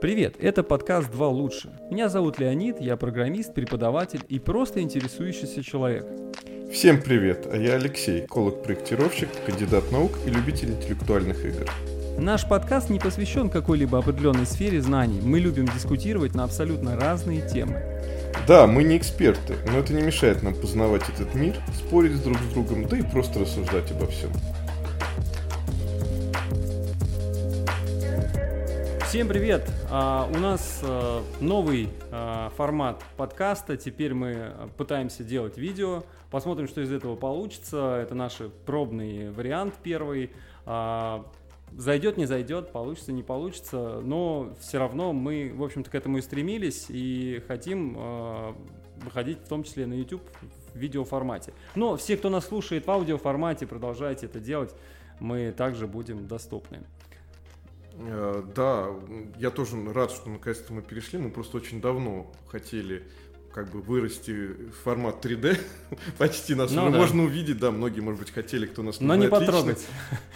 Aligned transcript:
Привет, 0.00 0.36
это 0.38 0.62
подкаст 0.62 1.10
«Два 1.10 1.26
лучше». 1.26 1.72
Меня 1.90 2.08
зовут 2.08 2.38
Леонид, 2.38 2.80
я 2.80 2.96
программист, 2.96 3.52
преподаватель 3.52 4.20
и 4.28 4.38
просто 4.38 4.80
интересующийся 4.80 5.64
человек. 5.64 6.06
Всем 6.72 7.02
привет, 7.02 7.48
а 7.52 7.56
я 7.56 7.74
Алексей, 7.74 8.24
эколог-проектировщик, 8.24 9.28
кандидат 9.44 9.90
наук 9.90 10.12
и 10.24 10.30
любитель 10.30 10.70
интеллектуальных 10.70 11.44
игр. 11.44 11.68
Наш 12.16 12.48
подкаст 12.48 12.90
не 12.90 13.00
посвящен 13.00 13.50
какой-либо 13.50 13.98
определенной 13.98 14.46
сфере 14.46 14.80
знаний. 14.80 15.20
Мы 15.20 15.40
любим 15.40 15.66
дискутировать 15.66 16.32
на 16.32 16.44
абсолютно 16.44 16.94
разные 16.94 17.42
темы. 17.48 17.82
Да, 18.46 18.68
мы 18.68 18.84
не 18.84 18.96
эксперты, 18.96 19.56
но 19.66 19.80
это 19.80 19.92
не 19.92 20.02
мешает 20.02 20.44
нам 20.44 20.54
познавать 20.54 21.08
этот 21.08 21.34
мир, 21.34 21.56
спорить 21.76 22.22
друг 22.22 22.38
с 22.38 22.52
другом, 22.52 22.86
да 22.86 22.98
и 22.98 23.02
просто 23.02 23.40
рассуждать 23.40 23.90
обо 23.90 24.06
всем. 24.06 24.30
Всем 29.08 29.26
привет! 29.26 29.66
А, 29.90 30.28
у 30.30 30.38
нас 30.38 30.82
а, 30.84 31.24
новый 31.40 31.88
а, 32.12 32.52
формат 32.58 33.02
подкаста. 33.16 33.78
Теперь 33.78 34.12
мы 34.12 34.52
пытаемся 34.76 35.24
делать 35.24 35.56
видео. 35.56 36.02
Посмотрим, 36.30 36.68
что 36.68 36.82
из 36.82 36.92
этого 36.92 37.16
получится. 37.16 38.00
Это 38.02 38.14
наш 38.14 38.36
пробный 38.66 39.30
вариант 39.30 39.76
первый. 39.82 40.32
Зайдет, 40.66 42.18
не 42.18 42.26
зайдет, 42.26 42.70
получится, 42.70 43.12
не 43.12 43.22
получится. 43.22 44.02
Но 44.04 44.54
все 44.60 44.76
равно 44.76 45.14
мы, 45.14 45.54
в 45.54 45.64
общем-то, 45.64 45.88
к 45.90 45.94
этому 45.94 46.18
и 46.18 46.20
стремились 46.20 46.84
и 46.90 47.42
хотим 47.48 47.96
выходить 49.02 49.38
в 49.38 49.48
том 49.48 49.64
числе 49.64 49.86
на 49.86 49.94
YouTube 49.94 50.22
в 50.74 50.78
видеоформате. 50.78 51.54
Но 51.74 51.96
все, 51.96 52.18
кто 52.18 52.28
нас 52.28 52.46
слушает 52.46 52.86
в 52.86 52.90
аудиоформате, 52.90 53.66
продолжайте 53.66 54.26
это 54.26 54.38
делать. 54.38 54.74
Мы 55.18 55.50
также 55.50 55.86
будем 55.86 56.26
доступны. 56.28 56.82
Э, 57.98 58.42
да, 58.54 58.88
я 59.38 59.50
тоже 59.50 59.76
рад, 59.92 60.10
что 60.10 60.30
наконец-то 60.30 60.72
мы 60.72 60.82
перешли. 60.82 61.18
Мы 61.18 61.30
просто 61.30 61.56
очень 61.56 61.80
давно 61.80 62.32
хотели 62.48 63.04
как 63.52 63.70
бы 63.70 63.80
вырасти 63.80 64.30
в 64.30 64.84
формат 64.84 65.24
3D. 65.24 65.58
Почти 66.18 66.54
нас 66.54 66.70
ну, 66.70 66.82
уже 66.82 66.92
да. 66.92 66.98
можно 66.98 67.24
увидеть, 67.24 67.58
да, 67.58 67.70
многие, 67.70 68.00
может 68.00 68.20
быть, 68.20 68.30
хотели, 68.30 68.66
кто 68.66 68.82
нас 68.82 69.00
Но 69.00 69.16
не 69.16 69.28
потрогать. 69.28 69.84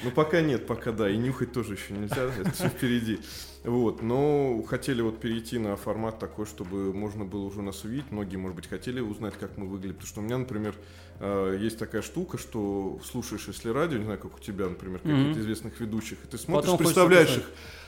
Ну, 0.03 0.11
пока 0.11 0.41
нет, 0.41 0.67
пока 0.67 0.93
да, 0.93 1.09
и 1.09 1.17
нюхать 1.17 1.53
тоже 1.53 1.75
еще 1.75 1.95
нельзя, 1.95 2.25
это 2.41 2.51
все 2.51 2.69
впереди. 2.69 3.21
Вот, 3.65 4.03
но 4.03 4.61
хотели 4.67 5.03
вот 5.03 5.21
перейти 5.21 5.59
на 5.59 5.77
формат 5.77 6.19
такой, 6.19 6.47
чтобы 6.47 6.93
можно 6.93 7.25
было 7.25 7.45
уже 7.45 7.63
нас 7.63 7.85
увидеть. 7.85 8.11
Многие, 8.11 8.37
может 8.37 8.57
быть, 8.57 8.69
хотели 8.69 8.99
узнать, 8.99 9.35
как 9.39 9.57
мы 9.57 9.69
выглядим. 9.69 9.95
Потому 9.95 10.09
что 10.09 10.21
у 10.21 10.25
меня, 10.25 10.39
например, 10.39 10.75
э, 11.23 11.57
есть 11.59 11.79
такая 11.79 12.03
штука, 12.03 12.37
что 12.37 13.01
слушаешь, 13.05 13.47
если 13.47 13.71
радио, 13.71 13.97
не 13.97 14.05
знаю, 14.05 14.19
как 14.19 14.37
у 14.37 14.39
тебя, 14.41 14.69
например, 14.69 14.99
каких-то 14.99 15.39
mm-hmm. 15.39 15.41
известных 15.41 15.81
ведущих, 15.81 16.19
и 16.25 16.27
ты 16.27 16.37
смотришь, 16.37 16.71
Потом 16.71 16.79
представляешь 16.79 17.37
их, 17.39 17.45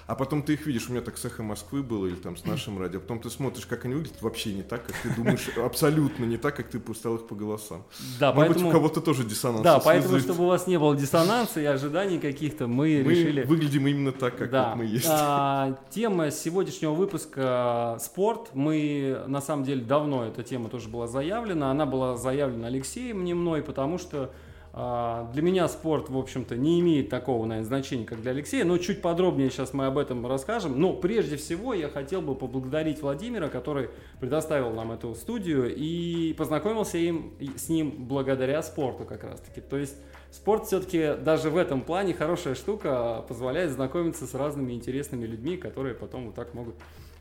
а 0.06 0.14
потом 0.14 0.42
ты 0.42 0.54
их 0.54 0.66
видишь, 0.66 0.88
у 0.88 0.92
меня 0.92 1.00
так 1.00 1.16
с 1.16 1.24
«Эхо 1.24 1.42
Москвы» 1.42 1.82
было 1.82 2.06
или 2.06 2.14
там 2.14 2.36
с 2.36 2.44
нашим 2.44 2.78
радио, 2.78 2.98
а 2.98 3.02
потом 3.02 3.20
ты 3.20 3.30
смотришь, 3.30 3.66
как 3.66 3.84
они 3.84 3.94
выглядят, 3.94 4.20
вообще 4.20 4.52
не 4.52 4.62
так, 4.62 4.86
как 4.86 4.96
ты 4.96 5.10
думаешь, 5.14 5.48
абсолютно 5.56 6.24
не 6.24 6.36
так, 6.36 6.56
как 6.56 6.68
ты 6.68 6.78
поставил 6.78 7.16
их 7.16 7.26
по 7.26 7.34
голосам. 7.34 7.84
Да, 8.20 8.32
Может 8.32 8.48
поэтому... 8.48 8.66
быть, 8.66 8.74
у 8.74 8.78
кого-то 8.78 9.00
тоже 9.00 9.24
диссонанс. 9.24 9.62
Да, 9.62 9.78
поэтому, 9.78 10.18
чтобы 10.18 10.44
у 10.44 10.46
вас 10.46 10.66
не 10.66 10.78
было 10.78 10.94
диссонанса 10.96 11.60
и 11.60 11.64
ожиданий 11.64 12.18
каких-то, 12.18 12.66
мы, 12.66 13.02
мы 13.04 13.12
решили... 13.12 13.42
выглядим 13.44 13.86
именно 13.86 14.12
так, 14.12 14.36
как 14.36 14.50
да. 14.50 14.70
вот 14.70 14.78
мы 14.78 14.84
есть. 14.84 15.06
А, 15.08 15.78
тема 15.90 16.30
сегодняшнего 16.30 16.92
выпуска 16.92 17.96
«Спорт». 18.00 18.50
Мы, 18.54 19.22
на 19.26 19.40
самом 19.40 19.64
деле, 19.64 19.82
давно 19.82 20.26
эта 20.26 20.42
тема 20.42 20.68
тоже 20.68 20.88
была 20.88 21.06
заявлена. 21.06 21.70
Она 21.70 21.86
была 21.86 22.16
заявлена 22.16 22.66
Алексеем, 22.66 23.24
не 23.24 23.34
мной, 23.34 23.62
потому 23.62 23.98
что 23.98 24.30
для 24.74 25.40
меня 25.40 25.68
спорт, 25.68 26.10
в 26.10 26.18
общем-то, 26.18 26.56
не 26.56 26.80
имеет 26.80 27.08
такого, 27.08 27.46
наверное, 27.46 27.64
значения, 27.64 28.04
как 28.04 28.20
для 28.20 28.32
Алексея, 28.32 28.64
но 28.64 28.76
чуть 28.78 29.00
подробнее 29.02 29.48
сейчас 29.48 29.72
мы 29.72 29.86
об 29.86 29.98
этом 29.98 30.26
расскажем. 30.26 30.80
Но 30.80 30.94
прежде 30.94 31.36
всего 31.36 31.74
я 31.74 31.88
хотел 31.88 32.22
бы 32.22 32.34
поблагодарить 32.34 33.00
Владимира, 33.00 33.48
который 33.48 33.90
предоставил 34.18 34.72
нам 34.72 34.90
эту 34.90 35.14
студию 35.14 35.72
и 35.72 36.32
познакомился 36.32 36.98
им, 36.98 37.34
с 37.56 37.68
ним 37.68 37.94
благодаря 38.08 38.60
спорту 38.64 39.04
как 39.04 39.22
раз-таки. 39.22 39.60
То 39.60 39.76
есть 39.76 39.96
спорт 40.32 40.66
все-таки 40.66 41.14
даже 41.22 41.50
в 41.50 41.56
этом 41.56 41.80
плане 41.80 42.12
хорошая 42.12 42.56
штука, 42.56 43.24
позволяет 43.28 43.70
знакомиться 43.70 44.26
с 44.26 44.34
разными 44.34 44.72
интересными 44.72 45.24
людьми, 45.24 45.56
которые 45.56 45.94
потом 45.94 46.26
вот 46.26 46.34
так 46.34 46.52
могут 46.52 46.74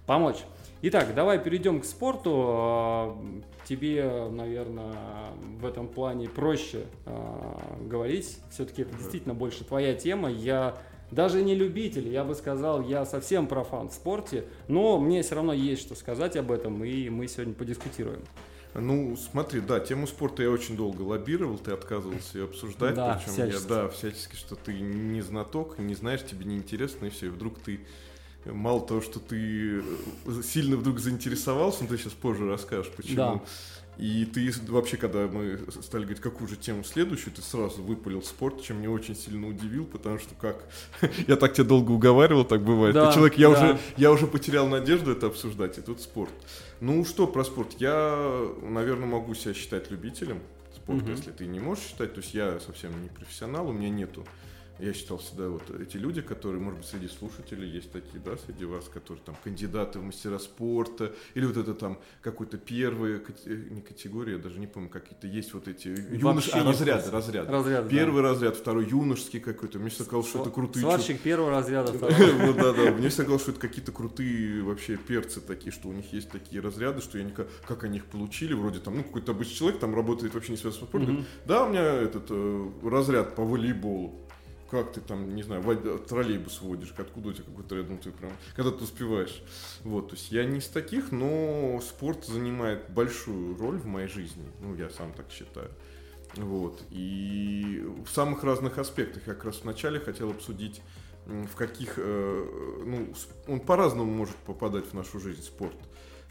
помочь. 0.08 0.38
Итак, 0.86 1.16
давай 1.16 1.40
перейдем 1.40 1.80
к 1.80 1.86
спорту. 1.86 2.34
А, 2.36 3.18
тебе, 3.64 4.28
наверное, 4.30 4.94
в 5.62 5.66
этом 5.66 5.88
плане 5.88 6.28
проще 6.28 6.84
э, 7.06 7.88
говорить. 7.88 8.38
Все-таки 8.52 8.82
это 8.82 8.94
действительно 8.98 9.34
больше 9.34 9.64
твоя 9.64 9.94
тема. 9.94 10.30
Я 10.30 10.78
даже 11.10 11.42
не 11.42 11.56
любитель, 11.56 12.10
я 12.10 12.26
бы 12.26 12.36
сказал, 12.36 12.82
я 12.82 13.06
совсем 13.06 13.48
профан 13.48 13.88
в 13.88 13.94
спорте, 13.94 14.44
но 14.68 15.00
мне 15.00 15.22
все 15.22 15.36
равно 15.36 15.54
есть 15.54 15.82
что 15.84 15.96
сказать 15.96 16.36
об 16.36 16.52
этом, 16.52 16.84
и 16.84 17.10
мы 17.10 17.30
сегодня 17.30 17.54
подискутируем. 17.54 18.20
Ну, 18.74 19.16
смотри, 19.16 19.62
да, 19.62 19.80
тему 19.80 20.06
спорта 20.06 20.44
я 20.44 20.50
очень 20.50 20.76
долго 20.76 21.04
лоббировал, 21.04 21.60
ты 21.60 21.72
отказывался 21.72 22.40
ее 22.40 22.44
обсуждать, 22.46 22.96
да, 22.96 23.16
причем 23.16 23.32
всячески. 23.32 23.64
я, 23.64 23.70
да, 23.70 23.88
всячески, 23.88 24.36
что 24.36 24.58
ты 24.58 24.74
не 24.74 25.22
знаток, 25.22 25.80
не 25.80 25.96
знаешь, 25.96 26.26
тебе 26.26 26.44
не 26.44 26.58
интересно, 26.58 27.06
и 27.06 27.10
все, 27.10 27.28
и 27.28 27.30
вдруг 27.30 27.58
ты 27.60 27.80
мало 28.46 28.86
того, 28.86 29.02
что 29.02 29.20
ты 29.20 29.80
э, 29.80 30.42
сильно 30.44 30.76
вдруг 30.76 31.00
заинтересовался, 31.00 31.84
но 31.84 31.90
ты 31.90 31.98
сейчас 31.98 32.14
позже 32.14 32.48
расскажешь, 32.50 32.92
почему. 32.96 33.16
Да. 33.16 33.42
И 33.98 34.26
ты 34.26 34.52
вообще, 34.70 34.98
когда 34.98 35.28
мы 35.28 35.59
стали 35.81 36.04
говорить, 36.04 36.22
какую 36.22 36.48
же 36.48 36.56
тему 36.56 36.84
следующую, 36.84 37.32
ты 37.34 37.44
сразу 37.44 37.84
выпалил 37.84 38.24
спорт, 38.24 38.64
чем 38.64 38.80
меня 38.80 38.90
очень 38.90 39.16
сильно 39.16 39.48
удивил, 39.48 39.86
потому 39.86 40.18
что 40.18 40.34
как 40.34 40.68
я 41.28 41.36
так 41.36 41.53
тебя 41.53 41.66
долго 41.66 41.92
уговаривал, 41.92 42.44
так 42.44 42.64
бывает. 42.64 42.96
Да, 42.96 43.08
ты 43.08 43.14
человек, 43.14 43.38
я 43.38 43.50
да. 43.50 43.56
уже 43.56 43.80
я 43.98 44.12
уже 44.12 44.26
потерял 44.26 44.68
надежду 44.68 45.12
это 45.12 45.28
обсуждать, 45.28 45.78
и 45.78 45.82
тут 45.82 46.02
спорт. 46.02 46.34
Ну 46.80 47.06
что 47.06 47.28
про 47.28 47.44
спорт? 47.44 47.76
Я, 47.80 48.48
наверное, 48.64 49.08
могу 49.08 49.36
себя 49.36 49.53
считать 49.53 49.92
любителем 49.92 50.40
спорта, 50.76 51.03
угу. 51.03 51.12
если 51.12 51.32
ты 51.32 51.46
не 51.46 51.59
можешь 51.59 51.84
считать. 51.84 52.16
То 52.16 52.22
есть 52.22 52.34
я 52.34 52.59
совсем 52.59 53.00
не 53.03 53.09
профессионал, 53.09 53.70
у 53.70 53.74
меня 53.74 53.90
нету 53.90 54.26
я 54.79 54.94
считал 54.94 55.17
всегда 55.17 55.50
вот 55.50 55.63
эти 55.79 55.97
люди, 55.97 56.22
которые, 56.22 56.59
может 56.59 56.79
быть, 56.79 56.88
среди 56.88 57.07
слушателей 57.07 57.69
есть 57.69 57.91
такие, 57.91 58.19
да, 58.23 58.38
среди 58.38 58.66
вас, 58.66 58.85
которые 58.89 59.23
там 59.23 59.35
кандидаты 59.44 60.00
в 60.00 60.03
мастера 60.03 60.39
спорта, 60.39 61.13
или 61.35 61.45
вот 61.45 61.57
это 61.57 61.73
там 61.73 62.00
какой-то 62.22 62.57
первый, 62.57 63.22
не 63.45 63.81
категория, 63.81 64.38
даже 64.38 64.59
не 64.59 64.67
помню, 64.67 64.89
какие-то 64.89 65.28
есть 65.28 65.53
вот 65.53 65.67
эти 65.67 65.88
юношеские 65.88 66.63
а, 66.63 66.66
разряды, 66.66 67.11
разряды. 67.11 67.51
разряды 67.51 67.89
первый 67.89 68.23
да. 68.23 68.29
разряд, 68.29 68.57
второй 68.57 68.89
юношеский 68.89 69.39
какой-то. 69.39 69.79
Мне 69.79 69.89
всегда 69.89 70.06
казалось, 70.06 70.29
что 70.29 70.41
это 70.41 70.50
крутые. 70.50 70.81
Сварщик 70.81 71.22
первого 71.22 71.51
разряда. 71.51 71.94
Ну 72.44 72.53
да, 72.53 72.73
да. 72.73 72.91
Мне 72.91 73.09
всегда 73.09 73.25
казалось, 73.25 73.44
что 73.44 73.51
это 73.51 73.59
какие-то 73.59 73.91
крутые 73.91 74.63
вообще 74.63 74.97
перцы 74.97 75.40
такие, 75.40 75.72
что 75.72 75.90
у 75.90 75.94
них 75.94 76.11
есть 76.13 76.29
такие 76.29 76.61
разряды, 76.61 77.01
что 77.01 77.17
я 77.17 77.23
никак, 77.23 77.47
как 77.67 77.84
они 77.84 77.97
их 77.97 78.05
получили, 78.05 78.53
вроде 78.53 78.79
там, 78.79 78.97
ну, 78.97 79.03
какой-то 79.03 79.31
обычный 79.31 79.55
человек 79.55 79.79
там 79.79 79.95
работает 79.95 80.34
вообще 80.34 80.51
не 80.51 80.57
связан 80.57 80.81
с 80.81 80.84
спортом. 80.84 81.25
Да, 81.45 81.66
у 81.66 81.69
меня 81.69 81.84
этот 81.84 82.25
э, 82.29 82.69
разряд 82.84 83.35
по 83.35 83.44
волейболу 83.44 84.22
как 84.73 84.91
ты 84.91 85.01
там, 85.01 85.35
не 85.35 85.44
знаю, 85.44 85.61
в 85.61 86.00
троллейбус 86.00 86.61
водишь, 86.61 86.95
откуда 86.97 87.29
у 87.29 87.34
тебя 87.34 87.44
какой-то 87.45 87.75
рядом 87.75 88.00
ты 88.00 88.11
прям, 88.11 88.31
когда 88.56 88.72
ты 88.72 88.84
успеваешь. 88.84 89.44
Вот, 89.84 90.09
то 90.09 90.16
есть 90.16 90.31
я 90.31 90.45
не 90.45 90.57
из 90.57 90.67
таких, 90.67 91.11
но 91.11 91.79
спорт 91.81 92.25
занимает 92.25 92.89
большую 92.89 93.56
роль 93.57 93.78
в 93.78 93.85
моей 93.85 94.07
жизни, 94.07 94.44
ну, 94.61 94.73
я 94.75 94.89
сам 94.89 95.13
так 95.13 95.29
считаю. 95.29 95.69
Вот, 96.38 96.81
и 96.89 97.88
в 98.03 98.09
самых 98.09 98.44
разных 98.44 98.79
аспектах. 98.79 99.28
Я 99.28 99.35
как 99.35 99.45
раз 99.45 99.61
вначале 99.61 100.00
хотел 100.00 100.31
обсудить, 100.31 100.81
в 101.28 101.55
каких, 101.55 101.94
э, 101.97 102.81
ну, 102.84 103.13
он 103.47 103.59
по-разному 103.59 104.11
может 104.11 104.35
попадать 104.38 104.88
в 104.88 104.94
нашу 104.94 105.19
жизнь, 105.19 105.44
спорт. 105.44 105.78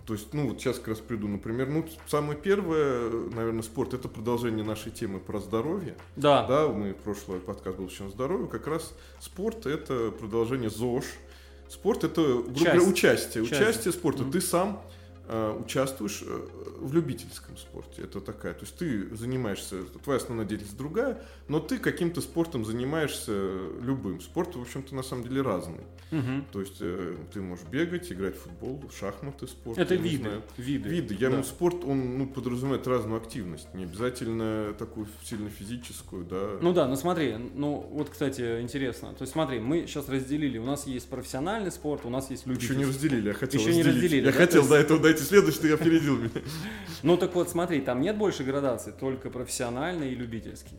То 0.06 0.14
есть, 0.14 0.34
ну, 0.34 0.48
вот 0.48 0.60
сейчас 0.60 0.78
как 0.78 0.88
раз 0.88 0.98
приду, 0.98 1.28
например, 1.28 1.68
ну, 1.68 1.86
самое 2.06 2.36
первое, 2.36 3.08
наверное, 3.10 3.62
спорт, 3.62 3.94
это 3.94 4.08
продолжение 4.08 4.64
нашей 4.64 4.90
темы 4.90 5.20
про 5.20 5.38
здоровье. 5.38 5.96
Да. 6.16 6.44
Да, 6.46 6.68
мы 6.68 6.92
прошлый 6.92 7.38
подкаст 7.38 7.76
был 7.78 7.86
еще 7.86 8.08
здоровье, 8.08 8.48
как 8.48 8.66
раз 8.66 8.94
спорт 9.20 9.66
это 9.66 10.10
продолжение 10.10 10.70
ЗОЖ. 10.70 11.04
Спорт 11.68 12.04
это, 12.04 12.20
грубо 12.20 12.52
говоря, 12.52 12.82
участие. 12.82 13.46
Часть. 13.46 13.60
Участие 13.62 13.92
спорта. 13.92 14.24
Mm-hmm. 14.24 14.32
Ты 14.32 14.40
сам 14.42 14.82
участвуешь 15.58 16.22
э, 16.26 16.48
в 16.80 16.92
любительском 16.92 17.56
спорте. 17.56 18.02
Это 18.02 18.20
такая, 18.20 18.54
то 18.54 18.62
есть 18.62 18.76
ты 18.76 19.14
занимаешься, 19.14 19.84
твоя 20.04 20.18
основная 20.18 20.46
деятельность 20.46 20.76
другая, 20.76 21.22
но 21.48 21.60
ты 21.60 21.78
каким-то 21.78 22.20
спортом 22.20 22.64
занимаешься 22.64 23.32
любым. 23.80 24.20
Спорт, 24.20 24.56
в 24.56 24.60
общем-то, 24.60 24.94
на 24.94 25.02
самом 25.02 25.24
деле 25.24 25.42
разный. 25.42 25.80
Угу. 26.10 26.44
То 26.52 26.60
есть 26.60 26.76
э, 26.80 27.16
ты 27.32 27.40
можешь 27.40 27.64
бегать, 27.66 28.10
играть 28.12 28.36
в 28.36 28.42
футбол, 28.42 28.82
шахматы, 28.98 29.46
спорт. 29.46 29.78
Это 29.78 29.94
виды, 29.94 30.42
виды. 30.56 30.88
Виды. 30.88 31.16
Я 31.18 31.30
да. 31.30 31.42
спорт, 31.42 31.84
он 31.84 32.18
ну, 32.18 32.26
подразумевает 32.26 32.86
разную 32.86 33.20
активность, 33.20 33.72
не 33.74 33.84
обязательно 33.84 34.74
такую 34.78 35.06
сильно 35.24 35.48
физическую, 35.48 36.24
да. 36.24 36.58
Ну 36.60 36.72
да, 36.72 36.86
ну 36.86 36.96
смотри, 36.96 37.36
ну 37.54 37.88
вот, 37.92 38.10
кстати, 38.10 38.60
интересно. 38.60 39.14
То 39.14 39.22
есть 39.22 39.32
смотри, 39.32 39.60
мы 39.60 39.86
сейчас 39.86 40.08
разделили, 40.08 40.58
у 40.58 40.64
нас 40.64 40.86
есть 40.86 41.08
профессиональный 41.08 41.72
спорт, 41.72 42.04
у 42.04 42.10
нас 42.10 42.30
есть 42.30 42.46
любительский. 42.46 42.74
Еще 42.74 42.84
не 42.84 42.90
разделили, 42.90 43.28
я 43.28 43.34
хотел 43.34 43.60
Еще 43.60 43.70
разделить. 43.70 43.86
не 43.86 43.92
разделили. 43.92 44.26
Я 44.26 44.32
да? 44.32 44.38
хотел 44.38 44.68
до 44.68 44.74
этого 44.76 45.00
дойти 45.00 45.21
следующий, 45.22 45.60
ты 45.60 45.72
опередил 45.72 46.16
меня. 46.16 46.30
Ну 47.02 47.16
так 47.16 47.34
вот, 47.34 47.48
смотри, 47.50 47.80
там 47.80 48.00
нет 48.00 48.16
больше 48.16 48.44
градации, 48.44 48.92
только 48.98 49.30
профессиональный 49.30 50.12
и 50.12 50.14
любительский. 50.14 50.76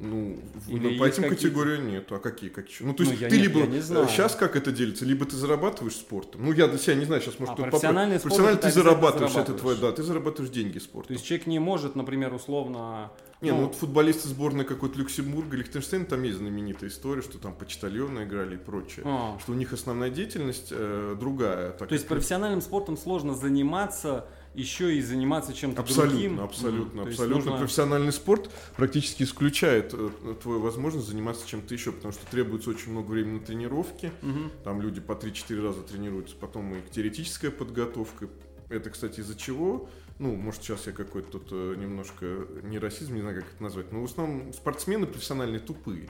Ну, 0.00 0.36
Или 0.66 0.90
ну, 0.94 0.98
по 0.98 1.04
этим 1.04 1.28
категориям 1.28 1.86
нет. 1.86 2.10
А 2.10 2.18
какие? 2.18 2.50
какие? 2.50 2.84
Ну, 2.86 2.94
то 2.94 3.04
Ну, 3.04 3.10
есть 3.10 3.22
я 3.22 3.28
ты 3.28 3.36
нет, 3.36 3.46
либо 3.46 3.60
не 3.66 3.78
знаю. 3.80 4.08
сейчас 4.08 4.34
как 4.34 4.56
это 4.56 4.72
делится, 4.72 5.04
либо 5.04 5.24
ты 5.24 5.36
зарабатываешь 5.36 5.94
спортом. 5.94 6.44
Ну, 6.44 6.52
я 6.52 6.66
для 6.66 6.78
себя 6.78 6.96
не 6.96 7.04
знаю, 7.04 7.22
сейчас 7.22 7.38
может 7.38 7.54
А 7.56 7.62
профессиональный 7.62 8.18
спорт 8.18 8.34
Профессионально 8.34 8.58
ты 8.60 8.66
обязательно 8.66 8.90
зарабатываешь, 8.90 9.30
это 9.30 9.40
зарабатываешь. 9.52 9.78
твой, 9.78 9.90
да, 9.90 9.96
ты 9.96 10.02
зарабатываешь 10.02 10.52
деньги 10.52 10.78
спортом. 10.78 11.08
То 11.08 11.12
есть 11.14 11.24
человек 11.24 11.46
не 11.46 11.58
может, 11.60 11.94
например, 11.94 12.34
условно... 12.34 13.12
Не, 13.44 13.52
ну, 13.52 13.66
вот 13.66 13.74
футболисты 13.74 14.28
сборной 14.28 14.64
какой-то 14.64 14.98
Люксембурга, 14.98 15.56
Лихтенштейн, 15.56 16.06
там 16.06 16.22
есть 16.22 16.38
знаменитая 16.38 16.90
история, 16.90 17.22
что 17.22 17.38
там 17.38 17.54
почтальоны 17.54 18.24
играли 18.24 18.54
и 18.54 18.58
прочее. 18.58 19.02
а, 19.06 19.38
Что 19.40 19.52
у 19.52 19.54
них 19.54 19.72
основная 19.72 20.10
деятельность 20.10 20.68
э, 20.70 21.16
другая. 21.18 21.72
Так 21.72 21.88
то 21.88 21.94
есть 21.94 22.06
как- 22.06 22.16
профессиональным 22.16 22.60
спортом 22.62 22.96
сложно 22.96 23.34
заниматься, 23.34 24.26
еще 24.54 24.94
и 24.94 25.02
заниматься 25.02 25.52
чем-то 25.52 25.82
Абсолютно, 25.82 26.10
другим. 26.12 26.40
абсолютно, 26.40 27.00
есть 27.00 27.10
абсолютно. 27.18 27.36
нужно- 27.50 27.58
Профессиональный 27.58 28.12
спорт 28.12 28.50
практически 28.76 29.24
исключает 29.24 29.92
э, 29.94 30.10
твою 30.42 30.60
возможность 30.60 31.08
заниматься 31.08 31.46
чем-то 31.46 31.74
еще, 31.74 31.90
потому 31.92 32.12
что 32.12 32.24
требуется 32.30 32.70
очень 32.70 32.92
много 32.92 33.08
времени 33.10 33.40
на 33.40 33.44
тренировки. 33.44 34.12
Мгм. 34.22 34.52
Там 34.62 34.80
люди 34.80 35.00
по 35.00 35.12
3-4 35.14 35.60
раза 35.60 35.82
тренируются, 35.82 36.36
потом 36.40 36.72
и 36.74 36.76
теоретическая 36.92 37.50
подготовка. 37.50 38.28
Это, 38.68 38.90
кстати, 38.90 39.20
из-за 39.20 39.36
чего? 39.36 39.88
Ну, 40.18 40.34
может, 40.36 40.62
сейчас 40.62 40.86
я 40.86 40.92
какой-то 40.92 41.38
тут 41.38 41.48
э, 41.50 41.74
немножко 41.76 42.46
не 42.62 42.78
расизм, 42.78 43.14
не 43.14 43.20
знаю, 43.20 43.36
как 43.42 43.52
это 43.52 43.62
назвать, 43.62 43.92
но 43.92 44.00
в 44.00 44.04
основном 44.04 44.52
спортсмены 44.52 45.06
профессиональные 45.06 45.60
тупые. 45.60 46.08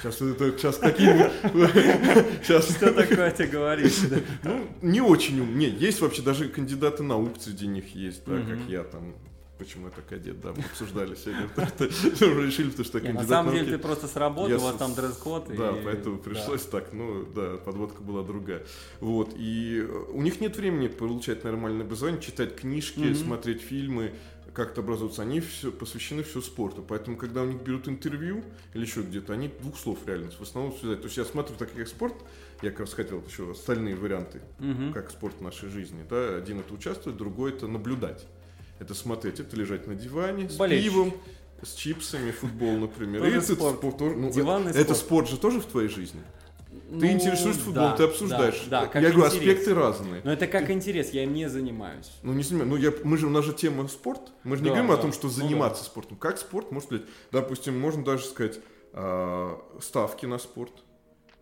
Сейчас 0.00 0.20
это 0.22 0.50
сейчас 0.56 0.78
какие 0.78 1.08
Сейчас 2.42 2.74
Что 2.76 2.92
такое 2.92 3.30
ты 3.30 3.46
говоришь? 3.46 3.98
да? 4.08 4.18
ну, 4.44 4.68
не 4.80 5.00
очень 5.00 5.40
ум. 5.40 5.58
Не, 5.58 5.68
есть 5.68 6.00
вообще 6.00 6.22
даже 6.22 6.48
кандидаты 6.48 7.02
наук 7.02 7.34
среди 7.38 7.66
них 7.66 7.94
есть, 7.94 8.24
да, 8.26 8.32
Мгм. 8.34 8.46
как 8.58 8.68
я 8.68 8.84
там. 8.84 9.14
Почему 9.62 9.86
я 9.86 9.92
так 9.92 10.10
одет, 10.10 10.40
да, 10.40 10.52
мы 10.52 10.64
обсуждали 10.64 11.14
сегодня. 11.14 11.48
Решили, 12.44 12.70
потому 12.70 12.84
что 12.84 12.98
я 12.98 13.12
На 13.12 13.24
самом 13.24 13.54
деле 13.54 13.76
ты 13.76 13.78
просто 13.78 14.08
с 14.08 14.16
работы, 14.16 14.50
Я 14.50 14.58
у 14.58 14.60
вас 14.60 14.74
там 14.74 14.92
дресс-код. 14.92 15.54
Да, 15.56 15.72
поэтому 15.84 16.18
пришлось 16.18 16.62
так, 16.62 16.92
ну 16.92 17.24
да, 17.32 17.58
подводка 17.58 18.02
была 18.02 18.24
другая. 18.24 18.64
Вот, 18.98 19.32
и 19.36 19.86
у 20.12 20.20
них 20.20 20.40
нет 20.40 20.56
времени 20.56 20.88
получать 20.88 21.44
нормальное 21.44 21.86
образование, 21.86 22.20
читать 22.20 22.56
книжки, 22.56 23.14
смотреть 23.14 23.60
фильмы, 23.62 24.12
как-то 24.52 24.80
образоваться. 24.80 25.22
Они 25.22 25.38
все, 25.38 25.70
посвящены 25.70 26.24
все 26.24 26.40
спорту. 26.40 26.84
Поэтому, 26.86 27.16
когда 27.16 27.42
у 27.42 27.46
них 27.46 27.62
берут 27.62 27.86
интервью 27.88 28.44
или 28.74 28.82
еще 28.82 29.02
где-то, 29.02 29.32
они 29.32 29.48
двух 29.48 29.78
слов 29.78 30.00
реально 30.06 30.30
в 30.32 30.40
основном 30.40 30.76
связать. 30.76 31.00
То 31.00 31.06
есть 31.06 31.16
я 31.16 31.24
смотрю 31.24 31.54
так 31.56 31.72
как 31.72 31.86
спорт, 31.86 32.16
я 32.62 32.70
как 32.70 32.80
раз 32.80 32.94
хотел 32.94 33.22
еще 33.26 33.52
остальные 33.52 33.94
варианты, 33.94 34.42
Мгм. 34.58 34.92
как 34.92 35.10
спорт 35.10 35.36
в 35.38 35.42
нашей 35.42 35.68
жизни. 35.68 36.04
Да? 36.10 36.36
Один 36.36 36.58
это 36.60 36.74
участвовать, 36.74 37.16
другой 37.16 37.52
это 37.52 37.68
наблюдать. 37.68 38.26
Это 38.78 38.94
смотреть, 38.94 39.40
это 39.40 39.56
лежать 39.56 39.86
на 39.86 39.94
диване 39.94 40.48
с 40.48 40.56
Болельщик. 40.56 40.90
пивом, 40.90 41.14
с 41.62 41.74
чипсами, 41.74 42.30
футбол, 42.32 42.72
например. 42.78 43.20
Тоже 43.22 43.34
И 43.34 43.38
этот 43.38 43.58
спорт. 43.58 43.80
тоже- 43.98 44.16
ну, 44.16 44.30
Диванный 44.30 44.70
это 44.72 44.82
спорт. 44.94 44.98
спорт 44.98 45.28
же 45.28 45.36
тоже 45.36 45.60
в 45.60 45.66
твоей 45.66 45.88
жизни? 45.88 46.20
Ну, 46.90 47.00
Ты 47.00 47.12
интересуешься 47.12 47.60
футболом, 47.62 47.90
да, 47.92 47.96
ты 47.96 48.02
обсуждаешь. 48.04 48.64
Да, 48.68 48.82
да, 48.82 48.86
как 48.88 49.02
я 49.02 49.10
говорю, 49.10 49.26
интерес. 49.26 49.38
аспекты 49.40 49.74
разные. 49.74 50.20
Но 50.24 50.32
это 50.32 50.46
как 50.46 50.70
интерес, 50.70 51.10
я 51.10 51.22
им 51.24 51.32
не 51.32 51.48
занимаюсь. 51.48 52.10
Ну, 52.22 52.32
не 52.32 52.42
занимаюсь. 52.42 52.70
Ну, 52.70 52.76
я, 52.76 52.92
мы 53.04 53.16
же, 53.16 53.26
у 53.28 53.30
нас 53.30 53.44
же 53.44 53.52
тема 53.54 53.86
спорт. 53.88 54.20
Мы 54.44 54.56
же 54.56 54.62
не 54.62 54.68
Да, 54.68 54.74
говорим 54.74 54.90
о 54.90 54.96
да. 54.96 55.02
том, 55.02 55.12
что 55.12 55.28
Ну 55.28 55.32
заниматься 55.32 55.84
спортом. 55.84 56.16
Как 56.18 56.38
спорт 56.38 56.70
может 56.72 56.90
быть? 56.90 57.02
Допустим, 57.30 57.78
можно 57.78 58.04
даже 58.04 58.24
сказать 58.24 58.58
а, 58.94 59.58
ставки 59.80 60.26
на 60.26 60.38
спорт. 60.38 60.72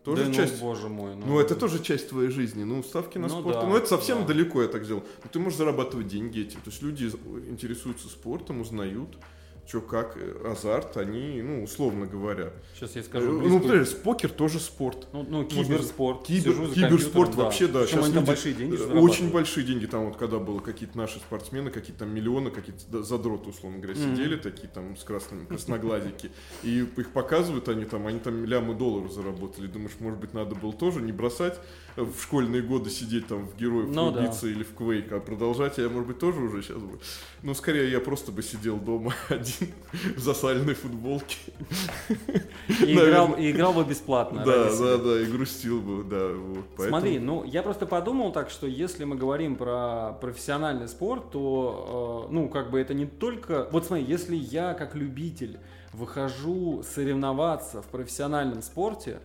Тоже 0.03 0.23
да, 0.23 0.29
ну, 0.29 0.33
часть. 0.35 0.59
боже 0.59 0.89
мой. 0.89 1.15
Ну, 1.15 1.39
это 1.39 1.55
тоже 1.55 1.81
часть 1.81 2.09
твоей 2.09 2.29
жизни. 2.31 2.63
Ну, 2.63 2.81
ставки 2.81 3.19
на 3.19 3.27
Ну 3.27 3.41
спорт. 3.41 3.55
да, 3.61 3.67
ну, 3.67 3.75
это 3.75 3.85
совсем 3.87 4.21
да. 4.21 4.27
далеко 4.27 4.63
я 4.63 4.67
так 4.67 4.83
сделал. 4.83 5.03
Но 5.23 5.29
ты 5.31 5.37
можешь 5.39 5.59
зарабатывать 5.59 6.07
деньги 6.07 6.41
этим. 6.41 6.59
То 6.61 6.71
есть 6.71 6.81
люди 6.81 7.11
интересуются 7.47 8.07
спортом, 8.07 8.61
узнают, 8.61 9.09
что 9.67 9.79
как, 9.79 10.17
э, 10.17 10.51
азарт, 10.51 10.97
они, 10.97 11.41
ну, 11.41 11.63
условно 11.63 12.05
говоря. 12.05 12.51
Сейчас 12.75 12.95
я 12.95 13.01
Э, 13.01 13.03
скажу. 13.05 13.31
ну, 13.41 13.59
например, 13.59 13.85
покер 14.03 14.29
тоже 14.29 14.59
спорт. 14.59 15.07
Ну, 15.13 15.23
ну, 15.27 15.45
киберспорт. 15.45 16.27
Кибер- 16.27 16.73
киберспорт 16.73 17.35
вообще, 17.35 17.67
да. 17.67 17.81
Причем 17.83 17.97
Сейчас 17.99 18.05
там 18.07 18.15
люди, 18.15 18.25
большие 18.27 18.53
деньги 18.55 18.75
э. 18.75 18.99
Очень 18.99 19.31
большие 19.31 19.65
деньги. 19.65 19.85
Там 19.85 20.05
вот 20.05 20.17
когда 20.17 20.39
было 20.39 20.59
какие-то 20.59 20.97
наши 20.97 21.19
спортсмены, 21.19 21.69
какие-то 21.71 21.99
там 21.99 22.13
миллионы, 22.13 22.51
какие-то 22.51 23.03
задроты, 23.03 23.49
условно 23.49 23.77
говоря, 23.79 23.97
Мгм. 23.99 24.15
сидели 24.15 24.35
такие 24.35 24.67
там 24.67 24.97
с 24.97 25.03
красными 25.03 25.45
красноглазики. 25.45 26.31
И 26.63 26.79
их 26.81 27.11
показывают 27.13 27.69
они 27.69 27.85
там, 27.85 28.07
они 28.07 28.19
там 28.19 28.43
лямы 28.45 28.73
долларов 28.73 29.11
заработали. 29.13 29.67
Думаешь, 29.67 29.93
может 29.99 30.19
быть, 30.19 30.33
надо 30.33 30.55
было 30.55 30.73
тоже 30.73 31.01
не 31.01 31.11
бросать 31.11 31.59
в 31.95 32.21
школьные 32.21 32.61
годы 32.61 32.89
сидеть 32.89 33.27
там 33.27 33.47
в 33.47 33.55
героев 33.57 33.89
Ну 33.89 34.11
да. 34.11 34.19
убийцы 34.21 34.51
или 34.51 34.63
в 34.63 34.73
Квейк, 34.75 35.11
а 35.11 35.19
продолжать 35.19 35.77
я, 35.77 35.89
может 35.89 36.07
быть, 36.07 36.19
тоже 36.19 36.39
уже 36.39 36.61
сейчас 36.63 36.77
бы. 36.77 36.99
Ну, 37.43 37.53
скорее, 37.53 37.91
я 37.91 37.99
просто 37.99 38.31
бы 38.31 38.41
сидел 38.43 38.77
дома 38.77 39.13
один 39.29 39.69
в 40.15 40.19
засаленной 40.19 40.73
футболке. 40.75 41.37
И 42.81 42.93
играл, 42.93 43.33
и 43.33 43.51
играл 43.51 43.73
бы 43.73 43.83
бесплатно. 43.83 44.43
Да, 44.45 44.69
да, 44.77 44.97
да, 44.97 45.21
и 45.21 45.25
грустил 45.25 45.81
бы, 45.81 46.03
да. 46.03 46.29
Вот, 46.33 46.65
поэтому- 46.77 46.99
Смотри, 46.99 47.19
ну 47.19 47.43
я 47.43 47.63
просто 47.63 47.85
подумал 47.85 48.31
так, 48.31 48.49
что 48.49 48.67
если 48.67 49.03
мы 49.03 49.15
говорим 49.15 49.55
про 49.55 50.13
профессиональный 50.21 50.87
спорт, 50.87 51.31
то 51.31 52.27
э, 52.29 52.33
ну 52.33 52.49
как 52.49 52.71
бы 52.71 52.79
это 52.79 52.93
не 52.93 53.05
только. 53.05 53.67
Вот 53.71 53.85
смотри, 53.85 54.05
если 54.05 54.35
я 54.35 54.73
как 54.73 54.95
любитель 54.95 55.59
выхожу 55.93 56.83
соревноваться 56.83 57.81
в 57.81 57.87
профессиональном 57.87 58.61
спорте, 58.61 59.19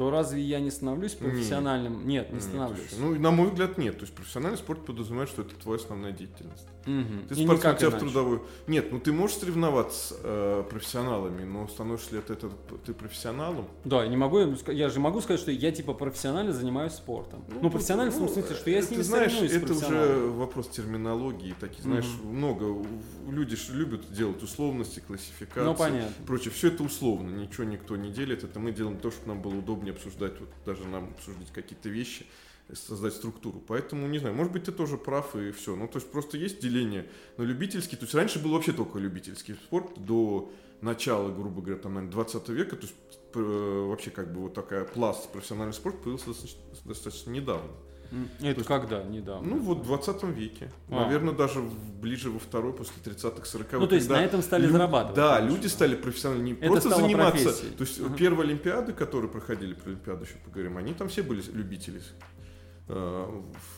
то 0.00 0.08
разве 0.08 0.40
я 0.40 0.60
не 0.60 0.70
становлюсь 0.70 1.12
профессиональным? 1.12 2.08
Нет, 2.08 2.30
не 2.30 2.36
Нет, 2.36 2.42
становлюсь. 2.42 2.86
еще. 2.90 2.96
Ну, 3.02 3.20
на 3.20 3.30
мой 3.30 3.50
взгляд, 3.50 3.76
нет. 3.76 3.98
То 3.98 4.04
есть 4.04 4.14
профессиональный 4.14 4.56
спорт 4.56 4.86
подразумевает, 4.86 5.28
что 5.28 5.42
это 5.42 5.54
твоя 5.56 5.78
основная 5.78 6.12
деятельность. 6.12 6.66
Мгм. 6.86 7.26
Ты 7.28 7.34
спортсмен, 7.34 7.76
тебя 7.76 7.90
в 7.90 7.98
трудовой. 7.98 8.40
Нет, 8.66 8.92
ну 8.92 9.00
ты 9.00 9.12
можешь 9.12 9.36
соревноваться 9.36 10.14
с 10.14 10.20
э, 10.22 10.64
профессионалами, 10.70 11.44
но 11.44 11.68
становишься 11.68 12.12
ли 12.12 12.18
от 12.18 12.30
этого 12.30 12.52
ты 12.84 12.94
профессионалом? 12.94 13.66
Да, 13.84 14.02
я 14.02 14.08
не 14.08 14.16
могу, 14.16 14.38
я 14.68 14.88
же 14.88 15.00
могу 15.00 15.20
сказать, 15.20 15.40
что 15.40 15.50
я 15.50 15.72
типа 15.72 15.92
профессионально 15.94 16.52
занимаюсь 16.52 16.92
спортом. 16.92 17.44
Ну, 17.48 17.60
тут, 17.60 17.72
профессионально 17.72 18.12
в 18.12 18.14
том 18.14 18.26
ну, 18.26 18.32
смысле, 18.32 18.56
что 18.56 18.70
я 18.70 18.78
э, 18.78 18.82
с 18.82 18.90
ними 18.90 19.02
знаешь, 19.02 19.32
соревнуюсь 19.32 19.62
это 19.62 19.72
уже 19.74 20.26
вопрос 20.30 20.68
терминологии. 20.68 21.54
Такие, 21.58 21.82
знаешь, 21.82 22.06
много. 22.24 22.64
у- 22.64 22.86
Люди 23.28 23.56
ж 23.56 23.68
любят 23.70 24.12
делать 24.12 24.42
условности, 24.42 25.00
классификации. 25.06 25.64
Ну, 25.64 25.74
понятно. 25.74 26.26
Прочее. 26.26 26.50
Все 26.52 26.68
это 26.68 26.82
условно, 26.82 27.30
ничего 27.30 27.64
никто 27.64 27.96
не 27.96 28.10
делит. 28.10 28.44
Это 28.44 28.58
мы 28.58 28.72
делаем 28.72 28.98
то, 28.98 29.10
чтобы 29.10 29.28
нам 29.28 29.42
было 29.42 29.56
удобнее 29.56 29.92
обсуждать, 29.92 30.38
вот 30.40 30.48
даже 30.64 30.86
нам 30.86 31.10
обсуждать 31.16 31.50
какие-то 31.52 31.88
вещи, 31.88 32.26
создать 32.74 33.14
структуру. 33.14 33.62
Поэтому, 33.66 34.06
не 34.08 34.18
знаю, 34.18 34.34
может 34.34 34.52
быть, 34.52 34.64
ты 34.64 34.72
тоже 34.72 34.96
прав 34.96 35.34
и 35.36 35.50
все. 35.52 35.76
Ну, 35.76 35.88
то 35.88 35.98
есть 35.98 36.10
просто 36.10 36.36
есть 36.36 36.60
деление 36.60 37.06
на 37.36 37.42
любительский. 37.42 37.96
То 37.96 38.04
есть 38.04 38.14
раньше 38.14 38.38
был 38.38 38.52
вообще 38.52 38.72
только 38.72 38.98
любительский 38.98 39.54
спорт 39.54 39.92
до 40.04 40.50
начала, 40.80 41.30
грубо 41.32 41.60
говоря, 41.62 41.80
там, 41.80 41.94
наверное, 41.94 42.12
20 42.12 42.48
века. 42.50 42.76
То 42.76 42.82
есть 42.82 42.94
э, 43.34 43.86
вообще 43.88 44.10
как 44.10 44.32
бы 44.32 44.40
вот 44.40 44.54
такая 44.54 44.84
пласт 44.84 45.30
профессиональный 45.30 45.74
спорт 45.74 46.00
появился 46.02 46.30
достаточно, 46.84 47.30
недавно. 47.30 47.70
Это 48.40 48.46
есть- 48.48 48.64
когда? 48.66 49.04
Недавно. 49.04 49.50
Ну, 49.54 49.60
вот 49.60 49.78
в 49.78 49.84
20 49.84 50.24
веке. 50.32 50.72
А. 50.88 51.04
Наверное, 51.04 51.32
даже 51.32 51.60
ближе 52.02 52.28
во 52.30 52.40
второй, 52.40 52.72
после 52.72 52.94
30-х, 53.04 53.44
40-х. 53.44 53.78
Ну, 53.78 53.86
то 53.86 53.94
есть 53.94 54.08
на 54.08 54.20
этом 54.24 54.42
стали 54.42 54.66
лю- 54.66 54.72
зарабатывать. 54.72 55.14
Да, 55.14 55.36
конечно. 55.36 55.54
люди 55.56 55.66
стали 55.68 55.94
профессионально 55.94 56.42
не 56.42 56.52
Это 56.54 56.66
просто 56.66 56.88
заниматься. 56.96 57.44
профессией. 57.44 57.70
То 57.76 57.84
есть 57.84 58.00
Ага. 58.00 58.16
первые 58.16 58.46
Олимпиады, 58.48 58.92
которые 58.94 59.30
проходили, 59.30 59.74
про 59.74 59.90
Олимпиаду 59.90 60.24
еще 60.24 60.34
поговорим, 60.44 60.76
они 60.76 60.92
там 60.92 61.08
все 61.08 61.22
были 61.22 61.40
любители 61.52 62.02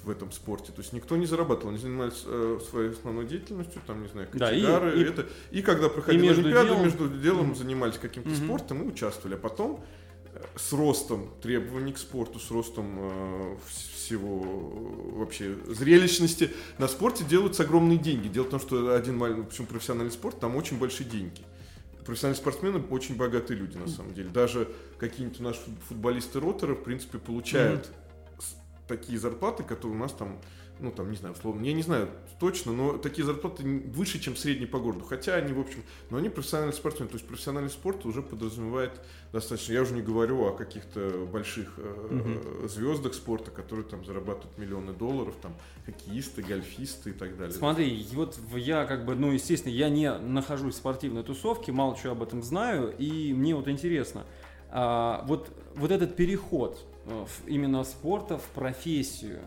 в 0.04 0.10
этом 0.10 0.32
спорте. 0.32 0.72
То 0.72 0.80
есть 0.80 0.92
никто 0.92 1.16
не 1.16 1.26
зарабатывал, 1.26 1.70
они 1.70 1.78
занимались 1.78 2.22
э, 2.24 2.58
своей 2.70 2.90
основной 2.90 3.26
деятельностью, 3.26 3.80
там, 3.86 4.02
не 4.02 4.08
знаю, 4.08 4.28
Да, 4.32 4.50
и- 4.52 4.60
кочегары, 4.60 4.98
и- 5.00 5.04
это. 5.04 5.26
И 5.50 5.62
когда 5.62 5.88
проходили 5.88 6.22
между 6.22 6.42
Олимпиады, 6.42 6.68
делом- 6.70 6.82
между 6.84 7.08
делом 7.08 7.54
занимались 7.54 7.98
каким-то 7.98 8.30
Мгм. 8.30 8.44
спортом 8.44 8.82
и 8.82 8.86
участвовали. 8.86 9.34
А 9.34 9.38
потом 9.38 9.84
э, 10.34 10.40
с 10.56 10.72
ростом 10.72 11.28
требований 11.42 11.92
к 11.92 11.98
спорту, 11.98 12.38
с 12.38 12.50
ростом 12.50 12.86
э, 12.98 13.56
вс- 13.68 13.94
всего 13.96 14.42
э, 14.42 15.18
вообще 15.18 15.54
зрелищности 15.66 16.50
на 16.78 16.88
спорте 16.88 17.22
делаются 17.24 17.64
огромные 17.64 17.98
деньги. 17.98 18.28
Дело 18.28 18.44
в 18.44 18.48
том, 18.50 18.60
что 18.60 18.94
один 18.94 19.18
маленький, 19.18 19.42
причем 19.50 19.66
профессиональный 19.66 20.10
спорт, 20.12 20.40
там 20.40 20.56
очень 20.56 20.78
большие 20.78 21.06
деньги. 21.08 21.42
Профессиональные 22.06 22.40
спортсмены 22.40 22.82
очень 22.90 23.16
богатые 23.16 23.58
люди, 23.60 23.76
на 23.76 23.86
самом 23.88 24.14
деле. 24.14 24.30
Даже 24.30 24.68
какие-нибудь 24.98 25.38
наши 25.40 25.60
футболисты 25.88 26.40
роторы, 26.40 26.74
в 26.74 26.82
принципе, 26.82 27.18
получают 27.18 27.84
с- 27.86 27.90
такие 28.92 29.18
зарплаты, 29.18 29.62
которые 29.62 29.96
у 29.96 30.00
нас 30.00 30.12
там, 30.12 30.38
ну, 30.78 30.90
там, 30.90 31.10
не 31.10 31.16
знаю, 31.16 31.34
условно, 31.34 31.64
я 31.64 31.72
не 31.72 31.82
знаю 31.82 32.08
точно, 32.38 32.72
но 32.72 32.98
такие 32.98 33.24
зарплаты 33.24 33.62
выше, 33.94 34.18
чем 34.18 34.36
средний 34.36 34.66
по 34.66 34.78
городу. 34.78 35.04
Хотя 35.04 35.34
они, 35.36 35.52
в 35.54 35.60
общем, 35.60 35.82
но 36.10 36.18
они 36.18 36.28
профессиональные 36.28 36.74
спортсмены. 36.74 37.08
То 37.08 37.16
есть 37.16 37.26
профессиональный 37.26 37.70
спорт 37.70 38.04
уже 38.04 38.20
подразумевает 38.20 38.92
достаточно, 39.32 39.72
я 39.72 39.82
уже 39.82 39.94
не 39.94 40.02
говорю 40.02 40.44
о 40.44 40.52
каких-то 40.52 41.26
больших 41.32 41.72
э, 41.78 42.66
звездах 42.68 43.14
спорта, 43.14 43.50
которые 43.50 43.86
там 43.86 44.04
зарабатывают 44.04 44.58
миллионы 44.58 44.92
долларов, 44.92 45.34
там, 45.40 45.54
хоккеисты, 45.86 46.42
гольфисты 46.42 47.10
и 47.10 47.14
так 47.14 47.38
далее. 47.38 47.54
Смотри, 47.54 48.06
вот 48.12 48.38
я 48.54 48.84
как 48.84 49.06
бы, 49.06 49.14
ну, 49.14 49.32
естественно, 49.32 49.72
я 49.72 49.88
не 49.88 50.12
нахожусь 50.18 50.74
в 50.74 50.78
спортивной 50.78 51.22
тусовке, 51.22 51.72
мало 51.72 51.96
чего 51.96 52.12
об 52.12 52.22
этом 52.22 52.42
знаю, 52.42 52.94
и 52.98 53.32
мне 53.32 53.54
вот 53.54 53.68
интересно, 53.68 54.26
а, 54.68 55.24
вот, 55.26 55.50
вот 55.76 55.90
этот 55.90 56.16
переход 56.16 56.84
именно 57.46 57.84
спорта 57.84 58.38
в 58.38 58.44
профессию, 58.48 59.40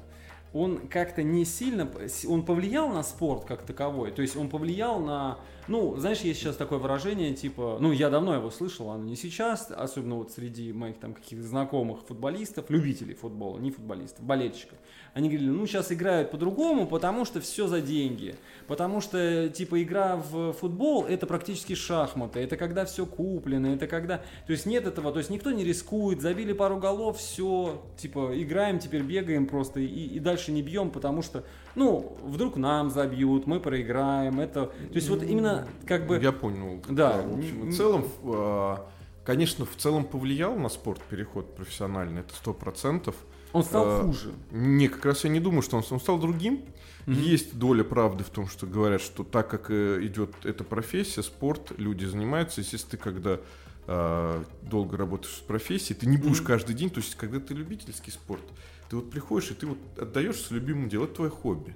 он 0.54 0.88
как-то 0.88 1.22
не 1.22 1.44
сильно, 1.44 1.90
он 2.28 2.46
повлиял 2.46 2.90
на 2.90 3.04
спорт 3.04 3.46
как 3.46 3.64
таковой, 3.64 4.12
то 4.12 4.22
есть 4.22 4.38
он 4.38 4.50
повлиял 4.50 5.00
на 5.00 5.38
ну, 5.68 5.98
знаешь, 5.98 6.20
есть 6.20 6.40
сейчас 6.40 6.58
такое 6.58 6.78
выражение, 6.78 7.34
типа, 7.34 7.78
ну, 7.80 7.92
я 7.92 8.10
давно 8.10 8.36
его 8.36 8.52
слышал, 8.52 8.92
оно 8.92 9.04
не 9.04 9.16
сейчас, 9.16 9.72
особенно 9.72 10.16
вот 10.16 10.32
среди 10.32 10.72
моих 10.72 11.00
там 11.00 11.14
каких-то 11.16 11.44
знакомых 11.44 12.02
футболистов, 12.08 12.70
любителей 12.70 13.16
футбола, 13.16 13.58
не 13.58 13.72
футболистов, 13.72 14.24
болельщиков. 14.24 14.78
Они 15.16 15.30
говорили, 15.30 15.50
ну, 15.50 15.66
сейчас 15.66 15.94
играют 15.94 16.30
по-другому, 16.30 16.86
потому 16.88 17.24
что 17.24 17.40
все 17.40 17.68
за 17.68 17.80
деньги. 17.80 18.36
Потому 18.68 19.00
что, 19.00 19.48
типа, 19.48 19.82
игра 19.82 20.18
в 20.18 20.52
футбол– 20.52 21.06
это 21.10 21.26
практически 21.26 21.74
шахматы, 21.74 22.42
это 22.42 22.58
когда 22.58 22.84
все 22.84 23.06
куплено, 23.06 23.68
это 23.68 23.88
когда… 23.88 24.18
То 24.46 24.52
есть 24.52 24.66
нет 24.66 24.86
этого, 24.86 25.14
то 25.14 25.20
есть 25.20 25.30
никто 25.30 25.52
не 25.52 25.64
рискует, 25.64 26.20
забили 26.20 26.52
пару 26.52 26.80
голов, 26.80 27.18
все, 27.18 27.82
типа, 27.96 28.32
играем, 28.34 28.78
теперь 28.78 29.04
бегаем 29.04 29.48
просто 29.48 29.80
и, 29.80 29.86
и 29.86 30.20
дальше 30.20 30.52
не 30.52 30.62
бьем, 30.62 30.92
потому 30.92 31.22
что 31.22 31.46
ну, 31.76 32.18
вдруг 32.22 32.58
нам 32.58 32.90
забьют, 32.90 33.48
мы 33.48 33.62
проиграем, 33.62 34.42
это, 34.42 34.66
то 34.66 34.96
есть 34.96 35.08
вот 35.08 35.24
именно 35.24 35.66
как 35.86 36.08
бы... 36.08 36.20
Я 36.20 36.34
понял. 36.34 36.82
Да. 36.90 37.22
В 37.22 37.38
общем, 37.38 37.70
в 37.70 37.74
целом, 37.74 38.06
а, 38.26 38.86
конечно, 39.24 39.66
в 39.66 39.78
целом 39.78 40.04
повлиял 40.04 40.58
на 40.58 40.68
спорт 40.68 41.02
переход 41.04 41.56
профессиональный, 41.56 42.20
это 42.20 42.36
сто 42.36 42.54
процентов. 42.54 43.16
Он 43.56 43.64
стал 43.64 43.86
а, 43.88 44.04
хуже. 44.04 44.34
Не, 44.52 44.90
как 44.90 45.06
раз 45.06 45.24
я 45.24 45.30
не 45.30 45.40
думаю, 45.40 45.62
что 45.62 45.78
он, 45.78 45.84
он 45.90 46.00
стал 46.02 46.20
другим. 46.20 46.66
Mm-hmm. 47.06 47.14
Есть 47.14 47.58
доля 47.58 47.86
правды 47.86 48.26
в 48.26 48.30
том, 48.30 48.50
что 48.50 48.68
говорят, 48.68 49.02
что 49.02 49.24
так 49.24 49.50
как 49.50 49.70
э, 49.70 50.00
идет 50.02 50.34
эта 50.44 50.66
профессия, 50.66 51.24
спорт, 51.24 51.72
люди 51.78 52.04
занимаются, 52.04 52.60
если 52.60 52.78
ты 52.78 52.98
когда 52.98 53.40
э, 53.88 54.44
долго 54.64 54.98
работаешь 54.98 55.36
в 55.36 55.44
профессии, 55.44 55.94
ты 55.94 56.06
не 56.06 56.18
будешь 56.18 56.42
mm-hmm. 56.42 56.46
каждый 56.46 56.76
день, 56.76 56.90
то 56.90 57.00
есть 57.00 57.16
когда 57.16 57.40
ты 57.40 57.54
любительский 57.54 58.12
спорт, 58.12 58.44
ты 58.90 58.98
вот 58.98 59.10
приходишь, 59.10 59.52
и 59.52 59.54
ты 59.54 59.68
вот 59.68 59.78
отдаешься 59.98 60.54
любимому 60.54 60.90
делу, 60.90 61.06
это 61.06 61.16
твое 61.16 61.32
хобби. 61.32 61.76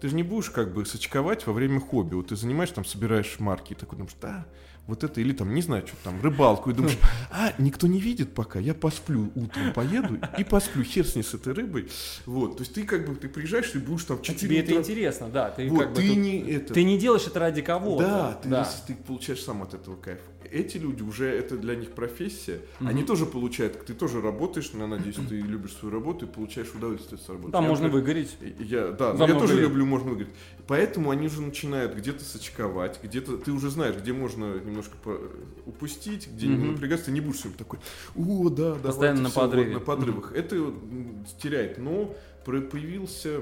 Ты 0.00 0.08
же 0.08 0.16
не 0.16 0.24
будешь 0.24 0.50
как 0.50 0.74
бы 0.74 0.84
сочковать 0.84 1.46
во 1.46 1.52
время 1.52 1.78
хобби. 1.78 2.14
Вот 2.14 2.28
ты 2.28 2.36
занимаешь, 2.36 2.70
там, 2.70 2.84
собираешь 2.84 3.38
марки, 3.38 3.74
и 3.74 3.76
такой 3.76 3.98
думаешь, 3.98 4.16
да, 4.20 4.46
вот 4.90 5.04
это, 5.04 5.20
или 5.20 5.32
там, 5.32 5.54
не 5.54 5.62
знаю, 5.62 5.86
что 5.86 5.96
там, 6.04 6.20
рыбалку, 6.20 6.70
и 6.70 6.74
думаешь, 6.74 6.98
а, 7.30 7.54
никто 7.58 7.86
не 7.86 8.00
видит 8.00 8.34
пока, 8.34 8.58
я 8.58 8.74
посплю, 8.74 9.32
утром 9.34 9.72
поеду 9.72 10.18
и 10.36 10.44
посплю, 10.44 10.84
хер 10.84 11.06
с 11.06 11.14
ней 11.16 11.22
с 11.22 11.32
этой 11.32 11.54
рыбой. 11.54 11.88
Вот, 12.26 12.58
то 12.58 12.62
есть 12.62 12.74
ты 12.74 12.82
как 12.84 13.08
бы, 13.08 13.14
ты 13.14 13.28
приезжаешь, 13.28 13.70
ты 13.70 13.78
будешь 13.78 14.04
там 14.04 14.20
4 14.20 14.36
а 14.36 14.38
тебе 14.38 14.60
утра... 14.60 14.72
это 14.72 14.80
интересно, 14.80 15.28
да. 15.28 15.50
Ты, 15.50 15.68
вот, 15.70 15.80
как 15.80 15.94
ты 15.94 16.08
бы, 16.08 16.14
не 16.16 16.40
это... 16.50 16.74
Ты 16.74 16.84
не 16.84 16.98
делаешь 16.98 17.26
это 17.26 17.40
ради 17.40 17.62
кого-то. 17.62 18.04
Да, 18.04 18.32
ты, 18.42 18.48
да. 18.48 18.70
ты 18.86 18.94
получаешь 18.94 19.42
сам 19.42 19.62
от 19.62 19.74
этого 19.74 19.96
кайф. 19.96 20.20
Эти 20.50 20.78
люди 20.78 21.02
уже, 21.02 21.26
это 21.26 21.56
для 21.56 21.74
них 21.74 21.92
профессия, 21.92 22.60
mm-hmm. 22.80 22.88
они 22.88 23.04
тоже 23.04 23.26
получают, 23.26 23.84
ты 23.84 23.94
тоже 23.94 24.20
работаешь, 24.20 24.70
я 24.74 24.86
надеюсь, 24.86 25.16
ты 25.16 25.40
любишь 25.40 25.72
свою 25.74 25.94
работу 25.94 26.26
и 26.26 26.28
получаешь 26.28 26.68
удовольствие 26.74 27.20
с 27.20 27.28
работы. 27.28 27.52
Там 27.52 27.64
я, 27.64 27.68
можно 27.68 27.88
выгореть. 27.88 28.36
Я, 28.58 28.90
да, 28.92 29.14
но 29.14 29.26
я 29.26 29.34
тоже 29.34 29.54
лет. 29.54 29.62
люблю, 29.62 29.86
можно 29.86 30.10
выгореть. 30.10 30.32
Поэтому 30.66 31.10
они 31.10 31.26
уже 31.26 31.40
начинают 31.40 31.94
где-то 31.94 32.24
сочковать, 32.24 33.00
где-то, 33.02 33.38
ты 33.38 33.52
уже 33.52 33.70
знаешь, 33.70 33.96
где 33.96 34.12
можно 34.12 34.58
немножко 34.58 34.96
упустить, 35.66 36.28
где 36.28 36.46
mm-hmm. 36.46 36.56
не 36.56 36.70
напрягаться, 36.70 37.06
ты 37.06 37.12
не 37.12 37.20
будешь 37.20 37.38
всем 37.38 37.52
такой, 37.52 37.78
о, 38.16 38.48
да, 38.48 38.74
да, 38.74 38.88
Постоянно 38.88 39.22
на 39.22 39.30
подрыве. 39.30 39.74
Вот, 39.74 39.80
на 39.80 39.84
подрывах. 39.84 40.32
Mm-hmm. 40.32 40.38
Это 40.38 41.40
теряет, 41.40 41.78
но 41.78 42.14
появился 42.44 43.40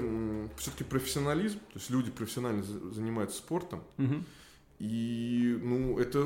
все-таки 0.57 0.83
профессионализм, 0.83 1.57
то 1.57 1.79
есть 1.79 1.89
люди 1.89 2.11
профессионально 2.11 2.63
занимаются 2.63 3.37
спортом, 3.37 3.83
mm-hmm. 3.97 4.23
И, 4.79 5.59
ну, 5.61 5.99
это 5.99 6.25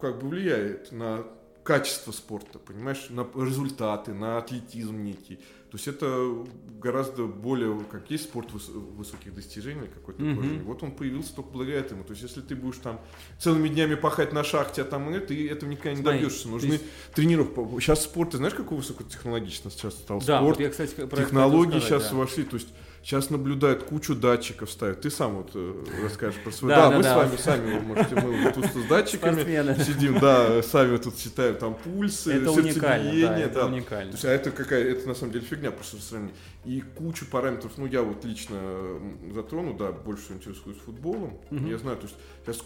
как 0.00 0.20
бы 0.20 0.28
влияет 0.28 0.92
на 0.92 1.24
качество 1.64 2.12
спорта, 2.12 2.58
понимаешь, 2.58 3.08
на 3.10 3.26
результаты, 3.34 4.14
на 4.14 4.38
атлетизм 4.38 5.02
некий. 5.02 5.36
То 5.70 5.76
есть 5.76 5.86
это 5.86 6.46
гораздо 6.80 7.24
более, 7.24 7.78
как 7.90 8.10
есть 8.10 8.24
спорт 8.24 8.48
выс- 8.52 8.72
высоких 8.72 9.34
достижений 9.34 9.86
какой-то 9.86 10.22
mm-hmm. 10.22 10.62
Вот 10.62 10.82
он 10.82 10.92
появился 10.92 11.34
только 11.34 11.50
благодаря 11.50 11.80
этому. 11.80 12.04
То 12.04 12.12
есть 12.12 12.22
если 12.22 12.40
ты 12.40 12.56
будешь 12.56 12.78
там 12.78 13.00
целыми 13.38 13.68
днями 13.68 13.96
пахать 13.96 14.32
на 14.32 14.44
шахте, 14.44 14.80
а 14.80 14.84
там 14.86 15.10
нет, 15.10 15.26
ты 15.26 15.46
этого 15.46 15.68
никогда 15.68 15.92
не 15.92 16.02
добьешься. 16.02 16.48
Нужны 16.48 16.72
есть... 16.72 16.84
тренировки. 17.14 17.82
Сейчас 17.82 18.04
спорт, 18.04 18.30
ты 18.30 18.38
знаешь, 18.38 18.54
какой 18.54 18.78
высокотехнологично 18.78 19.70
сейчас 19.70 19.92
стал 19.92 20.20
да, 20.20 20.38
спорт? 20.38 20.56
Вот 20.56 20.60
я, 20.60 20.70
кстати, 20.70 20.94
Технологии 20.94 21.80
сказать, 21.80 21.88
сейчас 21.88 22.10
да. 22.10 22.16
вошли. 22.16 22.44
То 22.44 22.56
есть 22.56 22.68
Сейчас 23.08 23.30
наблюдают 23.30 23.84
кучу 23.84 24.14
датчиков 24.14 24.70
ставят. 24.70 25.00
Ты 25.00 25.08
сам 25.08 25.36
вот 25.36 25.52
э, 25.54 25.84
расскажешь 26.02 26.38
про 26.42 26.50
свой. 26.50 26.68
Да, 26.68 26.90
да, 26.90 26.96
мы 26.98 27.02
да. 27.02 27.14
с 27.14 27.16
вами 27.16 27.36
сами 27.38 27.78
можете 27.78 28.14
мы 28.16 28.52
тут 28.52 28.66
с 28.66 28.86
датчиками 28.86 29.32
Спортсмены. 29.32 29.76
сидим, 29.82 30.18
да, 30.18 30.62
сами 30.62 30.98
тут 30.98 31.16
считаем 31.16 31.56
там 31.56 31.74
пульсы, 31.74 32.34
это 32.34 32.50
уникально, 32.50 33.28
да, 33.28 33.38
это 33.38 33.54
да. 33.54 33.66
уникально. 33.66 34.10
То 34.10 34.16
есть, 34.16 34.24
а 34.26 34.28
это 34.28 34.50
какая, 34.50 34.84
это 34.84 35.08
на 35.08 35.14
самом 35.14 35.32
деле 35.32 35.46
фигня 35.46 35.70
просто 35.70 35.96
сравнение. 36.02 36.36
И 36.66 36.82
кучу 36.82 37.24
параметров, 37.24 37.72
ну 37.78 37.86
я 37.86 38.02
вот 38.02 38.26
лично 38.26 38.60
затрону, 39.32 39.72
да, 39.72 39.90
больше 39.90 40.24
всего 40.24 40.36
интересуюсь 40.36 40.76
футболом. 40.76 41.40
Угу. 41.50 41.66
Я 41.66 41.78
знаю, 41.78 41.96
то 41.96 42.02
есть 42.02 42.16
сейчас 42.44 42.60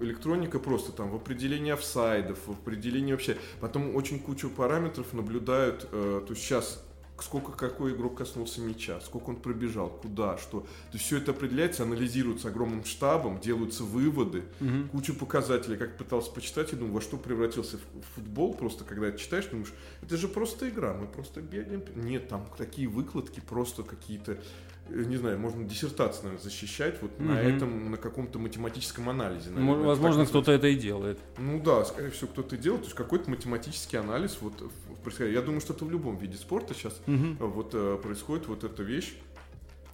электроника 0.00 0.60
просто 0.60 0.92
там 0.92 1.10
в 1.10 1.16
определении 1.16 1.72
офсайдов, 1.72 2.38
в 2.46 2.52
определении 2.52 3.10
вообще. 3.10 3.36
Потом 3.58 3.96
очень 3.96 4.20
кучу 4.20 4.48
параметров 4.48 5.12
наблюдают, 5.12 5.88
э, 5.90 6.22
то 6.24 6.32
есть 6.32 6.44
сейчас 6.44 6.84
сколько 7.22 7.52
какой 7.52 7.94
игрок 7.94 8.18
коснулся 8.18 8.60
мяча, 8.60 9.00
сколько 9.00 9.30
он 9.30 9.36
пробежал, 9.36 9.90
куда, 9.90 10.38
что. 10.38 10.60
То 10.60 10.66
есть 10.92 11.04
все 11.04 11.18
это 11.18 11.32
определяется, 11.32 11.82
анализируется 11.82 12.48
огромным 12.48 12.84
штабом, 12.84 13.40
делаются 13.40 13.84
выводы, 13.84 14.44
угу. 14.60 14.88
куча 14.92 15.12
показателей. 15.12 15.76
Как 15.76 15.96
пытался 15.96 16.30
почитать, 16.30 16.72
я 16.72 16.78
думаю, 16.78 16.94
во 16.94 17.00
что 17.00 17.16
превратился 17.16 17.78
футбол, 18.14 18.54
просто 18.54 18.84
когда 18.84 19.08
это 19.08 19.18
читаешь, 19.18 19.46
думаешь, 19.46 19.72
это 20.02 20.16
же 20.16 20.28
просто 20.28 20.68
игра, 20.68 20.94
мы 20.94 21.06
просто 21.06 21.40
бегаем. 21.40 21.82
Нет, 21.94 22.28
там 22.28 22.46
такие 22.56 22.88
выкладки, 22.88 23.40
просто 23.40 23.82
какие-то 23.82 24.38
не 24.88 25.16
знаю, 25.16 25.38
можно 25.38 25.64
диссертацию, 25.64 26.24
наверное, 26.24 26.42
защищать 26.42 27.00
вот 27.02 27.12
угу. 27.18 27.24
на 27.24 27.40
этом, 27.40 27.90
на 27.90 27.96
каком-то 27.96 28.38
математическом 28.38 29.08
анализе. 29.08 29.50
Наверное, 29.50 29.86
Возможно, 29.86 30.26
кто-то 30.26 30.52
это 30.52 30.68
и 30.68 30.76
делает. 30.76 31.18
Ну 31.38 31.60
да, 31.60 31.84
скорее 31.84 32.10
всего, 32.10 32.28
кто-то 32.28 32.56
и 32.56 32.58
делает. 32.58 32.82
То 32.82 32.86
есть 32.86 32.96
какой-то 32.96 33.30
математический 33.30 33.98
анализ 33.98 34.38
вот 34.40 34.54
происходить. 35.02 35.34
Я 35.34 35.42
думаю, 35.42 35.60
что 35.60 35.72
это 35.72 35.84
в 35.84 35.90
любом 35.90 36.16
виде 36.16 36.36
спорта 36.36 36.74
сейчас 36.74 37.00
угу. 37.06 37.46
вот 37.46 37.70
э, 37.74 37.98
происходит 38.02 38.46
вот 38.46 38.64
эта 38.64 38.82
вещь 38.82 39.14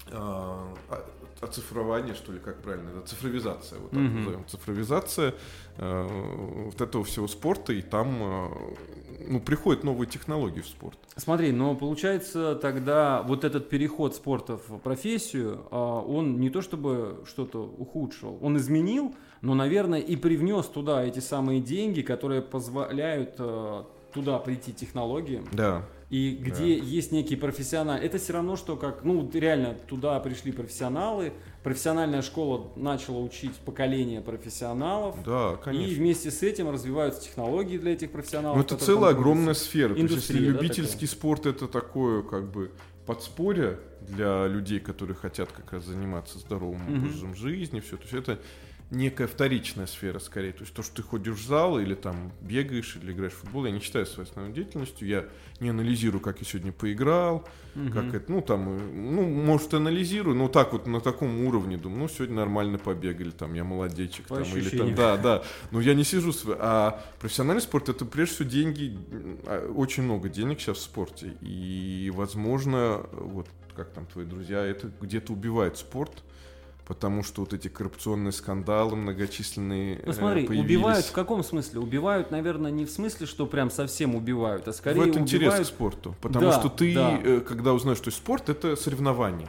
э, 0.08 0.74
оцифрование, 1.40 2.14
что 2.14 2.32
ли, 2.32 2.38
как 2.38 2.60
правильно, 2.62 2.90
это 2.90 3.06
цифровизация, 3.06 3.78
вот 3.78 3.90
так 3.90 4.00
mm 4.00 4.18
назовем, 4.18 4.46
цифровизация 4.46 5.34
э, 5.76 6.64
вот 6.66 6.80
этого 6.80 7.04
всего 7.04 7.28
спорта, 7.28 7.72
и 7.72 7.82
там 7.82 8.18
э, 8.20 8.48
ну, 9.26 9.40
приходят 9.40 9.84
новые 9.84 10.08
технологии 10.08 10.60
в 10.60 10.66
спорт. 10.66 10.98
Смотри, 11.16 11.52
но 11.52 11.74
получается 11.74 12.54
тогда 12.54 13.22
вот 13.22 13.44
этот 13.44 13.68
переход 13.68 14.14
спорта 14.14 14.56
в 14.56 14.78
профессию, 14.78 15.66
э, 15.70 15.76
он 15.76 16.40
не 16.40 16.50
то 16.50 16.62
чтобы 16.62 17.22
что-то 17.26 17.62
ухудшил, 17.78 18.38
он 18.40 18.56
изменил, 18.56 19.14
но, 19.40 19.54
наверное, 19.54 20.00
и 20.00 20.16
привнес 20.16 20.66
туда 20.66 21.04
эти 21.04 21.20
самые 21.20 21.60
деньги, 21.60 22.00
которые 22.00 22.42
позволяют 22.42 23.34
э, 23.38 23.84
туда 24.12 24.38
прийти 24.38 24.72
технологии. 24.72 25.42
Да. 25.52 25.84
И 26.10 26.36
где 26.40 26.80
да. 26.80 26.86
есть 26.86 27.12
некий 27.12 27.36
профессионал. 27.36 27.96
Это 27.96 28.18
все 28.18 28.34
равно, 28.34 28.56
что 28.56 28.76
как, 28.76 29.04
ну, 29.04 29.28
реально 29.32 29.74
туда 29.88 30.18
пришли 30.20 30.52
профессионалы, 30.52 31.32
профессиональная 31.64 32.20
школа 32.20 32.70
начала 32.76 33.18
учить 33.18 33.56
поколение 33.56 34.20
профессионалов. 34.20 35.16
Да, 35.24 35.56
конечно. 35.56 35.90
И 35.90 35.94
вместе 35.94 36.30
с 36.30 36.42
этим 36.42 36.70
развиваются 36.70 37.22
технологии 37.22 37.78
для 37.78 37.94
этих 37.94 38.12
профессионалов. 38.12 38.58
Ну, 38.58 38.62
это 38.62 38.76
целая 38.76 39.12
огромная 39.12 39.54
сфера. 39.54 39.98
Индустрия, 39.98 40.08
То 40.08 40.14
есть, 40.14 40.30
если 40.30 40.44
да, 40.44 40.52
любительский 40.52 41.06
такая? 41.06 41.08
спорт 41.08 41.46
это 41.46 41.66
такое, 41.66 42.22
как 42.22 42.52
бы, 42.52 42.70
подспорье 43.06 43.80
для 44.02 44.46
людей, 44.46 44.78
которые 44.78 45.16
хотят 45.16 45.50
как 45.52 45.72
раз 45.72 45.84
заниматься 45.86 46.38
здоровым 46.38 46.82
образом 46.98 47.30
угу. 47.30 47.38
жизни, 47.38 47.80
все. 47.80 47.96
То 47.96 48.02
есть 48.02 48.14
это 48.14 48.38
некая 48.94 49.26
вторичная 49.26 49.86
сфера 49.86 50.18
скорее. 50.18 50.52
То 50.52 50.62
есть 50.62 50.74
то, 50.74 50.82
что 50.82 50.96
ты 50.96 51.02
ходишь 51.02 51.34
в 51.34 51.46
зал 51.46 51.78
или 51.78 51.94
там 51.94 52.32
бегаешь 52.40 52.96
или 53.00 53.12
играешь 53.12 53.34
в 53.34 53.38
футбол, 53.38 53.66
я 53.66 53.72
не 53.72 53.80
считаю 53.80 54.06
своей 54.06 54.28
основной 54.28 54.54
деятельностью. 54.54 55.06
Я 55.06 55.26
не 55.60 55.68
анализирую, 55.68 56.20
как 56.20 56.40
я 56.40 56.46
сегодня 56.46 56.72
поиграл, 56.72 57.46
угу. 57.74 57.90
как 57.92 58.14
это, 58.14 58.32
ну 58.32 58.40
там, 58.40 58.64
ну, 59.14 59.22
может, 59.22 59.74
анализирую, 59.74 60.36
но 60.36 60.48
так 60.48 60.72
вот 60.72 60.86
на 60.86 61.00
таком 61.00 61.46
уровне 61.46 61.76
думаю, 61.76 62.00
ну, 62.00 62.08
сегодня 62.08 62.36
нормально 62.36 62.78
побегали, 62.78 63.30
там, 63.30 63.54
я 63.54 63.64
молодечек, 63.64 64.26
По 64.26 64.36
там, 64.36 64.44
или 64.56 64.76
там, 64.76 64.94
да, 64.94 65.16
да. 65.16 65.42
Но 65.70 65.80
я 65.80 65.94
не 65.94 66.04
сижу, 66.04 66.32
а 66.58 67.04
профессиональный 67.20 67.62
спорт 67.62 67.88
это 67.88 68.04
прежде 68.04 68.34
всего 68.34 68.48
деньги, 68.48 68.98
а, 69.46 69.70
очень 69.72 70.02
много 70.02 70.28
денег 70.28 70.60
сейчас 70.60 70.78
в 70.78 70.82
спорте. 70.82 71.34
И, 71.40 72.10
возможно, 72.14 73.06
вот 73.12 73.46
как 73.76 73.90
там 73.90 74.06
твои 74.06 74.24
друзья, 74.24 74.64
это 74.64 74.90
где-то 75.00 75.32
убивает 75.32 75.76
спорт 75.76 76.23
потому 76.86 77.22
что 77.22 77.42
вот 77.42 77.52
эти 77.54 77.68
коррупционные 77.68 78.32
скандалы 78.32 78.96
многочисленные 78.96 80.02
Ну 80.04 80.12
смотри, 80.12 80.46
появились. 80.46 80.64
убивают 80.64 81.06
в 81.06 81.12
каком 81.12 81.42
смысле? 81.42 81.80
Убивают, 81.80 82.30
наверное, 82.30 82.70
не 82.70 82.84
в 82.84 82.90
смысле, 82.90 83.26
что 83.26 83.46
прям 83.46 83.70
совсем 83.70 84.14
убивают, 84.14 84.68
а 84.68 84.72
скорее 84.72 85.00
В 85.00 85.02
это 85.02 85.20
убивают... 85.20 85.32
интерес 85.32 85.66
к 85.66 85.70
спорту, 85.70 86.14
потому 86.20 86.46
да, 86.46 86.60
что 86.60 86.68
ты, 86.68 86.94
да. 86.94 87.20
Э, 87.22 87.40
когда 87.40 87.72
узнаешь, 87.72 87.98
что 87.98 88.10
спорт, 88.10 88.48
это 88.48 88.76
соревнование. 88.76 89.48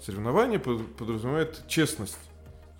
Соревнование 0.00 0.58
подразумевает 0.58 1.64
честность. 1.66 2.18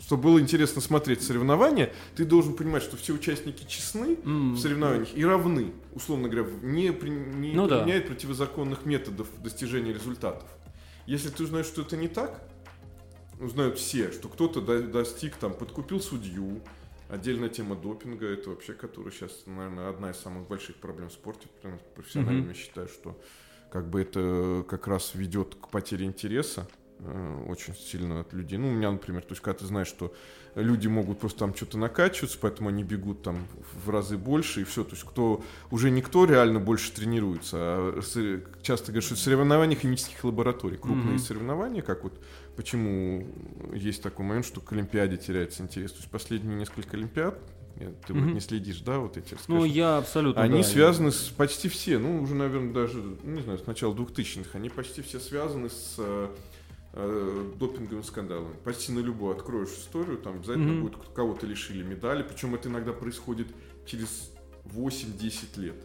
Чтобы 0.00 0.24
было 0.24 0.40
интересно 0.40 0.82
смотреть 0.82 1.22
соревнования, 1.22 1.90
ты 2.14 2.26
должен 2.26 2.54
понимать, 2.54 2.82
что 2.82 2.98
все 2.98 3.14
участники 3.14 3.64
честны 3.66 4.16
mm. 4.16 4.52
в 4.52 4.58
соревнованиях 4.58 5.16
и 5.16 5.24
равны, 5.24 5.72
условно 5.94 6.28
говоря, 6.28 6.50
не, 6.62 6.92
при, 6.92 7.08
не 7.08 7.52
ну, 7.52 7.66
применяют 7.66 8.04
да. 8.04 8.10
противозаконных 8.10 8.84
методов 8.84 9.28
достижения 9.42 9.94
результатов. 9.94 10.48
если 11.06 11.30
ты 11.30 11.44
узнаешь, 11.44 11.66
что 11.66 11.82
это 11.82 11.96
не 11.96 12.08
так, 12.08 12.42
узнают 13.40 13.78
все, 13.78 14.10
что 14.12 14.28
кто-то 14.28 14.60
достиг, 14.60 15.36
там, 15.36 15.54
подкупил 15.54 16.00
судью, 16.00 16.60
Отдельная 17.08 17.50
тема 17.50 17.76
допинга, 17.76 18.26
это 18.26 18.50
вообще, 18.50 18.72
которая 18.72 19.12
сейчас, 19.12 19.42
наверное, 19.46 19.90
одна 19.90 20.10
из 20.10 20.16
самых 20.16 20.48
больших 20.48 20.76
проблем 20.76 21.10
в 21.10 21.12
спорте. 21.12 21.48
Профессионально 21.94 22.50
mm-hmm. 22.50 22.56
считаю, 22.56 22.88
что 22.88 23.16
как 23.70 23.88
бы 23.88 24.00
это 24.00 24.64
как 24.68 24.88
раз 24.88 25.14
ведет 25.14 25.54
к 25.54 25.68
потере 25.68 26.06
интереса 26.06 26.66
э, 27.00 27.44
очень 27.46 27.74
сильно 27.74 28.20
от 28.20 28.32
людей. 28.32 28.56
Ну, 28.56 28.68
у 28.68 28.72
меня, 28.72 28.90
например, 28.90 29.22
то 29.22 29.32
есть, 29.32 29.42
когда 29.42 29.58
ты 29.58 29.66
знаешь, 29.66 29.86
что 29.86 30.14
люди 30.54 30.88
могут 30.88 31.20
просто 31.20 31.40
там 31.40 31.54
что-то 31.54 31.76
накачиваться, 31.76 32.38
поэтому 32.40 32.70
они 32.70 32.84
бегут 32.84 33.22
там 33.22 33.46
в 33.84 33.90
разы 33.90 34.16
больше, 34.16 34.62
и 34.62 34.64
все. 34.64 34.82
То 34.82 34.92
есть, 34.92 35.04
кто 35.04 35.44
уже 35.70 35.90
никто 35.90 36.24
реально 36.24 36.58
больше 36.58 36.90
тренируется. 36.90 37.56
А 37.58 38.00
часто 38.62 38.86
говорят, 38.86 39.04
что 39.04 39.16
соревнования 39.16 39.76
химических 39.76 40.24
лабораторий, 40.24 40.78
крупные 40.78 41.16
mm-hmm. 41.16 41.18
соревнования, 41.18 41.82
как 41.82 42.02
вот 42.02 42.14
почему 42.56 43.26
есть 43.72 44.02
такой 44.02 44.24
момент, 44.24 44.46
что 44.46 44.60
к 44.60 44.72
Олимпиаде 44.72 45.16
теряется 45.16 45.62
интерес. 45.62 45.92
То 45.92 45.98
есть, 45.98 46.10
последние 46.10 46.56
несколько 46.56 46.96
Олимпиад, 46.96 47.38
ты 47.76 47.84
mm-hmm. 47.84 48.20
вот 48.20 48.34
не 48.34 48.40
следишь, 48.40 48.80
да, 48.80 48.98
вот 48.98 49.16
эти. 49.16 49.36
Ну, 49.48 49.64
я 49.64 49.98
абсолютно, 49.98 50.42
Они 50.42 50.62
да, 50.62 50.68
связаны 50.68 51.06
я... 51.06 51.12
с 51.12 51.28
почти 51.28 51.68
все, 51.68 51.98
ну, 51.98 52.22
уже, 52.22 52.34
наверное, 52.34 52.72
даже, 52.72 53.02
не 53.24 53.42
знаю, 53.42 53.58
с 53.58 53.66
начала 53.66 53.94
2000-х, 53.94 54.50
они 54.54 54.68
почти 54.68 55.02
все 55.02 55.18
связаны 55.18 55.70
с 55.70 55.96
э, 55.98 56.28
э, 56.92 57.52
допинговым 57.58 58.04
скандалом. 58.04 58.52
Почти 58.62 58.92
на 58.92 59.00
любую 59.00 59.36
откроешь 59.36 59.70
историю, 59.70 60.18
там 60.18 60.36
обязательно 60.36 60.70
mm-hmm. 60.70 60.80
будет 60.82 60.96
кого-то 61.14 61.46
лишили 61.46 61.82
медали, 61.82 62.22
причем 62.22 62.54
это 62.54 62.68
иногда 62.68 62.92
происходит 62.92 63.48
через 63.86 64.30
8-10 64.66 65.60
лет. 65.60 65.76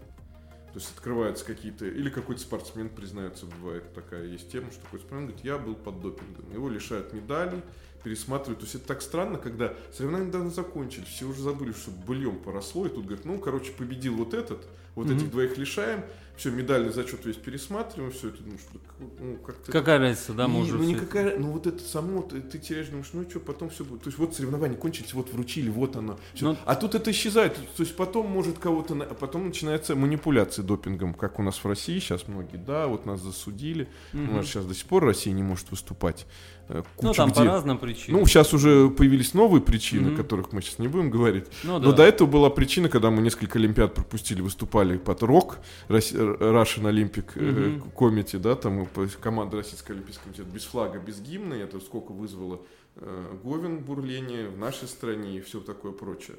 То 0.74 0.80
есть 0.80 0.92
открываются 0.96 1.46
какие-то, 1.46 1.86
или 1.86 2.10
какой-то 2.10 2.42
спортсмен 2.42 2.90
признается, 2.90 3.46
бывает 3.46 3.92
такая 3.94 4.26
есть 4.26 4.52
тема, 4.52 4.72
что 4.72 4.82
какой-то 4.82 5.06
спортсмен 5.06 5.28
говорит, 5.28 5.46
я 5.46 5.58
был 5.58 5.76
под 5.76 6.00
допингом. 6.00 6.52
Его 6.54 6.70
лишают 6.70 7.12
медалей, 7.14 7.62
пересматривают. 8.04 8.60
То 8.60 8.66
есть 8.66 8.76
это 8.76 8.86
так 8.86 9.02
странно, 9.02 9.38
когда 9.38 9.74
соревнования 9.96 10.28
недавно 10.28 10.50
закончились, 10.50 11.08
все 11.08 11.26
уже 11.26 11.42
забыли, 11.42 11.72
что 11.72 11.92
быльем 11.92 12.40
поросло, 12.40 12.86
и 12.86 12.90
тут 12.90 13.06
говорят, 13.06 13.26
ну, 13.26 13.40
короче, 13.40 13.72
победил 13.72 14.16
вот 14.16 14.34
этот, 14.34 14.68
вот 14.96 15.08
mm-hmm. 15.08 15.16
этих 15.18 15.32
двоих 15.32 15.58
лишаем, 15.58 16.04
все, 16.40 16.52
медальный 16.52 16.92
зачет 16.92 17.26
весь 17.26 17.36
пересматриваем, 17.36 18.14
все 18.14 18.30
это, 18.30 18.38
ну, 18.46 18.58
что, 18.58 18.80
ну, 19.20 19.38
как-то... 19.46 19.72
Какая 19.74 20.00
разница, 20.00 20.32
да, 20.32 20.48
может 20.48 20.78
Ну, 20.78 20.84
никакая, 20.86 21.38
ну, 21.38 21.52
вот 21.52 21.68
это 21.68 21.84
само, 21.84 22.22
ты, 22.22 22.40
ты 22.40 22.58
теряешь, 22.60 22.88
думаешь, 22.88 23.10
ну, 23.12 23.30
что, 23.30 23.42
потом 23.42 23.70
все 23.70 23.84
будет. 23.84 24.04
То 24.04 24.08
есть, 24.08 24.18
вот 24.18 24.34
соревнования 24.34 24.78
кончились, 24.78 25.14
вот 25.14 25.34
вручили, 25.34 25.70
вот 25.70 25.98
оно. 25.98 26.18
Все. 26.34 26.46
Но... 26.46 26.52
Ну, 26.54 26.58
а 26.66 26.76
тут 26.76 26.96
это 26.96 27.12
исчезает. 27.12 27.56
То 27.56 27.84
есть, 27.84 27.94
потом 27.96 28.28
может 28.28 28.58
кого-то, 28.58 28.96
а 28.96 29.14
потом 29.16 29.48
начинается 29.48 29.96
манипуляция 29.96 30.64
допингом, 30.64 31.14
как 31.14 31.40
у 31.40 31.44
нас 31.44 31.58
в 31.58 31.66
России, 31.68 32.00
сейчас 32.00 32.30
многие, 32.30 32.58
да, 32.58 32.88
вот 32.88 33.06
нас 33.06 33.20
засудили, 33.20 33.90
угу. 34.14 34.24
у 34.24 34.36
нас 34.36 34.46
сейчас 34.46 34.66
до 34.66 34.74
сих 34.74 34.86
пор 34.86 35.04
Россия 35.04 35.34
не 35.34 35.44
может 35.44 35.70
выступать. 35.72 36.26
Э, 36.70 36.84
ну, 37.02 37.14
там 37.14 37.32
где... 37.32 37.42
по 37.42 37.46
разным 37.46 37.78
причинам. 37.78 38.22
Ну, 38.22 38.28
сейчас 38.28 38.54
уже 38.54 38.90
появились 38.90 39.34
новые 39.34 39.62
причины, 39.62 40.10
угу. 40.10 40.14
о 40.14 40.18
которых 40.18 40.54
мы 40.54 40.62
сейчас 40.62 40.80
не 40.80 40.88
будем 40.88 41.10
говорить. 41.10 41.46
Ну, 41.64 41.80
Но 41.80 41.92
да. 41.92 41.98
до 41.98 42.04
этого 42.04 42.28
была 42.28 42.50
причина, 42.50 42.88
когда 42.88 43.12
мы 43.12 43.22
несколько 43.22 43.60
Олимпиад 43.60 43.94
пропустили, 43.94 44.42
выступали 44.42 44.98
под 44.98 45.22
РОК, 45.24 45.60
Russian 45.90 46.84
Olympic 46.84 47.10
Olympic 47.10 47.36
mm-hmm. 47.36 47.94
Committee, 47.96 48.40
да, 48.40 48.56
там 48.56 48.88
команда 49.22 49.58
Российского 49.58 49.96
Олимпийского 49.96 50.26
комитета 50.26 50.50
без 50.50 50.64
флага, 50.66 51.00
без 51.00 51.20
гимна, 51.20 51.54
это 51.54 51.80
сколько 51.80 52.12
вызвало 52.12 52.62
э, 52.96 53.36
Говен 53.44 53.80
бурление 53.80 54.50
в 54.50 54.58
нашей 54.58 54.88
стране 54.88 55.38
и 55.38 55.42
все 55.42 55.60
такое 55.60 55.92
прочее. 55.92 56.38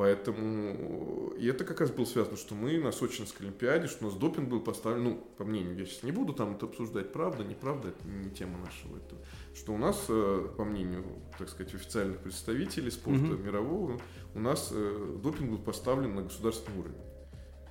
Поэтому, 0.00 1.34
и 1.38 1.46
это 1.46 1.62
как 1.62 1.82
раз 1.82 1.90
было 1.90 2.06
связано, 2.06 2.38
что 2.38 2.54
мы 2.54 2.78
на 2.78 2.90
Сочинской 2.90 3.44
Олимпиаде, 3.44 3.86
что 3.86 4.06
у 4.06 4.08
нас 4.08 4.16
допинг 4.16 4.48
был 4.48 4.62
поставлен, 4.62 5.04
ну, 5.04 5.26
по 5.36 5.44
мнению, 5.44 5.76
я 5.76 5.84
сейчас 5.84 6.04
не 6.04 6.10
буду 6.10 6.32
там 6.32 6.54
это 6.54 6.64
обсуждать, 6.64 7.12
правда, 7.12 7.44
неправда, 7.44 7.88
это 7.88 8.08
не 8.08 8.30
тема 8.30 8.56
нашего 8.56 8.96
этого, 8.96 9.20
что 9.54 9.74
у 9.74 9.76
нас, 9.76 10.06
э, 10.08 10.48
по 10.56 10.64
мнению, 10.64 11.04
так 11.38 11.50
сказать, 11.50 11.74
официальных 11.74 12.16
представителей 12.20 12.90
спорта 12.90 13.20
mm-hmm. 13.20 13.44
мирового, 13.44 14.00
у 14.34 14.40
нас 14.40 14.70
э, 14.72 15.18
допинг 15.22 15.50
был 15.50 15.58
поставлен 15.58 16.14
на 16.14 16.22
государственный 16.22 16.78
уровень 16.78 16.96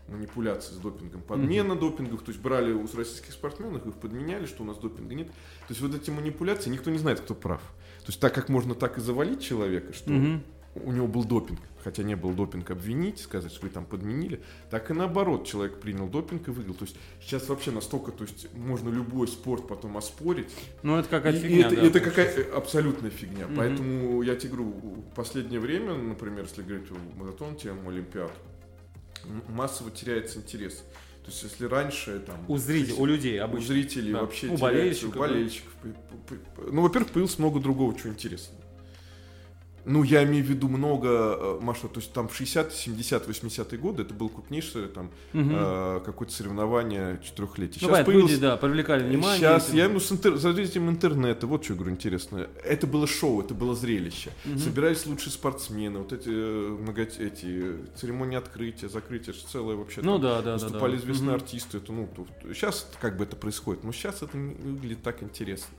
манипуляции 0.08 0.76
с 0.76 0.78
допингом, 0.78 1.24
подмена 1.24 1.74
mm-hmm. 1.74 1.80
допингов, 1.80 2.22
то 2.22 2.30
есть 2.30 2.44
брали 2.44 2.72
у 2.72 2.86
российских 2.96 3.34
спортсменов, 3.34 3.88
их 3.88 3.96
подменяли, 3.96 4.46
что 4.46 4.62
у 4.62 4.68
нас 4.68 4.78
допинга 4.78 5.16
нет. 5.16 5.30
То 5.30 5.70
есть 5.70 5.82
вот 5.82 5.96
эти 5.96 6.12
манипуляции, 6.12 6.70
никто 6.70 6.92
не 6.92 7.00
знает, 7.00 7.22
кто 7.22 7.34
прав. 7.34 7.62
То 8.02 8.10
есть 8.10 8.20
так 8.20 8.36
как 8.36 8.50
можно 8.50 8.76
так 8.76 9.00
и 9.00 9.02
завалить 9.02 9.42
человека, 9.42 9.94
что 9.94 10.12
mm-hmm. 10.12 10.42
У 10.76 10.92
него 10.92 11.08
был 11.08 11.24
допинг, 11.24 11.60
хотя 11.84 12.04
не 12.04 12.16
был 12.16 12.32
допинг, 12.32 12.72
обвинить, 12.72 13.20
сказать, 13.20 13.52
что 13.52 13.66
вы 13.66 13.70
там 13.70 13.86
подменили, 13.86 14.42
так 14.70 14.92
и 14.92 14.94
наоборот, 14.94 15.48
человек 15.48 15.80
принял 15.80 16.08
допинг 16.08 16.48
и 16.48 16.52
выиграл. 16.52 16.76
То 16.76 16.86
есть 16.86 16.96
сейчас 17.22 17.50
вообще 17.50 17.72
настолько, 17.72 18.12
то 18.12 18.24
есть 18.24 18.54
можно 18.56 18.90
любой 18.90 19.28
спорт 19.28 19.68
потом 19.68 19.98
оспорить. 19.98 20.48
Ну 20.84 20.98
это 20.98 21.10
какая-то 21.10 21.40
фигня. 21.40 21.68
Это, 21.68 21.76
да, 21.76 21.82
это 21.82 22.00
какая 22.00 22.54
абсолютная 22.54 23.10
фигня. 23.10 23.46
Mm-hmm. 23.46 23.56
Поэтому 23.56 24.22
я 24.22 24.36
тебе 24.36 24.54
говорю, 24.54 24.70
в 24.70 25.16
последнее 25.16 25.60
время, 25.60 25.96
например, 25.96 26.44
если 26.44 26.62
говорить 26.62 26.90
о 26.92 27.20
маратон 27.20 27.56
тему 27.56 27.90
Олимпиад, 27.90 28.32
массово 29.48 29.92
теряется 29.92 30.40
интерес. 30.40 30.84
То 31.24 31.32
есть, 31.32 31.44
если 31.44 31.66
раньше 31.66 32.20
там... 32.26 32.38
У 32.48 32.58
зрителей, 32.58 32.96
у 32.98 33.06
людей 33.06 33.40
обычно. 33.40 33.66
У 33.66 33.68
зрителей 33.68 34.14
да. 34.14 34.22
вообще 34.22 34.48
у 34.48 34.58
болельщиков. 34.58 35.16
У 35.16 35.20
болельщиков. 35.20 35.74
Ну, 36.72 36.82
во-первых, 36.82 37.12
появилось 37.12 37.38
много 37.38 37.60
другого 37.60 37.96
чего 37.96 38.14
интересного. 38.14 38.59
Ну, 39.90 40.04
я 40.04 40.24
имею 40.24 40.46
в 40.46 40.48
виду 40.48 40.68
много, 40.70 41.08
э, 41.10 41.60
Маша, 41.62 41.88
то 41.88 42.00
есть 42.00 42.14
там 42.14 42.28
в 42.28 42.36
60 42.36 42.72
70 42.72 43.28
80-е 43.28 43.78
годы 43.80 44.04
это 44.04 44.14
было 44.14 44.28
крупнейшее 44.28 44.88
там 44.88 45.08
угу. 45.34 45.50
э, 45.52 46.02
какое-то 46.06 46.32
соревнование 46.32 47.20
четырехлетия. 47.24 47.80
Ну, 47.82 47.88
Сейчас 47.88 48.06
появилось... 48.06 48.32
люди, 48.32 48.42
да, 48.42 48.58
привлекали 48.58 49.04
внимание. 49.04 49.40
Сейчас, 49.40 49.74
я 49.74 49.88
имею 49.88 50.00
в 50.00 50.12
виду 50.12 50.38
с 50.38 50.46
развитием 50.46 50.90
интернета, 50.90 51.48
вот 51.48 51.64
что 51.64 51.74
я 51.74 51.80
говорю 51.80 51.96
интересно. 51.96 52.48
Это 52.64 52.86
было 52.86 53.08
шоу, 53.08 53.42
это 53.42 53.56
было 53.56 53.74
зрелище. 53.74 54.32
Угу. 54.46 54.60
Собирались 54.60 55.08
лучшие 55.08 55.34
спортсмены, 55.34 56.00
вот 56.00 56.14
эти, 56.14 56.30
э, 56.30 56.78
много, 56.80 57.02
эти 57.02 57.78
церемонии 57.96 58.38
открытия, 58.38 58.90
закрытия, 58.90 59.34
целое 59.52 59.76
вообще. 59.76 60.02
Ну, 60.04 60.20
там, 60.20 60.22
да, 60.22 60.42
да, 60.44 60.54
Выступали 60.54 60.92
да, 60.92 60.98
да. 60.98 61.04
известные 61.04 61.36
угу. 61.36 61.44
артисты. 61.44 61.78
Это, 61.78 61.92
ну, 61.92 62.08
то, 62.16 62.28
сейчас 62.54 62.88
как 63.02 63.18
бы 63.18 63.24
это 63.24 63.36
происходит, 63.36 63.84
но 63.84 63.92
сейчас 63.92 64.22
это 64.22 64.38
не 64.38 64.54
выглядит 64.54 65.02
так 65.02 65.24
интересно 65.24 65.76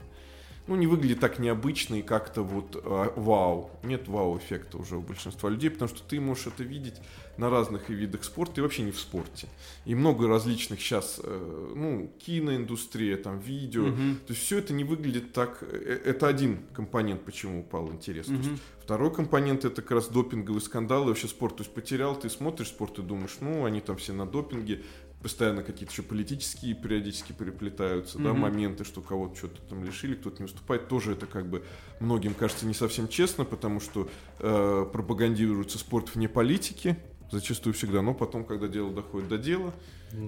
ну, 0.67 0.75
не 0.75 0.87
выглядит 0.87 1.19
так 1.19 1.39
необычно 1.39 1.95
и 1.95 2.01
как-то 2.01 2.43
вот 2.43 2.75
э, 2.75 3.09
вау. 3.15 3.71
Нет 3.83 4.07
вау-эффекта 4.07 4.77
уже 4.77 4.97
у 4.97 5.01
большинства 5.01 5.49
людей, 5.49 5.69
потому 5.69 5.89
что 5.89 6.01
ты 6.07 6.19
можешь 6.19 6.47
это 6.47 6.63
видеть 6.63 6.95
на 7.37 7.49
разных 7.49 7.89
видах 7.89 8.23
спорта 8.23 8.61
и 8.61 8.61
вообще 8.61 8.83
не 8.83 8.91
в 8.91 8.99
спорте. 8.99 9.47
И 9.85 9.95
много 9.95 10.27
различных 10.27 10.79
сейчас, 10.79 11.19
э, 11.23 11.73
ну, 11.75 12.11
киноиндустрия, 12.19 13.17
там, 13.17 13.39
видео. 13.39 13.87
Угу. 13.87 13.95
То 14.27 14.33
есть 14.33 14.41
все 14.41 14.59
это 14.59 14.73
не 14.73 14.83
выглядит 14.83 15.33
так... 15.33 15.57
Э, 15.61 16.01
это 16.05 16.27
один 16.27 16.59
компонент, 16.73 17.23
почему 17.23 17.61
упал 17.61 17.91
интерес. 17.91 18.27
Угу. 18.27 18.35
То 18.37 18.49
есть 18.49 18.61
второй 18.83 19.13
компонент 19.13 19.65
это 19.65 19.81
как 19.81 19.91
раз 19.91 20.07
допинговые 20.07 20.61
скандалы, 20.61 21.07
вообще 21.07 21.27
спорт. 21.27 21.57
То 21.57 21.63
есть 21.63 21.73
потерял, 21.73 22.15
ты 22.15 22.29
смотришь 22.29 22.67
спорт 22.67 22.99
и 22.99 23.01
думаешь, 23.01 23.37
ну, 23.41 23.65
они 23.65 23.81
там 23.81 23.97
все 23.97 24.13
на 24.13 24.25
допинге, 24.25 24.83
постоянно 25.21 25.63
какие-то 25.63 25.93
еще 25.93 26.03
политические 26.03 26.73
периодически 26.73 27.31
переплетаются, 27.31 28.17
mm-hmm. 28.17 28.23
да, 28.23 28.33
моменты, 28.33 28.83
что 28.83 29.01
кого-то 29.01 29.35
что-то 29.35 29.61
там 29.69 29.83
лишили, 29.83 30.15
кто-то 30.15 30.37
не 30.37 30.43
выступает, 30.43 30.87
тоже 30.87 31.13
это 31.13 31.25
как 31.25 31.47
бы 31.47 31.63
многим 31.99 32.33
кажется 32.33 32.65
не 32.65 32.73
совсем 32.73 33.07
честно, 33.07 33.45
потому 33.45 33.79
что 33.79 34.09
э, 34.39 34.85
пропагандируется 34.91 35.77
спорт 35.77 36.13
вне 36.15 36.27
политики, 36.27 36.97
зачастую 37.31 37.73
всегда, 37.73 38.01
но 38.01 38.13
потом, 38.13 38.43
когда 38.43 38.67
дело 38.67 38.91
доходит 38.91 39.29
до 39.29 39.37
дела, 39.37 39.73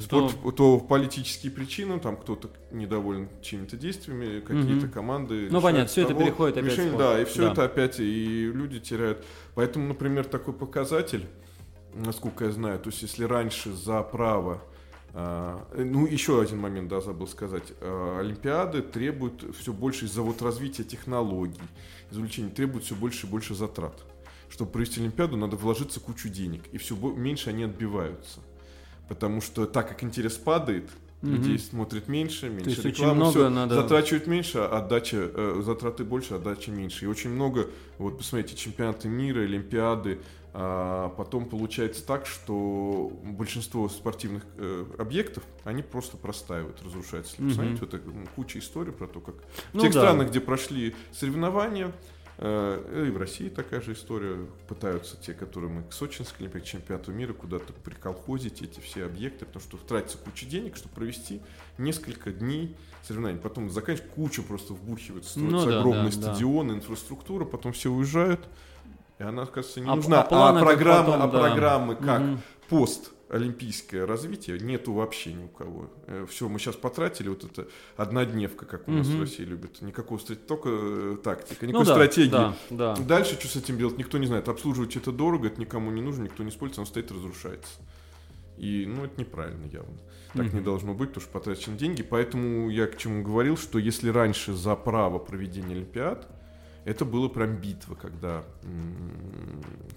то... 0.09 0.29
спорт, 0.29 0.55
то 0.55 0.79
политические 0.79 1.51
причины, 1.51 1.99
там 1.99 2.15
кто-то 2.15 2.49
недоволен 2.71 3.29
чьими-то 3.41 3.75
действиями, 3.75 4.39
какие-то 4.39 4.85
угу. 4.85 4.93
команды. 4.93 5.49
Ну 5.51 5.61
понятно, 5.61 5.87
все 5.87 6.03
того, 6.07 6.19
это 6.19 6.23
переходит 6.23 6.57
опять. 6.57 6.71
Решение, 6.71 6.97
да, 6.97 7.21
и 7.21 7.25
все 7.25 7.41
да. 7.43 7.51
это 7.51 7.65
опять, 7.65 7.99
и 7.99 8.51
люди 8.53 8.79
теряют. 8.79 9.25
Поэтому, 9.55 9.87
например, 9.87 10.25
такой 10.25 10.53
показатель, 10.53 11.27
насколько 11.93 12.45
я 12.45 12.51
знаю, 12.51 12.79
то 12.79 12.89
есть 12.89 13.01
если 13.01 13.25
раньше 13.25 13.73
за 13.73 14.01
право 14.01 14.63
ну, 15.13 16.07
еще 16.07 16.41
один 16.41 16.59
момент, 16.59 16.89
да, 16.89 16.99
забыл 16.99 17.27
сказать. 17.27 17.73
А, 17.81 18.19
Олимпиады 18.19 18.81
требуют 18.81 19.55
все 19.55 19.71
больше 19.71 20.05
из-за 20.05 20.23
вот 20.23 20.41
развития 20.41 20.83
технологий, 20.83 21.61
извлечения, 22.11 22.49
требуют 22.49 22.85
все 22.85 22.95
больше 22.95 23.27
и 23.27 23.29
больше 23.29 23.53
затрат. 23.53 24.03
Чтобы 24.49 24.71
провести 24.71 24.99
Олимпиаду, 25.01 25.37
надо 25.37 25.55
вложиться 25.55 25.99
кучу 25.99 26.29
денег, 26.29 26.63
и 26.71 26.77
все 26.77 26.95
меньше 26.95 27.49
они 27.49 27.63
отбиваются. 27.63 28.39
Потому 29.07 29.41
что 29.41 29.65
так 29.65 29.89
как 29.89 30.03
интерес 30.03 30.37
падает, 30.37 30.89
угу. 31.21 31.31
людей 31.31 31.57
смотрит 31.59 32.07
меньше, 32.07 32.49
меньше 32.49 32.63
То 32.63 32.69
есть 32.69 32.85
рекламы, 32.85 33.11
очень 33.11 33.15
много 33.15 33.31
все, 33.31 33.49
надо... 33.49 33.75
затрачивают 33.75 34.27
меньше, 34.27 34.57
а 34.59 34.79
отдача, 34.79 35.31
э, 35.33 35.61
затраты 35.63 36.03
больше, 36.03 36.35
отдача 36.35 36.71
меньше. 36.71 37.05
И 37.05 37.07
очень 37.07 37.29
много, 37.29 37.67
вот 37.97 38.17
посмотрите, 38.17 38.55
чемпионаты 38.55 39.07
мира, 39.07 39.41
Олимпиады, 39.41 40.19
а 40.55 41.09
потом 41.09 41.45
получается 41.45 42.05
так, 42.05 42.27
что 42.27 43.11
большинство 43.23 43.89
спортивных 43.89 44.45
э, 44.57 44.85
объектов, 44.99 45.43
они 45.63 45.81
просто 45.81 46.15
простаивают, 46.15 46.81
разрушаются. 46.83 47.35
Mm-hmm. 47.37 47.47
посмотреть, 47.47 47.79
вот 47.81 47.93
это, 47.93 48.11
куча 48.35 48.59
историй 48.59 48.93
про 48.93 49.07
то, 49.07 49.19
как 49.19 49.35
ну, 49.73 49.79
в 49.79 49.83
тех 49.83 49.93
да. 49.93 50.01
странах, 50.01 50.29
где 50.29 50.39
прошли 50.39 50.95
соревнования, 51.11 51.91
Э, 52.37 53.05
и 53.07 53.11
в 53.11 53.17
России 53.17 53.49
такая 53.49 53.81
же 53.81 53.93
история. 53.93 54.47
Пытаются 54.67 55.17
те, 55.17 55.33
которые 55.33 55.71
мы 55.71 55.83
к 55.83 55.93
Сочинской 55.93 56.45
Олимпиаде, 56.45 56.65
чемпионату 56.65 57.11
мира, 57.11 57.33
куда-то 57.33 57.73
приколхозить 57.73 58.61
эти 58.61 58.79
все 58.79 59.05
объекты, 59.05 59.45
потому 59.45 59.63
что 59.63 59.77
тратится 59.77 60.17
куча 60.17 60.45
денег, 60.45 60.75
чтобы 60.75 60.95
провести 60.95 61.41
несколько 61.77 62.31
дней 62.31 62.75
соревнований. 63.03 63.39
Потом 63.39 63.69
заканчивать 63.69 64.09
кучу 64.09 64.43
просто 64.43 64.73
вбухивается, 64.73 65.31
строятся 65.31 65.65
ну, 65.65 65.65
да, 65.65 65.79
огромные 65.79 66.11
да, 66.11 66.11
стадионы, 66.11 66.73
да. 66.73 66.79
инфраструктура, 66.79 67.45
потом 67.45 67.73
все 67.73 67.91
уезжают. 67.91 68.47
И 69.19 69.23
она, 69.23 69.45
кажется, 69.45 69.79
не 69.79 69.89
а, 69.89 69.95
нужна. 69.95 70.21
А, 70.23 70.49
а 70.49 70.59
программы, 70.59 71.11
потом, 71.11 71.21
а 71.21 71.27
да. 71.27 71.39
программы 71.39 71.95
как 71.95 72.21
угу. 72.21 72.37
пост 72.69 73.11
олимпийское 73.33 74.05
развитие 74.05 74.59
нету 74.59 74.93
вообще 74.93 75.33
ни 75.33 75.43
у 75.43 75.47
кого. 75.47 75.89
Э, 76.07 76.25
Все, 76.29 76.47
мы 76.47 76.59
сейчас 76.59 76.75
потратили 76.75 77.29
вот 77.29 77.43
это 77.43 77.67
однодневка, 77.97 78.65
как 78.65 78.87
у 78.87 78.91
нас 78.91 79.07
угу. 79.07 79.17
в 79.17 79.21
России 79.21 79.43
любят. 79.43 79.81
Никакого 79.81 80.19
стратегии, 80.19 80.45
только 80.45 80.69
э, 80.71 81.17
тактика, 81.23 81.65
никакой 81.65 81.87
ну, 81.87 81.91
стратегии. 81.91 82.29
Да, 82.29 82.55
да. 82.69 82.95
Дальше 82.95 83.33
что 83.39 83.47
с 83.47 83.55
этим 83.55 83.77
делать, 83.77 83.97
никто 83.97 84.17
не 84.17 84.27
знает. 84.27 84.47
Обслуживать 84.49 84.95
это 84.95 85.11
дорого, 85.11 85.47
это 85.47 85.59
никому 85.59 85.89
не 85.91 86.01
нужно, 86.01 86.23
никто 86.23 86.43
не 86.43 86.49
использует, 86.49 86.79
он 86.79 86.85
стоит 86.85 87.09
и 87.11 87.13
разрушается. 87.13 87.73
И, 88.57 88.85
ну, 88.87 89.05
это 89.05 89.19
неправильно 89.19 89.65
явно. 89.65 89.97
Так 90.33 90.47
mm 90.47 90.55
не 90.55 90.61
должно 90.61 90.93
быть, 90.93 91.09
потому 91.09 91.23
что 91.23 91.31
потрачены 91.31 91.77
деньги. 91.77 92.01
Поэтому 92.03 92.69
я 92.69 92.87
к 92.87 92.97
чему 92.97 93.23
говорил, 93.23 93.57
что 93.57 93.79
если 93.79 94.09
раньше 94.09 94.53
за 94.53 94.75
право 94.75 95.19
проведения 95.19 95.75
Олимпиад 95.75 96.27
это 96.85 97.05
было 97.05 97.29
прям 97.29 97.55
битва, 97.55 97.95
когда 97.95 98.43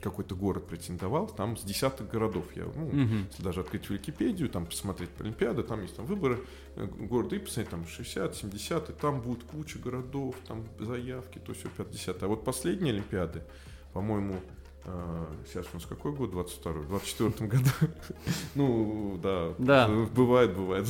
какой-то 0.01 0.35
город 0.35 0.67
претендовал, 0.67 1.27
там 1.27 1.57
с 1.57 1.63
десятых 1.63 2.09
городов 2.09 2.45
я, 2.55 2.65
ну, 2.65 2.87
угу. 2.87 3.27
если 3.31 3.43
даже 3.43 3.61
открыть 3.61 3.91
Википедию, 3.91 4.49
там 4.49 4.67
посмотреть 4.67 5.11
Олимпиады, 5.19 5.63
там 5.63 5.83
есть 5.83 5.97
там 5.97 6.07
выборы 6.07 6.39
э, 6.77 6.87
города 6.87 7.35
и 7.35 7.39
посмотреть 7.39 7.71
там 7.71 7.87
60, 7.87 8.37
70, 8.37 8.91
и 8.91 8.93
там 8.93 9.21
будет 9.21 9.43
куча 9.45 9.79
городов, 9.79 10.37
там 10.47 10.65
заявки, 10.79 11.39
то 11.39 11.55
все 11.55 11.69
50. 11.69 12.23
А 12.23 12.29
вот 12.29 12.45
последние 12.45 12.93
Олимпиады, 12.93 13.43
по-моему, 13.93 14.41
а, 14.85 15.27
сейчас 15.49 15.67
у 15.73 15.77
нас 15.77 15.87
какой 15.87 16.13
год? 16.13 16.31
22 16.31 16.73
В 16.73 16.89
24 16.89 17.51
году. 17.51 17.71
Ну, 18.55 19.19
да. 19.21 19.53
Да. 19.59 19.89
Бывает, 19.89 20.55
бывает. 20.55 20.87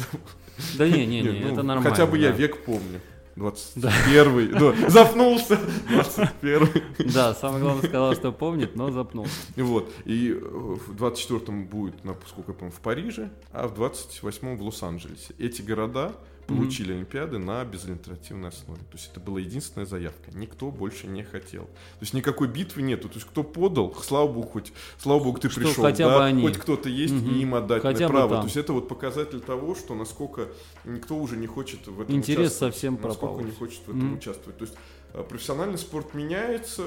Да 0.77 0.87
не, 0.87 1.07
не, 1.07 1.23
не, 1.23 1.31
ну, 1.41 1.53
это 1.53 1.63
нормально. 1.63 1.91
Хотя 1.91 2.07
бы 2.07 2.19
я 2.19 2.31
век 2.31 2.65
помню. 2.65 3.01
21 3.37 4.53
да. 4.53 4.73
да, 4.73 4.91
запнулся, 4.91 5.61
21 5.89 6.69
Да, 7.13 7.35
самое 7.35 7.63
главное 7.63 7.87
сказал, 7.87 8.15
что 8.15 8.33
помнит, 8.33 8.77
но 8.77 8.91
запнулся. 8.91 9.33
Вот, 9.57 9.93
и 10.07 10.33
в 10.33 10.95
24-м 10.95 11.67
будет, 11.67 12.03
насколько 12.05 12.53
я 12.53 12.55
помню, 12.55 12.73
в 12.73 12.81
Париже, 12.81 13.31
а 13.53 13.69
в 13.69 13.79
28-м 13.79 14.57
в 14.57 14.63
Лос-Анджелесе. 14.63 15.35
Эти 15.39 15.61
города 15.61 16.13
получили 16.47 16.93
mm-hmm. 16.93 16.97
Олимпиады 16.97 17.39
на 17.39 17.65
безальтернативной 17.65 18.49
основе. 18.49 18.81
То 18.83 18.97
есть 18.97 19.11
это 19.11 19.21
была 19.21 19.41
единственная 19.41 19.87
заявка. 19.87 20.31
Никто 20.33 20.71
больше 20.71 21.07
не 21.07 21.23
хотел. 21.23 21.65
То 21.65 22.03
есть 22.03 22.15
никакой 22.15 22.49
битвы 22.49 22.83
нету. 22.83 23.09
То 23.09 23.17
есть 23.17 23.27
кто 23.27 23.43
подал, 23.43 23.95
слава 23.95 24.33
богу, 24.33 24.49
хоть, 24.49 24.73
слава 24.99 25.23
богу, 25.23 25.39
ты 25.39 25.51
что 25.51 25.61
пришел, 25.61 25.83
хотя 25.85 26.09
да, 26.09 26.19
бы 26.19 26.25
они. 26.25 26.43
хоть 26.43 26.59
кто-то 26.59 26.89
есть, 26.89 27.15
mm-hmm. 27.15 27.35
и 27.35 27.43
им 27.43 27.55
отдать 27.55 27.83
хотя 27.83 28.09
право. 28.09 28.39
То 28.39 28.45
есть 28.45 28.57
это 28.57 28.73
вот 28.73 28.89
показатель 28.89 29.41
того, 29.41 29.75
что 29.75 29.95
насколько 29.95 30.49
никто 30.85 31.17
уже 31.17 31.37
не 31.37 31.47
хочет 31.47 31.87
в 31.87 32.01
этом 32.01 32.15
Интерес 32.15 32.49
участвовать. 32.49 32.75
совсем 32.75 32.97
пропал. 32.97 33.31
Насколько 33.31 33.45
не 33.45 33.57
хочет 33.57 33.81
в 33.81 33.89
этом 33.89 34.13
mm-hmm. 34.13 34.17
участвовать. 34.17 34.59
То 34.59 34.65
есть 34.65 34.77
э, 35.15 35.23
профессиональный 35.23 35.79
спорт 35.79 36.15
меняется 36.15 36.83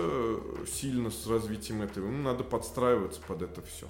сильно 0.72 1.12
с 1.12 1.28
развитием 1.28 1.82
этого. 1.82 2.06
Ему 2.08 2.24
надо 2.24 2.44
подстраиваться 2.44 3.20
под 3.28 3.42
это 3.42 3.62
все. 3.62 3.88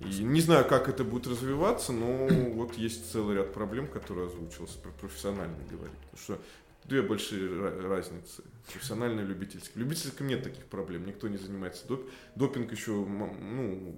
И 0.00 0.22
не 0.22 0.40
знаю, 0.40 0.66
как 0.68 0.88
это 0.88 1.04
будет 1.04 1.26
развиваться, 1.26 1.92
но 1.92 2.26
вот 2.54 2.74
есть 2.74 3.10
целый 3.10 3.36
ряд 3.36 3.52
проблем, 3.52 3.88
которые 3.88 4.26
озвучился 4.26 4.78
про 4.78 4.90
профессионально 4.90 5.56
говорить. 5.70 5.96
Потому 6.10 6.22
что 6.22 6.38
две 6.84 7.02
большие 7.02 7.48
разницы. 7.88 8.42
Профессионально 8.72 9.20
и 9.20 9.24
любительский. 9.24 9.72
В 9.74 9.78
любительском 9.78 10.26
нет 10.26 10.42
таких 10.42 10.64
проблем, 10.66 11.06
никто 11.06 11.28
не 11.28 11.36
занимается 11.36 11.86
доп... 11.86 12.08
Допинг 12.34 12.72
еще, 12.72 12.92
ну, 12.92 13.94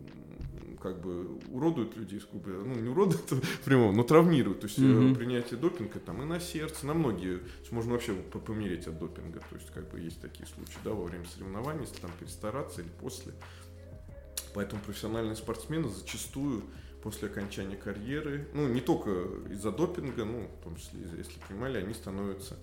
как 0.82 1.00
бы 1.00 1.38
уродует 1.50 1.96
людей, 1.96 2.22
ну, 2.32 2.74
не 2.74 2.88
уродует 2.88 3.24
прямо, 3.64 3.92
но 3.92 4.02
травмирует. 4.02 4.60
То 4.60 4.66
есть 4.66 4.78
mm-hmm. 4.78 5.14
принятие 5.14 5.58
допинга 5.58 5.98
там 5.98 6.22
и 6.22 6.26
на 6.26 6.40
сердце, 6.40 6.86
на 6.86 6.94
многие, 6.94 7.40
можно 7.70 7.92
вообще 7.92 8.14
помереть 8.14 8.86
от 8.86 8.98
допинга. 8.98 9.40
То 9.50 9.56
есть 9.56 9.70
как 9.72 9.90
бы 9.90 10.00
есть 10.00 10.20
такие 10.20 10.46
случаи, 10.46 10.78
да, 10.84 10.90
во 10.90 11.04
время 11.04 11.24
соревнований, 11.26 11.82
если 11.82 12.00
там 12.00 12.10
перестараться 12.18 12.82
или 12.82 12.90
после. 13.00 13.32
Поэтому 14.54 14.82
профессиональные 14.82 15.36
спортсмены 15.36 15.88
зачастую 15.88 16.64
после 17.02 17.28
окончания 17.28 17.76
карьеры, 17.76 18.48
ну, 18.54 18.68
не 18.68 18.80
только 18.80 19.10
из-за 19.50 19.70
допинга, 19.70 20.24
ну, 20.24 20.48
в 20.60 20.64
том 20.64 20.76
числе, 20.76 21.00
если 21.16 21.38
понимали, 21.48 21.78
они 21.78 21.94
становятся 21.94 22.56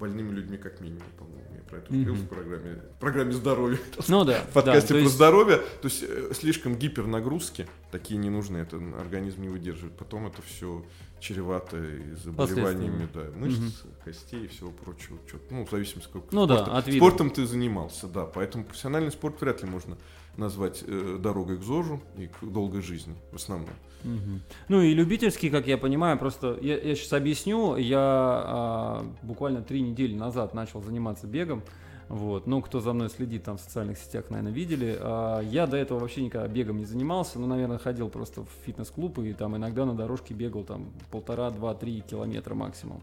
больными 0.00 0.32
людьми 0.32 0.56
как 0.56 0.80
минимум, 0.80 1.02
по-моему. 1.18 1.54
Я 1.54 1.62
про 1.62 1.78
это 1.78 1.92
говорил 1.92 2.14
mm-hmm. 2.14 2.24
в 2.24 2.28
программе, 2.28 2.74
в 2.96 3.00
программе 3.00 3.32
здоровья. 3.32 3.78
Ну 4.08 4.24
да. 4.24 4.40
В 4.40 4.52
подкасте 4.54 4.88
да, 4.88 4.94
про 4.94 5.00
есть... 5.00 5.14
здоровье. 5.14 5.56
То 5.58 5.88
есть 5.88 6.02
э, 6.02 6.32
слишком 6.34 6.76
гипернагрузки 6.76 7.66
такие 7.92 8.16
не 8.18 8.30
нужны, 8.30 8.58
это 8.58 8.76
организм 8.98 9.42
не 9.42 9.48
выдерживает. 9.48 9.96
Потом 9.96 10.26
это 10.26 10.40
все 10.40 10.84
чревато 11.20 11.76
и 11.76 12.14
заболеваниями 12.14 13.08
да, 13.12 13.26
мышц, 13.36 13.58
угу. 13.58 13.92
костей 14.04 14.44
и 14.46 14.48
всего 14.48 14.70
прочего. 14.70 15.18
Ну, 15.50 15.66
в 15.66 15.70
зависимости, 15.70 16.08
сколько 16.08 16.34
ну, 16.34 16.46
да, 16.46 16.64
от 16.64 16.90
спортом 16.90 17.30
ты 17.30 17.46
занимался, 17.46 18.06
да. 18.06 18.24
Поэтому 18.24 18.64
профессиональный 18.64 19.12
спорт 19.12 19.38
вряд 19.42 19.62
ли 19.62 19.68
можно 19.68 19.98
назвать 20.36 20.84
э, 20.86 21.18
дорогой 21.20 21.58
к 21.58 21.62
ЗОЖу 21.62 22.00
и 22.16 22.26
к 22.26 22.44
долгой 22.44 22.82
жизни 22.82 23.14
в 23.32 23.36
основном. 23.36 23.70
Угу. 24.04 24.40
Ну 24.68 24.80
и 24.80 24.94
любительский, 24.94 25.50
как 25.50 25.66
я 25.66 25.76
понимаю, 25.78 26.18
просто 26.18 26.58
я, 26.60 26.78
я 26.78 26.94
сейчас 26.94 27.12
объясню. 27.12 27.76
Я 27.76 27.98
а, 28.00 29.06
буквально 29.22 29.62
три 29.62 29.82
недели 29.82 30.14
назад 30.14 30.54
начал 30.54 30.82
заниматься 30.82 31.26
бегом. 31.26 31.62
Вот. 32.08 32.46
Ну, 32.48 32.60
кто 32.60 32.80
за 32.80 32.92
мной 32.92 33.08
следит 33.08 33.44
там 33.44 33.56
в 33.56 33.60
социальных 33.60 33.98
сетях, 33.98 34.30
наверное, 34.30 34.52
видели. 34.52 34.96
А, 34.98 35.40
я 35.40 35.66
до 35.66 35.76
этого 35.76 35.98
вообще 35.98 36.22
никогда 36.22 36.48
бегом 36.48 36.78
не 36.78 36.86
занимался. 36.86 37.38
Ну, 37.38 37.46
наверное, 37.46 37.78
ходил 37.78 38.08
просто 38.08 38.42
в 38.42 38.48
фитнес-клуб 38.64 39.18
и 39.18 39.32
там 39.32 39.56
иногда 39.56 39.84
на 39.84 39.94
дорожке 39.94 40.34
бегал 40.34 40.64
там 40.64 40.92
полтора, 41.10 41.50
два, 41.50 41.74
три 41.74 42.00
километра 42.00 42.54
максимум. 42.54 43.02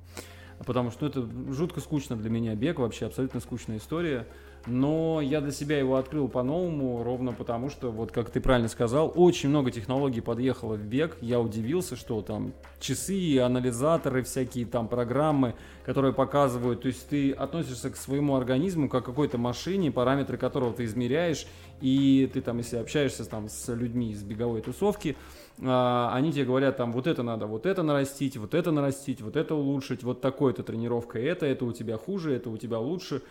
Потому 0.66 0.90
что 0.90 1.06
ну, 1.06 1.10
это 1.10 1.54
жутко 1.54 1.80
скучно 1.80 2.16
для 2.16 2.30
меня 2.30 2.56
бег, 2.56 2.80
вообще 2.80 3.06
абсолютно 3.06 3.40
скучная 3.40 3.78
история 3.78 4.28
но 4.68 5.22
я 5.22 5.42
для 5.42 5.52
себя 5.52 5.80
его 5.80 5.96
открыл 5.96 6.28
по-новому, 6.28 7.04
ровно 7.04 7.34
потому 7.34 7.70
что, 7.70 7.92
вот 7.92 8.12
как 8.12 8.30
ты 8.30 8.40
правильно 8.40 8.68
сказал, 8.68 9.12
очень 9.16 9.50
много 9.50 9.72
технологий 9.72 10.22
подъехало 10.22 10.76
в 10.76 10.84
бег. 10.84 11.18
Я 11.22 11.40
удивился, 11.40 11.96
что 11.96 12.22
там 12.22 12.54
часы, 12.80 13.40
анализаторы, 13.40 14.24
всякие 14.24 14.66
там 14.66 14.88
программы, 14.88 15.56
которые 15.86 16.14
показывают, 16.14 16.82
то 16.82 16.90
есть 16.90 17.08
ты 17.08 17.32
относишься 17.32 17.90
к 17.90 17.96
своему 17.96 18.36
организму 18.36 18.90
как 18.90 19.04
к 19.04 19.06
какой-то 19.06 19.38
машине, 19.38 19.90
параметры 19.90 20.38
которого 20.38 20.74
ты 20.74 20.84
измеряешь, 20.84 21.48
и 21.80 22.30
ты 22.34 22.42
там, 22.42 22.58
если 22.58 22.78
общаешься 22.78 23.24
там 23.24 23.48
с 23.48 23.74
людьми 23.74 24.12
из 24.12 24.22
беговой 24.22 24.62
тусовки, 24.62 25.16
а, 25.62 26.12
они 26.14 26.34
тебе 26.34 26.46
говорят, 26.46 26.78
там, 26.78 26.92
вот 26.92 27.08
это 27.08 27.24
надо, 27.24 27.48
вот 27.48 27.66
это 27.66 27.84
нарастить, 27.84 28.38
вот 28.38 28.54
это 28.54 28.72
нарастить, 28.72 29.22
вот 29.22 29.36
это 29.36 29.56
улучшить, 29.56 30.04
вот 30.04 30.20
такой-то 30.22 30.64
тренировка, 30.64 31.20
это, 31.20 31.46
это 31.46 31.66
у 31.66 31.72
тебя 31.72 31.98
хуже, 31.98 32.36
это 32.36 32.50
у 32.50 32.58
тебя 32.58 32.80
лучше. 32.80 33.22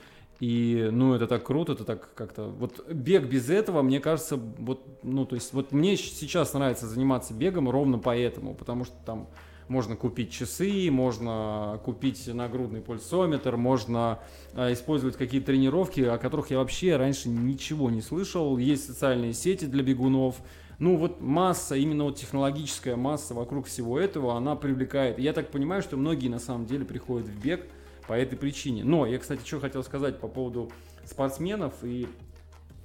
И, 0.41 0.89
ну, 0.93 1.15
это 1.15 1.27
так 1.27 1.45
круто, 1.45 1.73
это 1.73 1.85
так 1.85 2.15
как-то... 2.15 2.49
Вот 2.49 2.87
бег 2.93 3.25
без 3.25 3.49
этого, 3.49 3.83
мне 3.83 4.01
кажется, 4.01 4.37
вот, 4.37 4.87
ну, 5.03 5.25
то 5.25 5.35
есть, 5.35 5.53
вот 5.53 5.73
мне 5.73 5.97
сейчас 5.97 6.53
нравится 6.53 6.87
заниматься 6.87 7.33
бегом 7.33 7.71
ровно 7.71 7.99
поэтому, 7.99 8.55
потому 8.55 8.85
что 8.85 8.95
там 9.07 9.29
можно 9.69 9.97
купить 9.97 10.31
часы, 10.31 10.91
можно 10.91 11.81
купить 11.85 12.27
нагрудный 12.29 12.81
пульсометр, 12.81 13.57
можно 13.57 14.21
э, 14.55 14.73
использовать 14.73 15.17
какие-то 15.17 15.47
тренировки, 15.47 16.01
о 16.03 16.19
которых 16.19 16.51
я 16.51 16.59
вообще 16.59 16.97
раньше 16.97 17.29
ничего 17.29 17.91
не 17.91 18.01
слышал. 18.01 18.59
Есть 18.59 18.87
социальные 18.87 19.33
сети 19.33 19.65
для 19.65 19.83
бегунов. 19.83 20.37
Ну 20.79 20.97
вот 20.97 21.21
масса, 21.21 21.75
именно 21.75 22.05
вот 22.05 22.17
технологическая 22.17 22.97
масса 22.97 23.35
вокруг 23.35 23.67
всего 23.67 23.99
этого, 23.99 24.37
она 24.37 24.55
привлекает. 24.57 25.19
Я 25.19 25.33
так 25.33 25.51
понимаю, 25.51 25.83
что 25.83 25.97
многие 25.97 26.29
на 26.29 26.39
самом 26.39 26.67
деле 26.67 26.85
приходят 26.85 27.27
в 27.27 27.41
бег 27.43 27.67
по 28.07 28.13
этой 28.13 28.37
причине. 28.37 28.85
Но 28.85 29.07
я, 29.07 29.19
кстати, 29.19 29.47
что 29.47 29.61
хотел 29.61 29.83
сказать 29.85 30.19
по 30.21 30.29
поводу 30.29 30.71
спортсменов 31.05 31.75
и 31.83 32.09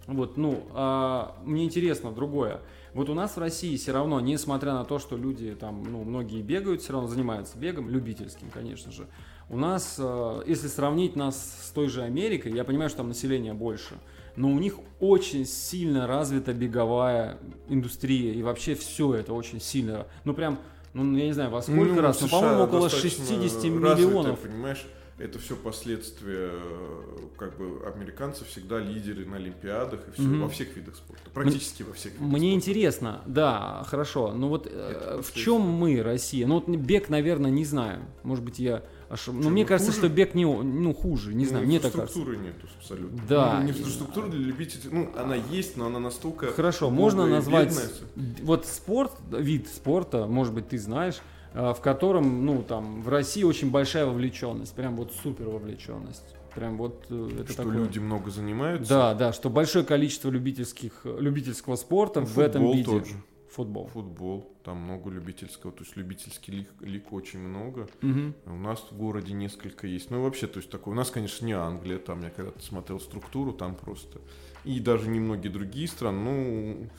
вот, 0.07 0.37
ну, 0.37 0.63
а, 0.73 1.37
мне 1.43 1.65
интересно 1.65 2.11
другое. 2.11 2.61
Вот 2.93 3.09
у 3.09 3.13
нас 3.13 3.35
в 3.35 3.39
России 3.39 3.77
все 3.77 3.93
равно, 3.93 4.19
несмотря 4.19 4.73
на 4.73 4.83
то, 4.83 4.99
что 4.99 5.15
люди 5.15 5.55
там, 5.55 5.83
ну, 5.83 6.03
многие 6.03 6.41
бегают, 6.41 6.81
все 6.81 6.93
равно 6.93 7.07
занимаются 7.07 7.57
бегом, 7.57 7.89
любительским, 7.89 8.49
конечно 8.49 8.91
же. 8.91 9.07
У 9.49 9.57
нас, 9.57 9.97
а, 9.99 10.43
если 10.45 10.67
сравнить 10.67 11.15
нас 11.15 11.59
с 11.63 11.69
той 11.69 11.87
же 11.87 12.01
Америкой, 12.01 12.51
я 12.53 12.63
понимаю, 12.63 12.89
что 12.89 12.97
там 12.99 13.09
население 13.09 13.53
больше, 13.53 13.95
но 14.35 14.49
у 14.49 14.59
них 14.59 14.75
очень 14.99 15.45
сильно 15.45 16.07
развита 16.07 16.53
беговая 16.53 17.37
индустрия, 17.69 18.33
и 18.33 18.41
вообще 18.43 18.75
все 18.75 19.13
это 19.13 19.33
очень 19.33 19.61
сильно, 19.61 20.07
ну, 20.25 20.33
прям, 20.33 20.59
ну, 20.93 21.15
я 21.15 21.25
не 21.25 21.33
знаю, 21.33 21.51
во 21.51 21.61
сколько 21.61 21.93
ну, 21.93 22.01
раз, 22.01 22.21
но, 22.21 22.27
по-моему, 22.27 22.63
около 22.63 22.89
60 22.89 23.63
миллионов. 23.65 23.83
Развитая, 23.83 24.35
понимаешь? 24.35 24.85
Это 25.21 25.39
все 25.39 25.55
последствия, 25.55 26.49
э, 26.51 27.17
как 27.37 27.57
бы 27.57 27.81
американцы 27.85 28.43
всегда 28.45 28.79
лидеры 28.79 29.25
на 29.25 29.37
Олимпиадах 29.37 30.07
и 30.07 30.11
все, 30.13 30.23
mm-hmm. 30.23 30.41
во 30.41 30.49
всех 30.49 30.75
видах 30.75 30.95
спорта, 30.95 31.29
практически 31.31 31.83
во 31.83 31.93
всех 31.93 32.13
видах 32.13 32.27
Мне 32.27 32.51
спорта. 32.51 32.55
интересно, 32.55 33.21
да, 33.27 33.83
хорошо, 33.87 34.33
но 34.33 34.49
вот 34.49 34.67
э, 34.69 35.21
в 35.21 35.33
чем 35.33 35.61
мы, 35.61 36.01
Россия? 36.01 36.47
Ну 36.47 36.55
вот 36.55 36.67
бег, 36.67 37.09
наверное, 37.09 37.51
не 37.51 37.65
знаю, 37.65 38.01
может 38.23 38.43
быть 38.43 38.59
я 38.59 38.83
ошиб... 39.09 39.35
Ну, 39.35 39.49
мне 39.49 39.63
кажется, 39.63 39.91
хуже? 39.91 40.07
что 40.07 40.13
бег 40.13 40.33
не, 40.33 40.45
ну, 40.45 40.93
хуже, 40.93 41.33
не 41.33 41.45
знаю, 41.45 41.65
ну, 41.65 41.69
мне 41.69 41.79
так 41.79 41.93
кажется. 41.93 42.19
Инфраструктуры 42.19 42.37
нет 42.37 42.55
абсолютно. 42.79 43.21
Да. 43.29 43.59
Ну, 43.61 43.69
инфраструктура 43.69 44.27
для 44.27 44.39
любителей, 44.39 44.89
ну, 44.91 45.11
она 45.15 45.35
есть, 45.35 45.77
но 45.77 45.85
она 45.85 45.99
настолько... 45.99 46.47
Хорошо, 46.47 46.89
можно 46.89 47.27
назвать, 47.27 47.69
бедная. 47.69 48.39
вот 48.41 48.65
спорт, 48.65 49.11
вид 49.31 49.67
спорта, 49.67 50.25
может 50.25 50.53
быть, 50.53 50.69
ты 50.69 50.79
знаешь, 50.79 51.21
в 51.53 51.81
котором, 51.81 52.45
ну, 52.45 52.63
там, 52.63 53.01
в 53.01 53.09
России 53.09 53.43
очень 53.43 53.71
большая 53.71 54.05
вовлеченность, 54.05 54.73
прям 54.73 54.95
вот 54.95 55.11
супер 55.23 55.49
вовлеченность. 55.49 56.35
Прям 56.55 56.77
вот 56.77 57.05
э, 57.09 57.29
это 57.39 57.53
что 57.53 57.63
такое... 57.63 57.77
люди 57.77 57.99
много 57.99 58.29
занимаются. 58.29 58.89
Да, 58.89 59.13
да, 59.13 59.31
что 59.33 59.49
большое 59.49 59.85
количество 59.85 60.29
любительских, 60.29 61.05
любительского 61.05 61.77
спорта 61.77 62.21
Футбол 62.21 62.35
в 62.35 62.45
этом 62.45 62.71
виде. 62.71 62.83
Тот 62.83 63.07
же. 63.07 63.13
Футбол. 63.51 63.87
Футбол, 63.87 64.49
там 64.63 64.77
много 64.77 65.09
любительского, 65.09 65.73
то 65.73 65.83
есть 65.83 65.97
любительский 65.97 66.53
лиг, 66.53 66.69
лиг 66.79 67.11
очень 67.11 67.39
много. 67.39 67.89
Угу. 68.01 68.53
У 68.53 68.57
нас 68.57 68.79
в 68.89 68.97
городе 68.97 69.33
несколько 69.33 69.87
есть. 69.87 70.09
Ну 70.09 70.19
и 70.19 70.21
вообще, 70.21 70.47
то 70.47 70.59
есть 70.59 70.69
такое, 70.69 70.93
у 70.93 70.97
нас, 70.97 71.11
конечно, 71.11 71.45
не 71.45 71.51
Англия, 71.51 71.97
там 71.99 72.21
я 72.21 72.29
когда-то 72.29 72.63
смотрел 72.63 72.99
структуру, 73.01 73.51
там 73.51 73.75
просто. 73.75 74.21
И 74.63 74.79
даже 74.79 75.09
немногие 75.09 75.51
другие 75.51 75.87
страны, 75.89 76.19
ну 76.21 76.89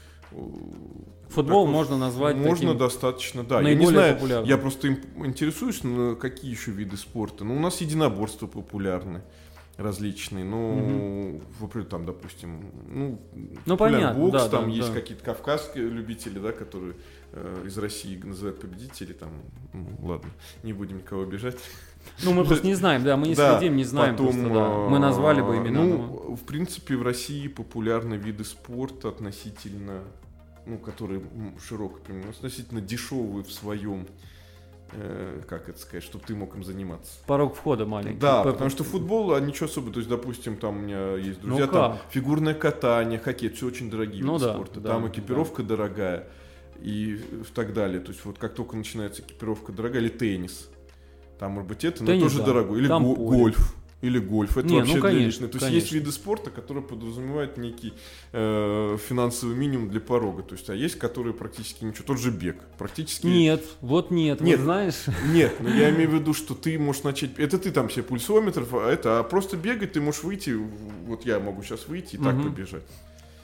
Футбол 1.29 1.65
как, 1.65 1.73
можно 1.73 1.97
назвать 1.97 2.37
Можно 2.37 2.55
таким 2.55 2.79
достаточно, 2.79 3.43
да. 3.43 3.63
Я 3.63 3.75
не 3.75 3.87
знаю, 3.87 4.15
популярным. 4.15 4.49
я 4.49 4.59
просто 4.59 4.89
интересуюсь, 5.17 5.83
на 5.83 6.15
какие 6.15 6.51
еще 6.51 6.71
виды 6.71 6.97
спорта. 6.97 7.45
Ну, 7.45 7.57
у 7.57 7.61
нас 7.61 7.81
единоборства 7.81 8.47
популярны 8.47 9.23
различные, 9.79 10.45
ну, 10.45 11.41
угу. 11.61 11.83
там, 11.85 12.05
допустим, 12.05 12.71
ну, 12.87 13.19
ну 13.65 13.77
понятно, 13.77 14.21
бокс, 14.21 14.33
да, 14.33 14.49
там 14.49 14.65
да, 14.65 14.77
есть 14.77 14.89
да. 14.89 14.95
какие-то 14.95 15.25
кавказские 15.25 15.89
любители, 15.89 16.39
да, 16.39 16.53
которые 16.53 16.95
э, 17.33 17.65
из 17.67 17.77
России 17.79 18.21
называют 18.23 18.61
победители, 18.61 19.15
там, 19.15 19.31
ну, 19.73 19.87
ладно, 20.03 20.31
не 20.63 20.75
будем 20.75 20.99
никого 20.99 21.23
обижать. 21.23 21.57
Ну, 22.23 22.33
мы 22.33 22.45
просто 22.45 22.67
не 22.67 22.75
знаем, 22.75 23.03
да, 23.03 23.17
мы 23.17 23.29
не 23.29 23.35
да, 23.35 23.59
следим, 23.59 23.77
не 23.77 23.85
знаем 23.85 24.17
потом, 24.17 24.33
просто, 24.33 24.49
да. 24.49 24.69
Мы 24.89 24.99
назвали 24.99 25.41
бы 25.41 25.57
имена. 25.57 25.81
Ну, 25.83 25.97
но... 25.97 26.37
в 26.37 26.43
принципе, 26.43 26.97
в 26.97 27.03
России 27.03 27.49
популярны 27.49 28.15
виды 28.15 28.45
спорта 28.45 29.09
относительно 29.09 30.03
ну, 30.67 30.79
которые 30.79 31.23
широко 31.67 31.99
применены, 31.99 32.31
относительно 32.31 32.81
дешевые 32.81 33.45
в 33.45 33.53
своем 33.53 34.07
э, 34.93 35.43
как 35.49 35.69
это 35.69 35.79
сказать, 35.79 36.05
чтобы 36.05 36.25
ты 36.25 36.35
мог 36.35 36.55
им 36.55 36.65
заниматься. 36.65 37.19
Порог 37.27 37.57
входа 37.57 37.87
маленький. 37.87 38.21
Да, 38.21 38.43
потому 38.43 38.71
что 38.71 38.85
футбол, 38.85 39.35
а 39.35 39.41
ничего 39.41 39.67
особого. 39.67 39.93
То 39.93 40.01
есть, 40.01 40.09
допустим, 40.09 40.57
там 40.57 40.79
у 40.79 40.81
меня 40.81 41.17
есть 41.17 41.43
ну 41.43 41.49
друзья, 41.49 41.67
ну, 41.67 41.73
там 41.73 41.99
фигурное 42.11 42.55
катание, 42.55 43.19
хоккей, 43.19 43.51
все 43.51 43.67
очень 43.67 43.91
дорогие 43.91 44.25
ну, 44.25 44.35
виды 44.35 44.47
да, 44.47 44.55
спорта. 44.55 44.81
Да, 44.81 44.91
там 44.91 45.09
экипировка 45.09 45.63
да. 45.63 45.69
дорогая 45.71 46.29
и 46.81 47.21
так 47.55 47.75
далее. 47.75 48.01
То 48.01 48.13
есть, 48.13 48.25
вот 48.25 48.39
как 48.39 48.55
только 48.55 48.77
начинается 48.77 49.23
экипировка 49.23 49.73
дорогая, 49.73 50.03
или 50.03 50.09
теннис, 50.09 50.69
там, 51.43 51.51
может 51.55 51.69
быть, 51.69 51.83
это, 51.83 52.05
но 52.05 52.21
тоже 52.21 52.39
да. 52.39 52.45
дорогой. 52.45 52.79
Или 52.79 52.87
го- 52.87 53.17
гольф. 53.17 53.75
Или 54.01 54.21
гольф. 54.21 54.57
Это 54.57 54.69
Не, 54.69 54.79
вообще 54.79 54.95
ну, 54.95 55.03
конечно, 55.03 55.27
личной. 55.27 55.49
То 55.49 55.57
есть 55.57 55.67
конечно. 55.67 55.75
есть 55.75 55.93
виды 55.93 56.13
спорта, 56.13 56.51
которые 56.51 56.85
подразумевают 56.85 57.57
некий 57.57 57.95
э, 58.33 58.97
финансовый 59.09 59.57
минимум 59.57 59.91
для 59.91 60.01
порога. 60.01 60.45
То 60.45 60.55
есть, 60.55 60.71
а 60.71 60.75
есть, 60.77 61.01
которые 61.01 61.35
практически 61.35 61.83
ничего. 61.83 62.05
Тот 62.07 62.21
же 62.21 62.31
бег. 62.31 62.59
Практически. 62.79 63.27
Нет, 63.27 63.65
вот 63.81 64.13
нет. 64.13 64.41
Нет, 64.41 64.61
вот 64.61 64.65
знаешь. 64.67 64.95
Нет, 65.33 65.57
но 65.59 65.69
я 65.69 65.91
имею 65.91 66.11
в 66.11 66.15
виду, 66.21 66.33
что 66.33 66.55
ты 66.55 66.79
можешь 66.79 67.03
начать. 67.03 67.37
Это 67.39 67.59
ты 67.59 67.73
там 67.73 67.91
себе 67.91 68.05
пульсометр, 68.05 68.65
а 68.71 68.89
это, 68.89 69.19
а 69.19 69.25
просто 69.25 69.57
бегать 69.57 69.95
ты 69.95 70.01
можешь 70.01 70.23
выйти. 70.23 70.57
Вот 71.09 71.27
я 71.27 71.41
могу 71.41 71.65
сейчас 71.65 71.89
выйти 71.89 72.15
и 72.15 72.19
так 72.19 72.41
побежать. 72.41 72.85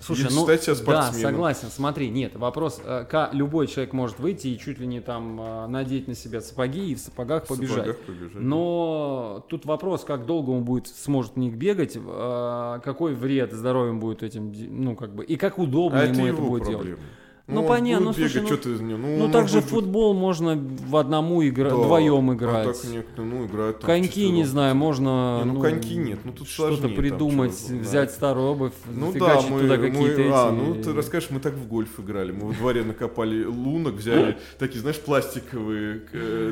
Слушай, 0.01 0.29
ну 0.31 0.47
да, 0.87 1.13
согласен. 1.13 1.69
Смотри, 1.71 2.09
нет, 2.11 2.37
вопрос, 2.37 2.81
э, 2.85 3.05
как 3.09 3.35
любой 3.35 3.67
человек 3.67 3.93
может 3.93 4.19
выйти 4.19 4.49
и 4.49 4.59
чуть 4.59 4.79
ли 4.79 4.87
не 4.87 5.01
там 5.01 5.41
э, 5.41 5.67
надеть 5.67 6.09
на 6.09 6.15
себя 6.15 6.41
сапоги 6.41 6.93
и 6.93 6.95
в 6.95 6.99
сапогах 6.99 7.45
в 7.45 7.49
побежать. 7.49 7.77
Сапогах 7.77 7.99
побежать. 7.99 8.43
Но 8.43 9.45
тут 9.49 9.67
вопрос, 9.67 10.05
как 10.05 10.27
долго 10.27 10.51
он 10.51 10.65
будет 10.65 10.89
сможет 10.89 11.33
в 11.35 11.39
них 11.39 11.55
бегать, 11.55 11.97
э, 11.97 12.81
какой 12.85 13.15
вред 13.15 13.53
здоровью 13.53 13.95
будет 13.95 14.23
этим, 14.23 14.53
ну 14.53 14.97
как 14.97 15.15
бы, 15.15 15.25
и 15.25 15.37
как 15.37 15.59
удобно 15.59 16.01
а 16.01 16.05
ему 16.05 16.27
это, 16.27 16.35
это 16.35 16.43
будет 16.43 16.63
проблема. 16.63 16.85
делать. 16.85 17.01
Ну, 17.49 17.63
ну 17.63 17.67
понятно, 17.67 18.09
ну, 18.09 18.13
слушай, 18.13 18.43
бегать, 18.43 18.67
ну, 18.67 18.81
ну, 18.81 18.97
ну, 18.99 19.27
ну 19.27 19.33
так 19.33 19.49
же 19.49 19.61
будет... 19.61 19.71
футбол 19.71 20.13
можно 20.13 20.63
в 20.87 20.97
одному 20.97 21.43
игра... 21.49 21.71
да, 21.71 21.77
вдвоем 21.77 22.35
играть. 22.35 22.67
А 22.67 22.73
так 22.75 22.85
некоторые, 22.93 23.33
ну, 23.35 23.47
играют 23.47 23.79
Коньки, 23.79 24.29
не 24.29 24.45
знаю, 24.45 24.75
можно... 24.75 25.39
Не, 25.39 25.47
ну, 25.47 25.55
ну, 25.55 25.63
коньки 25.63 25.97
нет, 25.97 26.19
ну, 26.25 26.33
тут 26.33 26.47
Что-то 26.47 26.91
придумать, 26.91 27.57
там, 27.67 27.79
взять 27.79 28.11
да. 28.11 28.15
старую 28.15 28.49
обувь, 28.49 28.75
ну, 28.87 29.15
да, 29.15 29.41
мы, 29.49 29.63
туда 29.63 29.79
какие-то 29.79 30.21
мы, 30.21 30.31
А, 30.31 30.53
ну, 30.53 30.75
ты 30.75 30.93
расскажешь, 30.93 31.31
мы 31.31 31.41
так 31.41 31.55
в 31.55 31.67
гольф 31.67 31.99
играли. 31.99 32.33
Мы 32.33 32.49
во 32.49 32.53
дворе 32.53 32.85
накопали 32.85 33.43
лунок, 33.47 33.95
взяли 33.95 34.37
такие, 34.59 34.83
знаешь, 34.83 35.01
пластиковые, 35.01 36.03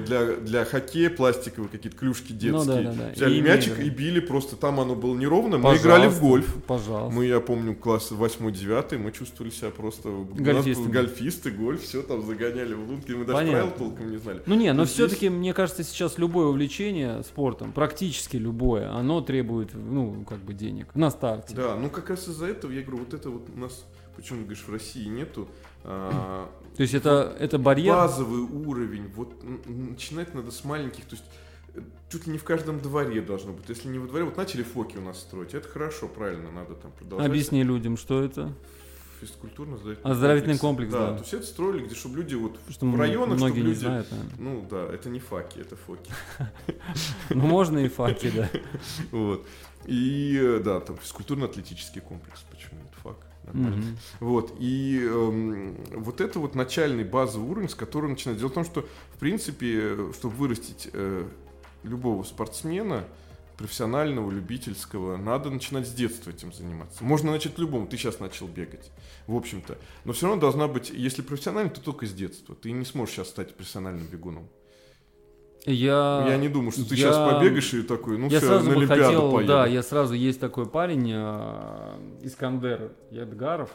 для, 0.00 0.36
для 0.36 0.64
хоккея 0.64 1.10
пластиковые 1.10 1.68
какие-то 1.68 1.98
клюшки 1.98 2.32
детские. 2.32 2.80
Ну, 2.80 2.94
да. 2.96 3.10
Взяли 3.14 3.42
мячик 3.42 3.80
и 3.80 3.90
били, 3.90 4.20
просто 4.20 4.56
там 4.56 4.80
оно 4.80 4.94
было 4.94 5.14
неровно, 5.14 5.58
мы 5.58 5.76
играли 5.76 6.08
в 6.08 6.22
гольф. 6.22 6.54
Пожалуйста. 6.66 7.14
Мы, 7.14 7.26
я 7.26 7.40
помню, 7.40 7.74
класс 7.74 8.10
8-9, 8.12 8.96
мы 8.96 9.12
чувствовали 9.12 9.50
себя 9.50 9.68
просто... 9.68 10.08
Гольфисты. 10.90 11.16
Гольфисты, 11.26 11.50
гольф, 11.50 11.82
все 11.82 12.02
там 12.02 12.24
загоняли 12.24 12.74
в 12.74 12.88
лунки, 12.88 13.12
мы 13.12 13.24
даже 13.24 13.38
Понятно. 13.38 13.60
правил 13.60 13.76
толком 13.76 14.10
не 14.10 14.16
знали. 14.16 14.42
Ну 14.46 14.54
не, 14.54 14.72
но, 14.72 14.82
но 14.82 14.84
все-таки, 14.84 15.26
здесь... 15.26 15.30
мне 15.30 15.52
кажется, 15.52 15.84
сейчас 15.84 16.18
любое 16.18 16.46
увлечение 16.46 17.22
спортом, 17.22 17.72
практически 17.72 18.36
любое, 18.36 18.90
оно 18.90 19.20
требует, 19.20 19.74
ну, 19.74 20.24
как 20.28 20.38
бы 20.38 20.54
денег 20.54 20.94
на 20.94 21.10
старте. 21.10 21.54
Да, 21.54 21.76
ну 21.76 21.90
как 21.90 22.10
раз 22.10 22.28
из-за 22.28 22.46
этого, 22.46 22.72
я 22.72 22.82
говорю, 22.82 22.98
вот 23.04 23.14
это 23.14 23.30
вот 23.30 23.48
у 23.54 23.58
нас, 23.58 23.84
почему, 24.16 24.40
говоришь, 24.42 24.64
в 24.66 24.72
России 24.72 25.06
нету, 25.06 25.48
а, 25.84 26.50
то 26.76 26.82
есть 26.82 26.94
это, 26.94 27.30
вот 27.32 27.40
это 27.40 27.58
барьер? 27.58 27.94
Базовый 27.94 28.40
уровень, 28.40 29.08
вот 29.14 29.34
начинать 29.66 30.34
надо 30.34 30.50
с 30.50 30.64
маленьких, 30.64 31.04
то 31.04 31.16
есть 31.16 31.24
э, 31.74 31.80
чуть 32.10 32.26
ли 32.26 32.32
не 32.32 32.38
в 32.38 32.44
каждом 32.44 32.80
дворе 32.80 33.20
должно 33.20 33.52
быть. 33.52 33.68
Если 33.68 33.88
не 33.88 33.98
во 33.98 34.06
дворе, 34.06 34.24
вот 34.24 34.36
начали 34.36 34.62
фоки 34.62 34.96
у 34.96 35.02
нас 35.02 35.20
строить, 35.20 35.54
это 35.54 35.68
хорошо, 35.68 36.08
правильно, 36.08 36.50
надо 36.50 36.74
там 36.74 36.92
продолжать. 36.92 37.28
Объясни 37.28 37.62
людям, 37.62 37.96
что 37.96 38.22
это? 38.22 38.52
Физкультурно-оздоровительный 39.20 40.10
Оздоровительный 40.10 40.58
комплекс, 40.58 40.92
да. 40.92 41.10
да. 41.10 41.14
То 41.14 41.20
есть 41.22 41.34
это 41.34 41.46
строили, 41.46 41.84
где, 41.84 41.94
чтобы 41.94 42.16
люди 42.16 42.34
вот 42.34 42.58
что 42.68 42.86
в 42.86 42.96
районах, 42.96 43.38
многие 43.38 43.54
чтобы 43.54 43.68
люди... 43.70 43.78
Знают, 43.78 44.08
ну 44.38 44.66
да, 44.70 44.86
это 44.92 45.08
не 45.08 45.20
факи, 45.20 45.58
это 45.58 45.76
фоки. 45.76 46.10
Ну 47.30 47.46
можно 47.46 47.78
и 47.78 47.88
факи, 47.88 48.30
да. 48.34 48.48
Вот. 49.10 49.46
И 49.86 50.60
да, 50.64 50.80
там 50.80 50.96
физкультурно-атлетический 50.96 52.00
комплекс, 52.00 52.44
почему 52.50 52.80
это 52.80 53.00
фак. 53.02 53.16
Нормально. 53.44 53.96
Вот. 54.20 54.54
И 54.58 55.00
эм, 55.02 55.76
вот 55.92 56.20
это 56.20 56.40
вот 56.40 56.54
начальный 56.54 57.04
базовый 57.04 57.48
уровень, 57.48 57.68
с 57.68 57.74
которого 57.74 58.10
начинать. 58.10 58.38
Дело 58.38 58.48
в 58.48 58.54
том, 58.54 58.64
что, 58.64 58.86
в 59.14 59.18
принципе, 59.18 60.12
чтобы 60.14 60.34
вырастить 60.34 60.88
э, 60.92 61.28
любого 61.84 62.24
спортсмена, 62.24 63.04
профессионального, 63.56 64.30
любительского, 64.30 65.16
надо 65.16 65.50
начинать 65.50 65.86
с 65.86 65.92
детства 65.92 66.30
этим 66.30 66.52
заниматься. 66.52 67.04
Можно 67.04 67.32
начать 67.32 67.58
любому, 67.58 67.86
ты 67.86 67.96
сейчас 67.96 68.20
начал 68.20 68.46
бегать, 68.46 68.90
в 69.26 69.34
общем-то. 69.34 69.78
Но 70.04 70.12
все 70.12 70.26
равно 70.26 70.40
должна 70.40 70.68
быть, 70.68 70.90
если 70.90 71.22
профессиональный, 71.22 71.70
то 71.70 71.80
только 71.80 72.06
с 72.06 72.12
детства. 72.12 72.54
Ты 72.54 72.72
не 72.72 72.84
сможешь 72.84 73.14
сейчас 73.14 73.28
стать 73.28 73.54
профессиональным 73.54 74.06
бегуном. 74.06 74.48
Я, 75.64 76.24
я 76.28 76.36
не 76.36 76.48
думаю, 76.48 76.70
что 76.70 76.88
ты 76.88 76.94
я, 76.94 77.08
сейчас 77.08 77.32
побегаешь 77.32 77.74
и 77.74 77.82
такой, 77.82 78.18
ну 78.18 78.28
я 78.28 78.38
все, 78.38 78.46
сразу 78.46 78.70
на 78.70 78.76
Олимпиаду 78.76 79.02
хотел, 79.02 79.32
поеду. 79.32 79.52
Да, 79.52 79.66
я 79.66 79.82
сразу, 79.82 80.14
есть 80.14 80.38
такой 80.38 80.66
парень, 80.66 81.10
э, 81.12 81.98
Искандер 82.22 82.92
Ядгаров, 83.10 83.70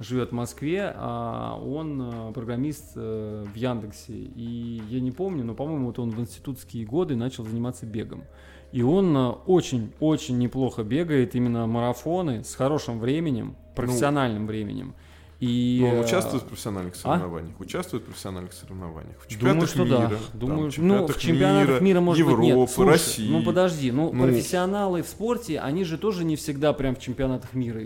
живет 0.00 0.30
в 0.30 0.32
Москве, 0.32 0.92
а 0.96 1.60
он 1.62 2.00
э, 2.00 2.32
программист 2.32 2.92
э, 2.96 3.44
в 3.46 3.54
Яндексе. 3.54 4.14
И 4.14 4.82
я 4.88 5.00
не 5.00 5.12
помню, 5.12 5.44
но, 5.44 5.54
по-моему, 5.54 5.86
вот 5.86 5.98
он 5.98 6.10
в 6.10 6.20
институтские 6.20 6.86
годы 6.86 7.14
начал 7.14 7.44
заниматься 7.44 7.84
бегом. 7.84 8.24
И 8.74 8.82
он 8.82 9.16
очень-очень 9.46 10.36
неплохо 10.36 10.82
бегает 10.82 11.36
именно 11.36 11.64
марафоны 11.68 12.42
с 12.42 12.56
хорошим 12.56 12.98
временем, 12.98 13.54
профессиональным 13.76 14.42
ну, 14.42 14.48
временем. 14.48 14.94
И, 15.38 15.78
Но 15.80 15.90
он 15.90 15.94
э, 15.98 16.04
участвует 16.04 16.42
в 16.42 16.46
профессиональных 16.46 16.94
а? 16.94 16.96
соревнованиях? 16.96 17.54
А? 17.56 17.62
Участвует 17.62 18.02
в 18.02 18.06
профессиональных 18.06 18.52
соревнованиях? 18.52 19.16
В 19.28 19.38
Думаю, 19.38 19.66
что 19.68 19.84
мира, 19.84 20.08
да. 20.08 20.18
Думаю, 20.32 20.72
там, 20.72 20.88
ну, 20.88 21.06
в 21.06 21.18
чемпионатах 21.18 21.68
мира, 21.68 21.84
мира 21.84 22.00
может 22.00 22.18
Европы, 22.18 22.42
быть, 22.42 22.54
нет. 22.54 22.70
Слушай, 22.70 22.88
России. 22.88 23.30
Ну, 23.30 23.44
подожди, 23.44 23.92
ну, 23.92 24.12
ну, 24.12 24.24
профессионалы 24.24 25.02
в 25.04 25.08
спорте, 25.08 25.60
они 25.60 25.84
же 25.84 25.96
тоже 25.96 26.24
не 26.24 26.34
всегда 26.34 26.72
прям 26.72 26.96
в 26.96 26.98
чемпионатах 26.98 27.54
мира 27.54 27.80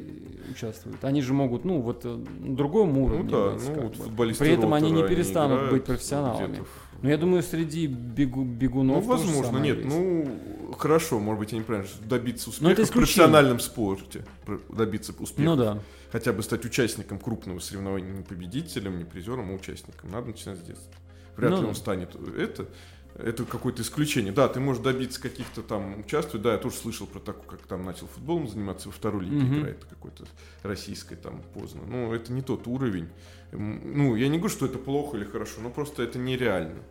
участвуют. 0.50 1.04
Они 1.04 1.20
же 1.20 1.34
могут, 1.34 1.66
ну, 1.66 1.82
вот, 1.82 2.04
на 2.04 2.10
э, 2.10 2.54
другом 2.54 2.96
уровне 2.96 3.24
ну, 3.24 3.30
да, 3.30 3.58
ну, 3.74 3.82
вот 3.82 3.96
футболисты 3.96 4.42
При 4.42 4.54
этом 4.54 4.72
они 4.72 4.90
не 4.90 5.06
перестанут 5.06 5.70
быть 5.70 5.84
профессионалами. 5.84 6.64
Ну, 7.02 7.08
я 7.08 7.16
думаю, 7.16 7.42
среди 7.42 7.86
бегу, 7.86 8.44
бегунов. 8.44 9.04
Ну, 9.04 9.10
возможно, 9.10 9.58
нет. 9.58 9.78
Есть. 9.78 9.88
Ну, 9.88 10.74
хорошо, 10.76 11.20
может 11.20 11.38
быть, 11.38 11.52
я 11.52 11.58
неправильно. 11.58 11.88
Добиться 12.08 12.50
успеха 12.50 12.84
в 12.84 12.90
профессиональном 12.90 13.60
спорте. 13.60 14.24
Добиться 14.68 15.12
успеха. 15.18 15.48
Ну 15.48 15.56
да. 15.56 15.78
Хотя 16.10 16.32
бы 16.32 16.42
стать 16.42 16.64
участником 16.64 17.18
крупного 17.18 17.60
соревнования, 17.60 18.12
не 18.12 18.22
победителем, 18.22 18.98
не 18.98 19.04
призером, 19.04 19.50
а 19.50 19.54
участником. 19.54 20.10
Надо 20.10 20.28
начинать 20.28 20.58
с 20.58 20.62
детства. 20.62 20.92
Вряд 21.36 21.52
ну, 21.52 21.62
ли 21.62 21.66
он 21.68 21.74
станет 21.76 22.16
это. 22.36 22.66
Это 23.14 23.44
какое-то 23.44 23.82
исключение. 23.82 24.32
Да, 24.32 24.48
ты 24.48 24.60
можешь 24.60 24.82
добиться 24.82 25.20
каких-то 25.20 25.62
там 25.62 26.00
участвовать. 26.00 26.42
Да, 26.42 26.52
я 26.52 26.58
тоже 26.58 26.76
слышал 26.76 27.06
про 27.06 27.18
такое, 27.18 27.58
как 27.58 27.66
там 27.66 27.84
начал 27.84 28.06
футболом 28.06 28.48
заниматься, 28.48 28.88
во 28.88 28.92
второй 28.92 29.24
лиге 29.24 29.36
mm-hmm. 29.36 29.58
играет 29.58 29.84
какой-то 29.84 30.24
российской 30.62 31.16
там 31.16 31.42
поздно. 31.54 31.82
Ну, 31.86 32.12
это 32.12 32.32
не 32.32 32.42
тот 32.42 32.66
уровень. 32.66 33.08
Ну, 33.52 34.14
я 34.14 34.28
не 34.28 34.38
говорю, 34.38 34.54
что 34.54 34.66
это 34.66 34.78
плохо 34.78 35.16
или 35.16 35.24
хорошо, 35.24 35.60
но 35.62 35.70
просто 35.70 36.02
это 36.02 36.18
нереально 36.18 36.82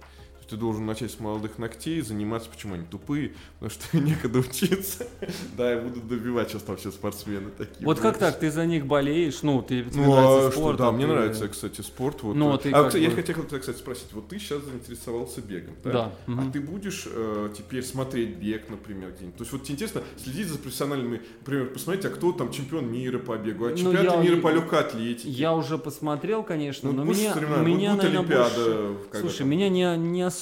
ты 0.47 0.55
должен 0.55 0.85
начать 0.85 1.11
с 1.11 1.19
молодых 1.19 1.57
ногтей, 1.57 2.01
заниматься, 2.01 2.49
почему 2.49 2.75
они 2.75 2.85
тупые, 2.85 3.33
потому 3.59 3.71
что 3.71 3.97
некогда 3.99 4.39
учиться. 4.39 5.07
Да, 5.55 5.75
и 5.75 5.79
будут 5.79 6.07
добивать 6.07 6.49
сейчас 6.49 6.63
там 6.63 6.77
все 6.77 6.91
спортсмены 6.91 7.49
такие. 7.57 7.85
Вот 7.85 7.99
как 7.99 8.17
так, 8.17 8.39
ты 8.39 8.51
за 8.51 8.65
них 8.65 8.85
болеешь, 8.85 9.41
ну, 9.43 9.61
ты 9.61 9.85
ну, 9.93 10.47
а 10.47 10.51
спорт, 10.51 10.77
да, 10.77 10.91
мне 10.91 11.05
нравится, 11.05 11.47
кстати, 11.47 11.81
спорт. 11.81 12.23
Вот. 12.23 12.35
Ну, 12.35 12.57
ты 12.57 12.71
а, 12.71 12.89
я 12.97 13.11
хотел 13.11 13.43
тебя, 13.43 13.59
кстати, 13.59 13.77
спросить, 13.77 14.07
вот 14.13 14.27
ты 14.29 14.39
сейчас 14.39 14.63
заинтересовался 14.63 15.41
бегом, 15.41 15.75
да? 15.83 15.91
Да. 15.91 16.11
А 16.27 16.51
ты 16.51 16.59
будешь 16.59 17.07
э, 17.07 17.49
теперь 17.57 17.83
смотреть 17.83 18.37
бег, 18.37 18.69
например, 18.69 19.11
где-нибудь? 19.11 19.37
То 19.37 19.43
есть 19.43 19.51
вот 19.51 19.63
тебе 19.63 19.75
интересно 19.75 20.01
следить 20.17 20.47
за 20.47 20.57
профессиональными, 20.57 21.21
например, 21.39 21.67
посмотреть, 21.67 22.05
а 22.05 22.09
кто 22.09 22.31
там 22.31 22.51
чемпион 22.51 22.91
мира 22.91 23.19
по 23.19 23.37
бегу, 23.37 23.65
а 23.65 23.69
ну, 23.69 23.77
чемпионаты 23.77 24.23
мира 24.23 24.41
по 24.41 24.51
легкой 24.51 24.79
атлетике? 24.79 25.29
Я 25.29 25.53
уже 25.53 25.77
посмотрел, 25.77 26.43
конечно, 26.43 26.91
ну, 26.91 27.03
но 27.03 27.11
меня, 27.11 27.35
меня, 27.61 27.95
наверное, 27.95 28.21
больше... 28.21 28.97
Слушай, 29.19 29.45
меня 29.45 29.69
не, 29.69 29.97
не 29.97 30.21
особо 30.21 30.36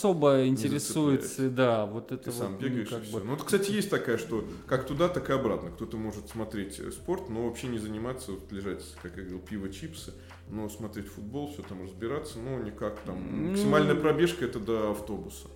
интересует, 0.47 1.25
да, 1.55 1.85
вот 1.85 2.11
это 2.11 2.25
Ты 2.25 2.31
вот, 2.31 2.39
сам 2.39 2.57
бегаешь 2.57 2.89
ну, 2.89 2.97
как 2.97 3.07
и 3.07 3.11
бы... 3.11 3.19
Ну, 3.23 3.37
кстати, 3.37 3.71
есть 3.71 3.89
такая, 3.89 4.17
что 4.17 4.45
как 4.67 4.85
туда, 4.85 5.09
так 5.09 5.29
и 5.29 5.33
обратно. 5.33 5.71
Кто-то 5.71 5.97
может 5.97 6.29
смотреть 6.29 6.79
э, 6.79 6.91
спорт, 6.91 7.29
но 7.29 7.47
вообще 7.47 7.67
не 7.67 7.79
заниматься, 7.79 8.31
вот 8.31 8.51
лежать, 8.51 8.83
как 9.01 9.17
я 9.17 9.23
говорил, 9.23 9.39
пиво, 9.39 9.69
чипсы, 9.69 10.13
но 10.49 10.69
смотреть 10.69 11.07
футбол, 11.07 11.51
все 11.51 11.61
там 11.63 11.83
разбираться, 11.83 12.39
но 12.39 12.59
никак 12.59 12.99
там. 13.01 13.49
Максимальная 13.49 13.95
пробежка 13.95 14.45
это 14.45 14.59
до 14.59 14.91
автобуса 14.91 15.47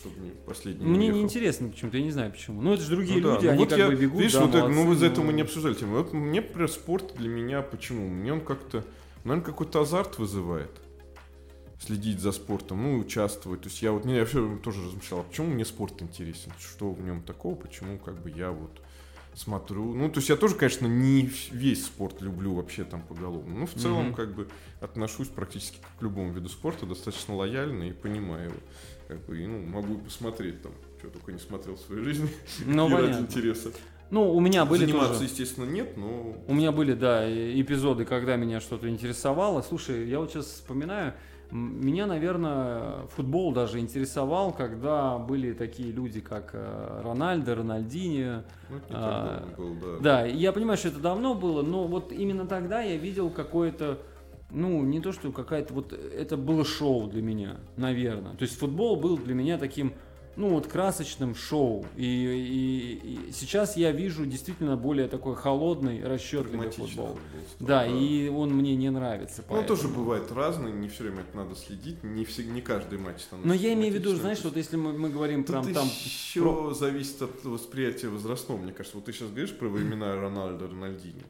чтобы 0.00 0.20
не 0.20 0.30
последний 0.30 0.86
Мне 0.86 1.08
не 1.08 1.22
интересно 1.22 1.70
почему-то, 1.70 1.96
я 1.96 2.04
не 2.04 2.12
знаю 2.12 2.30
почему. 2.30 2.62
Ну, 2.62 2.74
это 2.74 2.82
же 2.82 2.90
другие 2.90 3.20
ну, 3.20 3.34
люди, 3.34 3.46
да. 3.46 3.46
ну, 3.46 3.50
они 3.50 3.58
вот 3.58 3.68
как 3.70 3.78
я, 3.78 3.88
бы 3.88 3.94
бегут, 3.96 4.20
видишь, 4.20 4.32
да, 4.34 4.40
вот 4.42 4.54
молодцы, 4.54 4.74
ну, 4.74 4.86
вы 4.86 4.94
за 4.94 5.06
это 5.06 5.20
мы 5.22 5.32
не 5.32 5.42
обсуждали 5.42 5.74
тему. 5.74 5.96
Вот 5.96 6.12
мне, 6.12 6.40
например, 6.40 6.70
спорт 6.70 7.14
для 7.16 7.28
меня, 7.28 7.62
почему? 7.62 8.08
Мне 8.08 8.32
он 8.32 8.40
как-то, 8.40 8.84
наверное, 9.24 9.44
какой-то 9.44 9.80
азарт 9.80 10.18
вызывает 10.18 10.70
следить 11.78 12.20
за 12.20 12.32
спортом, 12.32 12.82
ну, 12.82 12.98
участвовать. 12.98 13.62
То 13.62 13.68
есть 13.68 13.82
я 13.82 13.92
вот, 13.92 14.04
я 14.06 14.24
все 14.24 14.56
тоже 14.58 14.84
размышлял, 14.84 15.20
а 15.20 15.22
почему 15.22 15.48
мне 15.48 15.64
спорт 15.64 16.02
интересен, 16.02 16.52
что 16.58 16.90
в 16.90 17.02
нем 17.02 17.22
такого, 17.22 17.54
почему 17.54 17.98
как 17.98 18.20
бы 18.20 18.30
я 18.30 18.50
вот 18.50 18.80
смотрю. 19.34 19.94
Ну, 19.94 20.08
то 20.08 20.18
есть 20.18 20.28
я 20.28 20.36
тоже, 20.36 20.56
конечно, 20.56 20.86
не 20.86 21.30
весь 21.52 21.86
спорт 21.86 22.20
люблю 22.20 22.54
вообще 22.54 22.84
там 22.84 23.02
поголовно. 23.02 23.60
Но 23.60 23.66
в 23.66 23.74
целом, 23.74 24.08
mm-hmm. 24.08 24.14
как 24.14 24.34
бы, 24.34 24.48
отношусь 24.80 25.28
практически 25.28 25.78
к 25.98 26.02
любому 26.02 26.32
виду 26.32 26.48
спорта 26.48 26.86
достаточно 26.86 27.36
лояльно 27.36 27.84
и 27.84 27.92
понимаю 27.92 28.46
его. 28.46 28.58
Как 29.06 29.24
бы, 29.24 29.38
и, 29.38 29.46
ну, 29.46 29.62
могу 29.64 29.98
посмотреть 29.98 30.62
там, 30.62 30.72
что 30.98 31.08
только 31.10 31.32
не 31.32 31.38
смотрел 31.38 31.76
в 31.76 31.80
своей 31.80 32.02
жизни. 32.02 32.28
Ну, 32.66 32.88
ради 32.88 33.20
интереса. 33.20 33.70
Ну, 34.10 34.34
у 34.34 34.40
меня 34.40 34.64
были 34.64 34.86
Заниматься, 34.86 35.14
тоже... 35.14 35.24
естественно, 35.24 35.66
нет, 35.66 35.96
но... 35.98 36.34
У 36.46 36.54
меня 36.54 36.72
были, 36.72 36.94
да, 36.94 37.28
эпизоды, 37.28 38.06
когда 38.06 38.36
меня 38.36 38.60
что-то 38.60 38.88
интересовало. 38.88 39.60
Слушай, 39.60 40.08
я 40.08 40.18
вот 40.18 40.30
сейчас 40.30 40.46
вспоминаю, 40.46 41.12
меня, 41.50 42.06
наверное, 42.06 43.06
футбол 43.16 43.52
даже 43.52 43.78
интересовал, 43.78 44.52
когда 44.52 45.18
были 45.18 45.52
такие 45.52 45.90
люди, 45.90 46.20
как 46.20 46.50
э, 46.52 47.00
Рональдо, 47.02 47.54
Рональдини. 47.54 48.42
Ну, 48.68 48.80
а, 48.90 49.44
был, 49.56 49.74
да. 49.74 49.98
Да, 50.00 50.26
я 50.26 50.52
понимаю, 50.52 50.76
что 50.76 50.88
это 50.88 51.00
давно 51.00 51.34
было, 51.34 51.62
но 51.62 51.86
вот 51.86 52.12
именно 52.12 52.46
тогда 52.46 52.82
я 52.82 52.96
видел 52.96 53.30
какое-то 53.30 53.98
ну, 54.50 54.82
не 54.82 55.00
то, 55.00 55.12
что 55.12 55.30
какая-то 55.30 55.74
вот, 55.74 55.92
это 55.92 56.36
было 56.36 56.64
шоу 56.64 57.06
для 57.06 57.22
меня, 57.22 57.56
наверное. 57.76 58.34
То 58.34 58.42
есть 58.42 58.58
футбол 58.58 58.96
был 58.96 59.18
для 59.18 59.34
меня 59.34 59.58
таким, 59.58 59.92
ну 60.38 60.50
вот 60.50 60.68
красочным 60.68 61.34
шоу. 61.34 61.84
И, 61.96 62.06
и, 62.06 63.28
и 63.28 63.32
сейчас 63.32 63.76
я 63.76 63.90
вижу 63.90 64.24
действительно 64.24 64.76
более 64.76 65.08
такой 65.08 65.34
холодный, 65.34 66.02
расчетливый 66.02 66.70
футбол. 66.70 66.86
футбол 66.86 67.18
да, 67.58 67.80
да, 67.80 67.86
и 67.86 68.28
он 68.28 68.54
мне 68.54 68.76
не 68.76 68.90
нравится. 68.90 69.44
Ну, 69.50 69.64
тоже 69.64 69.88
бывает 69.88 70.30
разный, 70.30 70.72
не 70.72 70.88
все 70.88 71.04
время 71.04 71.22
это 71.22 71.36
надо 71.36 71.56
следить, 71.56 72.04
не, 72.04 72.24
все, 72.24 72.44
не 72.44 72.62
каждый 72.62 72.98
матч 72.98 73.20
становится. 73.20 73.48
Но 73.48 73.54
я 73.54 73.74
имею 73.74 73.92
в 73.92 73.96
виду, 73.96 74.14
знаешь, 74.14 74.38
вот 74.44 74.56
если 74.56 74.76
мы, 74.76 74.92
мы 74.92 75.10
говорим 75.10 75.42
Тут 75.42 75.64
прям 75.64 75.74
там... 75.74 75.86
еще 75.86 76.42
про... 76.42 76.72
зависит 76.72 77.20
от 77.20 77.44
восприятия 77.44 78.08
возрастного, 78.08 78.58
мне 78.58 78.72
кажется. 78.72 78.96
Вот 78.96 79.06
ты 79.06 79.12
сейчас 79.12 79.28
говоришь 79.30 79.56
про 79.56 79.68
времена 79.68 80.14
Рональда, 80.14 80.68
Рональдини. 80.68 81.24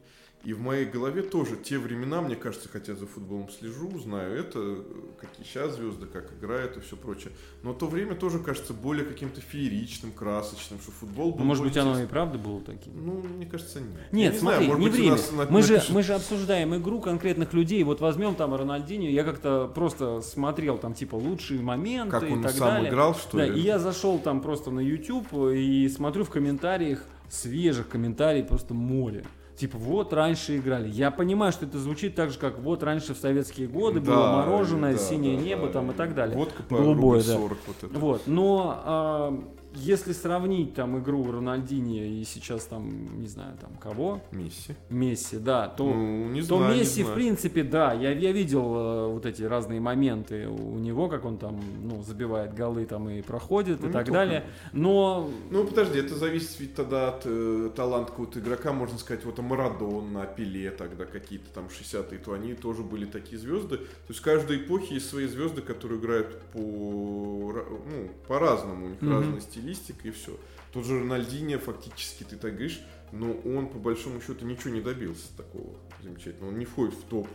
И 0.45 0.53
в 0.53 0.61
моей 0.61 0.85
голове 0.85 1.21
тоже 1.21 1.57
те 1.57 1.77
времена, 1.77 2.21
мне 2.21 2.37
кажется, 2.37 2.69
хотя 2.71 2.95
за 2.95 3.05
футболом 3.05 3.49
слежу, 3.49 3.91
знаю 3.99 4.39
это, 4.39 4.85
какие 5.19 5.45
сейчас 5.45 5.75
звезды, 5.75 6.05
как 6.05 6.31
играют 6.31 6.77
и 6.77 6.79
все 6.79 6.95
прочее. 6.95 7.33
Но 7.61 7.73
то 7.73 7.87
время 7.87 8.15
тоже 8.15 8.39
кажется 8.39 8.73
более 8.73 9.05
каким-то 9.05 9.41
фееричным, 9.41 10.13
красочным, 10.13 10.79
что 10.79 10.91
футбол 10.91 11.31
был. 11.31 11.39
Ну, 11.39 11.43
может 11.43 11.65
быть, 11.65 11.75
оно 11.75 12.01
и 12.01 12.05
правда 12.05 12.37
было 12.37 12.61
таким? 12.61 13.05
Ну, 13.05 13.21
мне 13.21 13.45
кажется, 13.45 13.81
нет. 13.81 14.13
Нет, 14.13 14.33
не 14.33 14.39
смотри, 14.39 14.65
знаю, 14.67 14.79
не 14.79 14.89
время. 14.89 15.17
На, 15.33 15.45
мы, 15.49 15.61
же, 15.61 15.83
мы 15.89 16.03
же 16.03 16.13
обсуждаем 16.13 16.73
игру 16.77 17.01
конкретных 17.01 17.51
людей. 17.51 17.83
Вот 17.83 17.99
возьмем 17.99 18.35
там 18.35 18.53
Рональдинho, 18.53 19.09
я 19.09 19.25
как-то 19.25 19.69
просто 19.75 20.21
смотрел 20.21 20.77
там 20.77 20.93
типа 20.93 21.15
лучшие 21.15 21.59
моменты 21.59 22.11
как 22.11 22.23
он 22.23 22.39
и 22.39 22.43
так 22.43 22.53
сам 22.53 22.67
далее. 22.69 22.89
играл, 22.89 23.13
что 23.13 23.37
да, 23.37 23.45
ли? 23.45 23.59
И 23.59 23.63
я 23.63 23.77
зашел 23.77 24.19
там 24.19 24.39
просто 24.41 24.71
на 24.71 24.79
YouTube 24.79 25.33
и 25.53 25.89
смотрю 25.89 26.23
в 26.23 26.29
комментариях 26.29 27.03
свежих 27.27 27.89
комментариев 27.89 28.47
просто 28.47 28.73
море. 28.73 29.25
Типа, 29.59 29.77
вот 29.77 30.13
раньше 30.13 30.55
играли. 30.55 30.87
Я 30.87 31.11
понимаю, 31.11 31.51
что 31.51 31.65
это 31.65 31.77
звучит 31.79 32.15
так 32.15 32.31
же, 32.31 32.39
как 32.39 32.59
вот 32.59 32.81
раньше 32.81 33.13
в 33.13 33.17
советские 33.17 33.67
годы 33.67 33.99
да, 33.99 34.05
было 34.05 34.31
мороженое, 34.37 34.93
да, 34.93 34.97
синее 34.97 35.37
да, 35.37 35.43
небо 35.43 35.67
да, 35.67 35.73
там 35.73 35.91
и 35.91 35.93
так 35.93 36.15
далее. 36.15 36.37
Водка 36.37 36.63
по 36.63 36.77
Голубое, 36.77 37.21
да. 37.21 37.33
40 37.33 37.57
вот 37.67 37.75
это. 37.81 37.99
Вот, 37.99 38.21
но 38.25 38.81
а, 38.85 39.43
если 39.75 40.13
сравнить 40.13 40.73
там 40.73 40.99
игру 40.99 41.31
Рональдини 41.31 42.19
и 42.19 42.23
сейчас 42.23 42.63
там, 42.63 43.21
не 43.21 43.27
знаю, 43.27 43.55
там 43.61 43.75
кого? 43.75 44.21
Месси. 44.31 44.75
Месси, 44.89 45.37
да, 45.37 45.67
то, 45.67 45.85
ну, 45.85 46.29
не 46.29 46.41
то 46.41 46.57
знаю, 46.57 46.77
Месси, 46.77 47.03
не 47.03 47.09
в 47.09 47.13
принципе, 47.13 47.63
да, 47.63 47.93
я, 47.93 48.11
я 48.11 48.31
видел 48.31 48.75
э, 48.75 49.07
вот 49.13 49.25
эти 49.25 49.43
разные 49.43 49.79
моменты 49.79 50.47
у 50.47 50.79
него, 50.79 51.07
как 51.07 51.25
он 51.25 51.37
там, 51.37 51.59
ну, 51.83 52.01
забивает 52.01 52.55
голы 52.55 52.85
там 52.85 53.09
и 53.09 53.21
проходит 53.21 53.81
ну, 53.81 53.89
и 53.89 53.91
так 53.91 54.05
только. 54.05 54.11
далее, 54.19 54.45
но... 54.73 55.29
Ну, 55.51 55.65
подожди, 55.65 55.99
это 55.99 56.15
зависит 56.15 56.59
ведь 56.59 56.73
тогда 56.73 57.09
от 57.09 57.23
э, 57.25 57.69
таланта 57.75 58.11
какого-то 58.11 58.39
игрока, 58.39 58.73
можно 58.73 58.97
сказать, 58.97 59.23
вот 59.23 59.37
Марадона, 59.39 60.25
Пеле 60.25 60.71
тогда 60.71 61.05
какие-то 61.05 61.49
там 61.53 61.65
60-е, 61.67 62.17
то 62.17 62.33
они 62.33 62.53
тоже 62.53 62.81
были 62.81 63.05
такие 63.05 63.37
звезды, 63.37 63.77
то 63.77 63.83
есть 64.09 64.19
в 64.19 64.23
каждой 64.23 64.57
эпохе 64.57 64.95
есть 64.95 65.09
свои 65.09 65.27
звезды, 65.27 65.61
которые 65.61 65.99
играют 65.99 66.41
по, 66.53 66.59
ну, 66.59 68.09
по-разному, 68.27 68.85
у 68.85 68.89
них 68.89 68.99
mm-hmm. 68.99 69.13
разные 69.13 69.41
стили 69.41 69.58
стилистика 69.59 70.07
и 70.07 70.11
все. 70.11 70.37
Тот 70.73 70.85
же 70.85 70.99
Рональдини 70.99 71.57
фактически, 71.57 72.23
ты 72.23 72.35
так 72.35 72.51
говоришь, 72.53 72.81
но 73.11 73.33
он 73.33 73.67
по 73.67 73.77
большому 73.77 74.21
счету 74.21 74.45
ничего 74.45 74.71
не 74.71 74.81
добился 74.81 75.35
такого 75.35 75.75
замечательного. 76.01 76.51
Он 76.51 76.59
не 76.59 76.65
входит 76.65 76.93
в 76.93 77.03
топ 77.03 77.27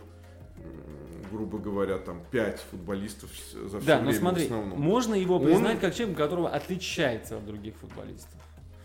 грубо 1.31 1.57
говоря, 1.59 1.97
там 1.97 2.23
5 2.31 2.65
футболистов 2.71 3.29
за 3.51 3.79
все 3.79 3.87
да, 3.87 3.97
время 3.97 4.13
но 4.13 4.17
смотри, 4.17 4.43
в 4.43 4.45
основном. 4.45 4.79
можно 4.79 5.13
его 5.13 5.39
признать 5.39 5.75
он... 5.75 5.79
как 5.81 5.93
человек, 5.93 6.17
которого 6.17 6.49
отличается 6.49 7.37
от 7.37 7.45
других 7.45 7.75
футболистов. 7.75 8.39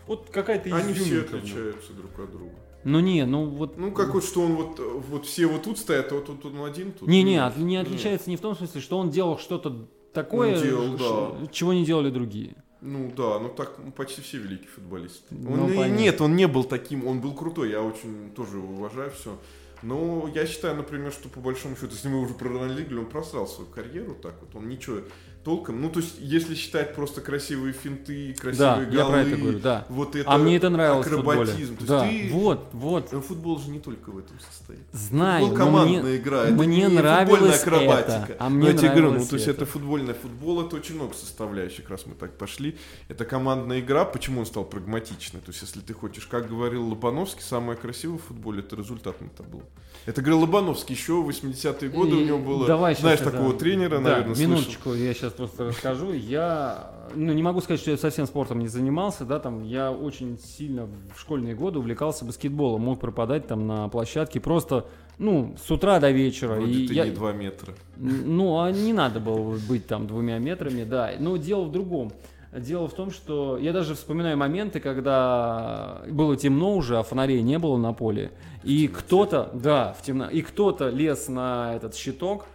Вот 0.05 0.29
какая-то 0.29 0.75
Они 0.75 0.93
все 0.93 1.21
отличаются 1.21 1.93
друг 1.93 2.19
от 2.19 2.31
друга. 2.31 2.53
Ну 2.83 2.99
не, 2.99 3.25
ну 3.25 3.45
вот. 3.45 3.77
Ну 3.77 3.91
как 3.93 4.13
вот 4.13 4.23
что 4.23 4.41
он 4.41 4.55
вот 4.55 4.79
вот 4.79 5.25
все 5.25 5.47
вот 5.47 5.63
тут 5.63 5.79
стоят, 5.79 6.11
а 6.11 6.15
вот 6.15 6.25
тут 6.25 6.45
он 6.45 6.63
один 6.65 6.91
тут. 6.91 7.07
Не, 7.07 7.23
не, 7.23 7.41
не 7.57 7.77
отличается 7.77 8.29
не 8.29 8.37
в 8.37 8.41
том 8.41 8.55
смысле, 8.55 8.81
что 8.81 8.97
он 8.97 9.09
делал 9.09 9.37
что-то 9.37 9.87
такое, 10.13 10.61
делал, 10.61 10.97
да. 10.97 11.47
чего 11.51 11.73
не 11.73 11.85
делали 11.85 12.09
другие. 12.09 12.55
Ну 12.81 13.13
да, 13.15 13.39
ну 13.39 13.49
так 13.49 13.75
почти 13.93 14.21
все 14.21 14.37
великие 14.37 14.67
футболисты. 14.67 15.23
Ну, 15.29 15.65
он, 15.65 15.95
нет, 15.95 16.19
он 16.19 16.35
не 16.35 16.47
был 16.47 16.63
таким, 16.63 17.07
он 17.07 17.21
был 17.21 17.35
крутой, 17.35 17.69
я 17.69 17.81
очень 17.81 18.31
тоже 18.35 18.57
уважаю 18.57 19.11
все. 19.11 19.37
Но 19.83 20.29
я 20.33 20.45
считаю, 20.45 20.75
например, 20.75 21.11
что 21.11 21.29
по 21.29 21.39
большому 21.39 21.75
счету, 21.75 21.93
если 21.93 22.07
мы 22.07 22.21
уже 22.21 22.33
про 22.33 22.49
Рональдо 22.49 22.99
он 22.99 23.05
просрал 23.07 23.47
свою 23.47 23.69
карьеру, 23.69 24.15
так 24.15 24.35
вот, 24.41 24.55
он 24.55 24.69
ничего 24.69 25.01
толком. 25.43 25.81
Ну, 25.81 25.89
то 25.89 25.99
есть, 25.99 26.15
если 26.19 26.55
считать 26.55 26.95
просто 26.95 27.21
красивые 27.21 27.73
финты, 27.73 28.33
красивые 28.33 28.85
да, 28.85 28.85
голы, 28.85 28.97
я 28.97 29.05
про 29.05 29.21
это 29.21 29.37
говорю, 29.37 29.59
да. 29.59 29.85
вот 29.89 30.15
это 30.15 30.29
а 30.29 30.37
мне 30.37 30.57
это 30.57 30.69
нравилось 30.69 31.07
акробатизм. 31.07 31.77
В 31.77 31.85
да, 31.85 32.07
ты... 32.07 32.29
вот, 32.31 32.69
вот. 32.73 33.11
Но 33.11 33.21
футбол 33.21 33.59
же 33.59 33.69
не 33.69 33.79
только 33.79 34.11
в 34.11 34.17
этом 34.17 34.39
состоит. 34.39 34.81
Знаю, 34.91 35.47
футбол 35.47 35.65
командная 35.65 36.03
мне, 36.03 36.17
игра, 36.17 36.43
это 36.43 36.53
мне 36.53 36.77
не 36.77 36.87
нравилось 36.87 37.59
футбольная 37.61 37.87
акробатика. 37.87 38.33
Это, 38.33 38.43
а 38.43 38.49
мне 38.49 38.63
но 38.63 38.69
я 38.69 38.77
тебе 38.77 38.89
говорю, 38.89 39.11
ну, 39.11 39.25
то 39.25 39.35
есть, 39.35 39.47
это 39.47 39.65
футбольный 39.65 40.13
футбол, 40.13 40.65
это 40.65 40.75
очень 40.75 40.95
много 40.95 41.13
составляющих, 41.13 41.89
раз 41.89 42.05
мы 42.05 42.13
так 42.13 42.37
пошли. 42.37 42.77
Это 43.07 43.25
командная 43.25 43.79
игра, 43.79 44.05
почему 44.05 44.41
он 44.41 44.45
стал 44.45 44.65
прагматичный? 44.65 45.39
То 45.39 45.51
есть, 45.51 45.61
если 45.61 45.79
ты 45.79 45.93
хочешь, 45.93 46.25
как 46.25 46.47
говорил 46.47 46.87
Лобановский, 46.87 47.41
самое 47.41 47.77
красивое 47.77 48.17
в 48.17 48.23
футболе, 48.23 48.59
это 48.59 48.75
результатный 48.75 49.29
табло. 49.29 49.63
Это 50.05 50.21
говорил 50.21 50.41
Лобановский 50.41 50.95
еще 50.95 51.21
в 51.21 51.29
80-е 51.29 51.89
годы, 51.89 52.11
и 52.11 52.23
у 52.23 52.25
него 52.25 52.37
было, 52.39 52.67
давай 52.67 52.95
знаешь, 52.95 53.19
это, 53.19 53.31
такого 53.31 53.53
да. 53.53 53.59
тренера, 53.59 53.97
да, 53.97 53.99
наверное, 53.99 54.35
минуточку, 54.35 54.89
слышал. 54.89 55.05
я 55.05 55.13
сейчас 55.13 55.30
сейчас 55.31 55.49
просто 55.49 55.65
расскажу. 55.65 56.13
Я, 56.13 56.91
ну, 57.15 57.33
не 57.33 57.43
могу 57.43 57.61
сказать, 57.61 57.79
что 57.79 57.91
я 57.91 57.97
совсем 57.97 58.25
спортом 58.25 58.59
не 58.59 58.67
занимался, 58.67 59.25
да, 59.25 59.39
там, 59.39 59.63
я 59.63 59.91
очень 59.91 60.37
сильно 60.39 60.87
в 61.15 61.19
школьные 61.19 61.55
годы 61.55 61.79
увлекался 61.79 62.25
баскетболом, 62.25 62.81
мог 62.81 62.99
пропадать 62.99 63.47
там 63.47 63.67
на 63.67 63.87
площадке 63.89 64.39
просто, 64.39 64.85
ну, 65.17 65.55
с 65.63 65.69
утра 65.71 65.99
до 65.99 66.11
вечера. 66.11 66.55
Вроде 66.55 66.71
и 66.71 66.87
ты 66.87 66.93
я, 66.93 67.05
не 67.05 67.11
2 67.11 67.33
метра. 67.33 67.73
ну, 67.97 68.59
а 68.61 68.71
не 68.71 68.93
надо 68.93 69.19
было 69.19 69.57
быть 69.67 69.87
там 69.87 70.07
двумя 70.07 70.37
метрами, 70.39 70.83
да. 70.83 71.11
Но 71.19 71.37
дело 71.37 71.63
в 71.65 71.71
другом. 71.71 72.11
Дело 72.51 72.89
в 72.89 72.93
том, 72.93 73.11
что 73.11 73.57
я 73.57 73.71
даже 73.71 73.95
вспоминаю 73.95 74.37
моменты, 74.37 74.81
когда 74.81 76.01
было 76.09 76.35
темно 76.35 76.75
уже, 76.75 76.97
а 76.97 77.03
фонарей 77.03 77.41
не 77.41 77.57
было 77.57 77.77
на 77.77 77.93
поле. 77.93 78.31
И 78.65 78.89
кто-то, 78.89 79.49
да, 79.53 79.93
в 79.97 80.01
темно, 80.01 80.29
и 80.29 80.41
кто-то 80.41 80.89
лез 80.89 81.29
на 81.29 81.73
этот 81.75 81.95
щиток, 81.95 82.45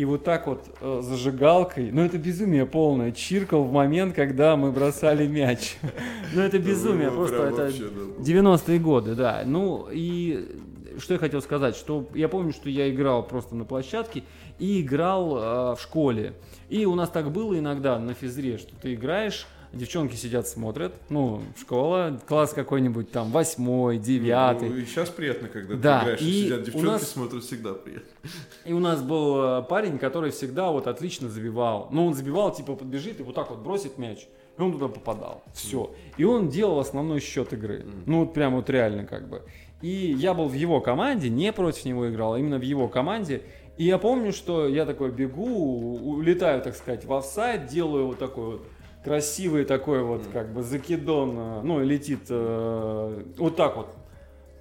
и 0.00 0.04
вот 0.06 0.24
так 0.24 0.46
вот 0.46 0.64
э, 0.80 1.00
зажигалкой, 1.02 1.90
ну 1.92 2.02
это 2.02 2.16
безумие 2.16 2.64
полное, 2.64 3.12
чиркал 3.12 3.64
в 3.64 3.72
момент, 3.72 4.14
когда 4.14 4.56
мы 4.56 4.72
бросали 4.72 5.26
мяч. 5.26 5.76
Ну 6.32 6.40
это 6.40 6.58
безумие, 6.58 7.10
Ну, 7.10 7.16
просто 7.16 7.36
это 7.36 7.62
вообще, 7.64 7.90
да. 7.90 8.22
90-е 8.22 8.78
годы, 8.78 9.14
да. 9.14 9.42
Ну 9.44 9.88
и 9.92 10.56
что 10.98 11.12
я 11.12 11.18
хотел 11.18 11.42
сказать, 11.42 11.76
что 11.76 12.08
я 12.14 12.30
помню, 12.30 12.52
что 12.52 12.70
я 12.70 12.88
играл 12.88 13.26
просто 13.26 13.54
на 13.54 13.66
площадке 13.66 14.22
и 14.58 14.80
играл 14.80 15.36
э, 15.36 15.76
в 15.76 15.80
школе. 15.82 16.32
И 16.70 16.86
у 16.86 16.94
нас 16.94 17.10
так 17.10 17.30
было 17.30 17.58
иногда 17.58 17.98
на 17.98 18.14
физре, 18.14 18.56
что 18.56 18.72
ты 18.80 18.94
играешь, 18.94 19.46
девчонки 19.72 20.14
сидят, 20.16 20.48
смотрят, 20.48 20.94
ну, 21.08 21.42
школа, 21.58 22.20
класс 22.26 22.52
какой-нибудь 22.52 23.10
там, 23.10 23.30
восьмой, 23.30 23.98
девятый. 23.98 24.68
Ну, 24.68 24.76
и 24.76 24.84
сейчас 24.84 25.08
приятно, 25.10 25.48
когда 25.48 25.74
Да, 25.76 25.98
ты 25.98 26.04
играешь, 26.04 26.20
и, 26.20 26.44
сидят 26.44 26.62
девчонки, 26.64 26.86
нас- 26.86 27.08
смотрят 27.08 27.44
всегда 27.44 27.74
приятно. 27.74 28.08
И 28.64 28.72
у 28.72 28.78
нас 28.78 29.02
был 29.02 29.42
э, 29.42 29.62
парень, 29.62 29.98
который 29.98 30.30
всегда 30.30 30.70
вот 30.70 30.86
отлично 30.86 31.28
забивал. 31.28 31.88
Ну, 31.90 32.06
он 32.06 32.14
забивал, 32.14 32.52
типа, 32.52 32.74
подбежит 32.74 33.20
и 33.20 33.22
вот 33.22 33.34
так 33.34 33.50
вот 33.50 33.60
бросит 33.60 33.98
мяч. 33.98 34.26
И 34.58 34.62
он 34.62 34.72
туда 34.72 34.88
попадал. 34.88 35.42
Все. 35.54 35.94
И 36.16 36.24
он 36.24 36.48
делал 36.48 36.78
основной 36.80 37.20
счет 37.20 37.52
игры. 37.52 37.86
Ну, 38.06 38.20
вот 38.20 38.34
прям 38.34 38.56
вот 38.56 38.68
реально 38.68 39.06
как 39.06 39.28
бы. 39.28 39.42
И 39.80 39.88
я 39.88 40.34
был 40.34 40.48
в 40.48 40.52
его 40.52 40.80
команде, 40.80 41.30
не 41.30 41.52
против 41.52 41.86
него 41.86 42.10
играл, 42.10 42.34
а 42.34 42.38
именно 42.38 42.58
в 42.58 42.62
его 42.62 42.88
команде. 42.88 43.42
И 43.78 43.84
я 43.84 43.96
помню, 43.96 44.32
что 44.32 44.68
я 44.68 44.84
такой 44.84 45.10
бегу, 45.10 45.96
улетаю, 45.96 46.60
так 46.60 46.76
сказать, 46.76 47.06
в 47.06 47.12
офсайд, 47.14 47.66
делаю 47.66 48.08
вот 48.08 48.18
такой 48.18 48.58
вот 48.58 48.66
красивый 49.04 49.64
такой 49.64 50.02
вот 50.02 50.22
как 50.32 50.52
бы 50.52 50.62
закидон, 50.62 51.34
э, 51.36 51.60
ну, 51.62 51.82
и 51.82 51.86
летит 51.86 52.26
э, 52.28 53.22
вот 53.38 53.56
так 53.56 53.76
вот, 53.76 53.88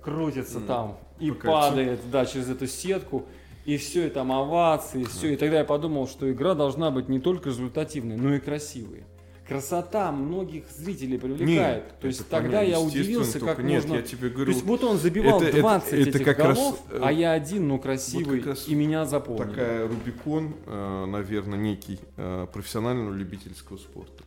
крутится 0.01 0.59
Мгм. 0.59 0.67
там 0.67 0.97
и 1.19 1.31
По 1.31 1.37
кольцу. 1.37 1.57
падает, 1.69 1.99
да, 2.11 2.25
через 2.25 2.49
эту 2.49 2.67
сетку. 2.67 3.25
И 3.65 3.77
все, 3.77 4.07
и 4.07 4.09
там 4.09 4.31
овации, 4.31 5.03
все. 5.03 5.33
И 5.33 5.35
тогда 5.35 5.59
я 5.59 5.65
подумал, 5.65 6.07
что 6.07 6.31
игра 6.31 6.55
должна 6.55 6.89
быть 6.89 7.07
не 7.09 7.19
только 7.19 7.49
результативной, 7.49 8.15
но 8.15 8.33
и 8.33 8.39
красивой. 8.39 9.03
Красота 9.49 10.11
многих 10.11 10.63
зрителей 10.77 11.17
привлекает. 11.17 11.83
Нет, 11.85 11.99
То 11.99 12.07
есть 12.07 12.21
это 12.21 12.29
тогда 12.29 12.61
я 12.61 12.79
удивился, 12.79 13.39
как 13.39 13.59
нет, 13.63 13.81
можно... 13.83 13.95
я 13.95 14.01
тебе 14.03 14.29
То 14.29 14.35
говорю, 14.35 14.51
есть 14.51 14.63
вот 14.63 14.83
он 14.83 14.97
забивал 14.97 15.41
это- 15.41 15.49
это- 15.49 15.59
20 15.59 15.93
это 15.93 16.09
этих 16.09 16.23
как 16.23 16.39
раз, 16.39 16.57
голов, 16.57 16.79
э, 16.91 16.99
а 17.01 17.11
я 17.11 17.31
один, 17.31 17.67
ну, 17.67 17.79
красивый, 17.79 18.41
раз 18.43 18.67
и 18.67 18.75
меня 18.75 19.05
запомнили. 19.05 19.49
такая 19.49 19.87
Рубикон, 19.87 20.53
э, 20.67 21.05
наверное, 21.07 21.57
некий 21.57 21.99
э, 22.17 22.47
профессионального 22.53 23.13
любительского 23.13 23.77
спорта. 23.77 24.23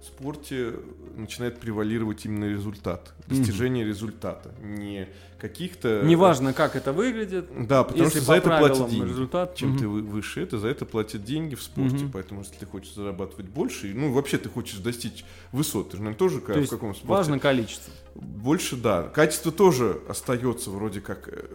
В 0.00 0.04
спорте 0.06 0.76
начинает 1.14 1.60
превалировать 1.60 2.24
именно 2.24 2.46
результат, 2.46 3.12
достижение 3.26 3.84
результата, 3.84 4.50
не 4.62 5.08
каких-то... 5.38 6.02
Неважно, 6.04 6.54
как 6.54 6.74
это 6.74 6.92
выглядит, 6.94 7.46
Да, 7.66 7.84
потому 7.84 8.04
если 8.04 8.18
что 8.18 8.26
за 8.28 8.34
это 8.34 8.48
платят 8.48 8.88
деньги. 8.90 9.08
результат... 9.08 9.54
Чем 9.56 9.70
мгм. 9.70 9.78
ты 9.78 9.88
вы- 9.88 10.02
выше 10.02 10.42
это, 10.42 10.58
за 10.58 10.68
это 10.68 10.86
платят 10.86 11.24
деньги 11.24 11.54
в 11.54 11.62
спорте. 11.62 11.96
Мгм. 11.96 12.12
Поэтому, 12.12 12.40
если 12.40 12.56
ты 12.56 12.66
хочешь 12.66 12.94
зарабатывать 12.94 13.46
больше, 13.46 13.92
ну, 13.94 14.10
вообще 14.12 14.38
ты 14.38 14.48
хочешь 14.48 14.78
достичь 14.78 15.24
высот, 15.52 15.90
ты 15.90 15.96
же, 15.98 16.02
наверное, 16.02 16.18
тоже 16.18 16.40
как, 16.40 16.54
То 16.54 16.60
есть 16.60 16.72
в 16.72 16.74
каком 16.76 16.94
спорте? 16.94 17.08
важно 17.08 17.38
количество. 17.38 17.92
Больше, 18.14 18.76
да. 18.76 19.04
Качество 19.04 19.52
тоже 19.52 20.00
остается 20.08 20.70
вроде 20.70 21.00
как... 21.00 21.28
э, 21.28 21.46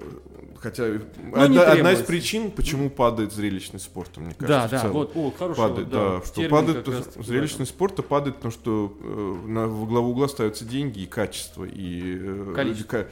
Хотя 0.57 0.85
одна, 1.33 1.63
одна 1.71 1.91
из 1.91 2.01
причин, 2.01 2.49
почему 2.49 2.89
падает 2.89 3.33
зрелищный 3.33 3.79
спорт, 3.79 4.17
мне 4.17 4.33
кажется, 4.33 4.69
Да, 4.77 4.83
да, 4.83 4.89
вот, 4.89 5.11
о, 5.15 5.31
хороший 5.37 5.57
падает, 5.57 5.89
да, 5.89 6.19
да, 6.19 6.25
что 6.25 6.49
падает 6.49 6.87
в 6.87 7.23
зрелищность 7.23 7.71
спорта 7.71 8.01
падает, 8.01 8.37
потому 8.37 8.51
что 8.51 8.97
э, 8.99 9.47
на, 9.47 9.67
во 9.67 9.85
главу 9.85 10.11
угла 10.11 10.27
ставятся 10.27 10.65
деньги 10.65 10.99
и 11.01 11.05
качество 11.05 11.65
и 11.65 12.17
э, 12.19 12.53
Количество. 12.55 12.87
ка- 13.03 13.07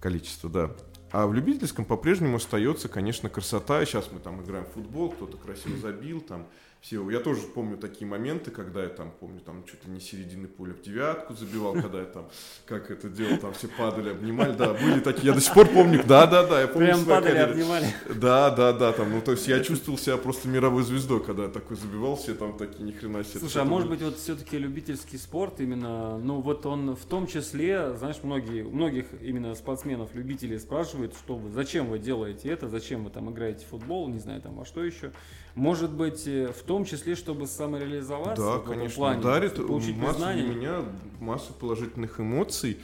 количество, 0.00 0.50
да. 0.50 0.70
А 1.10 1.26
в 1.26 1.32
любительском 1.32 1.86
по-прежнему 1.86 2.36
остается, 2.36 2.88
конечно, 2.88 3.30
красота. 3.30 3.82
Сейчас 3.86 4.10
мы 4.12 4.18
там 4.20 4.42
играем 4.42 4.64
в 4.66 4.74
футбол, 4.74 5.10
кто-то 5.10 5.38
красиво 5.38 5.78
забил, 5.78 6.20
там 6.20 6.46
все. 6.80 7.08
Я 7.10 7.20
тоже 7.20 7.42
помню 7.42 7.76
такие 7.76 8.06
моменты, 8.06 8.50
когда 8.50 8.82
я 8.82 8.88
там, 8.88 9.10
помню, 9.18 9.40
там 9.40 9.64
чуть 9.64 9.84
ли 9.84 9.90
не 9.90 10.00
середины 10.00 10.46
поля 10.46 10.74
в 10.74 10.80
девятку 10.80 11.34
забивал, 11.34 11.72
когда 11.74 11.98
я 12.00 12.04
там, 12.04 12.28
как 12.66 12.90
это 12.90 13.08
делал, 13.08 13.36
там 13.38 13.52
все 13.54 13.68
падали, 13.68 14.10
обнимали, 14.10 14.52
да, 14.52 14.72
были 14.74 15.00
такие, 15.00 15.26
я 15.28 15.32
до 15.34 15.40
сих 15.40 15.52
пор 15.54 15.66
помню, 15.66 16.02
да-да-да, 16.06 16.60
я 16.60 16.68
помню 16.68 16.86
Прям 16.88 17.04
падали, 17.04 17.32
карьеры. 17.32 17.50
обнимали. 17.52 17.86
Да, 18.14 18.50
да, 18.50 18.72
да, 18.72 18.92
там, 18.92 19.10
ну 19.10 19.20
то 19.20 19.32
есть 19.32 19.48
я 19.48 19.60
чувствовал 19.60 19.98
себя 19.98 20.16
просто 20.16 20.48
мировой 20.48 20.84
звездой, 20.84 21.22
когда 21.22 21.44
я 21.44 21.48
такой 21.48 21.76
забивал, 21.76 22.16
все 22.16 22.34
там 22.34 22.56
такие, 22.56 22.84
ни 22.84 22.92
хрена 22.92 23.24
себе. 23.24 23.40
Слушай, 23.40 23.62
а 23.62 23.64
может 23.64 23.88
быть 23.88 24.00
вот 24.02 24.16
все-таки 24.16 24.56
любительский 24.56 25.18
спорт 25.18 25.60
именно, 25.60 26.18
ну 26.18 26.40
вот 26.40 26.64
он 26.64 26.94
в 26.94 27.04
том 27.06 27.26
числе, 27.26 27.94
знаешь, 27.96 28.18
многие, 28.22 28.62
многих 28.62 29.06
именно 29.20 29.54
спортсменов, 29.54 30.14
любителей 30.14 30.58
спрашивают, 30.58 31.14
что 31.14 31.34
вы, 31.36 31.50
зачем 31.50 31.86
вы 31.86 31.98
делаете 31.98 32.48
это, 32.50 32.68
зачем 32.68 33.04
вы 33.04 33.10
там 33.10 33.30
играете 33.30 33.64
в 33.66 33.70
футбол, 33.70 34.08
не 34.08 34.20
знаю 34.20 34.40
там 34.40 34.54
во 34.54 34.64
что 34.64 34.84
еще. 34.84 35.12
Может 35.54 35.90
быть, 35.90 36.26
э, 36.28 36.52
в 36.52 36.62
том 36.68 36.84
числе, 36.84 37.16
чтобы 37.16 37.46
самореализоваться 37.46 38.42
Да, 38.42 38.58
в 38.58 38.64
конечно, 38.64 38.96
плане, 38.96 39.22
дарит 39.22 39.54
получить 39.56 39.96
массу 39.96 40.20
для 40.20 40.42
меня 40.42 40.84
массу 41.18 41.52
положительных 41.54 42.20
эмоций. 42.20 42.78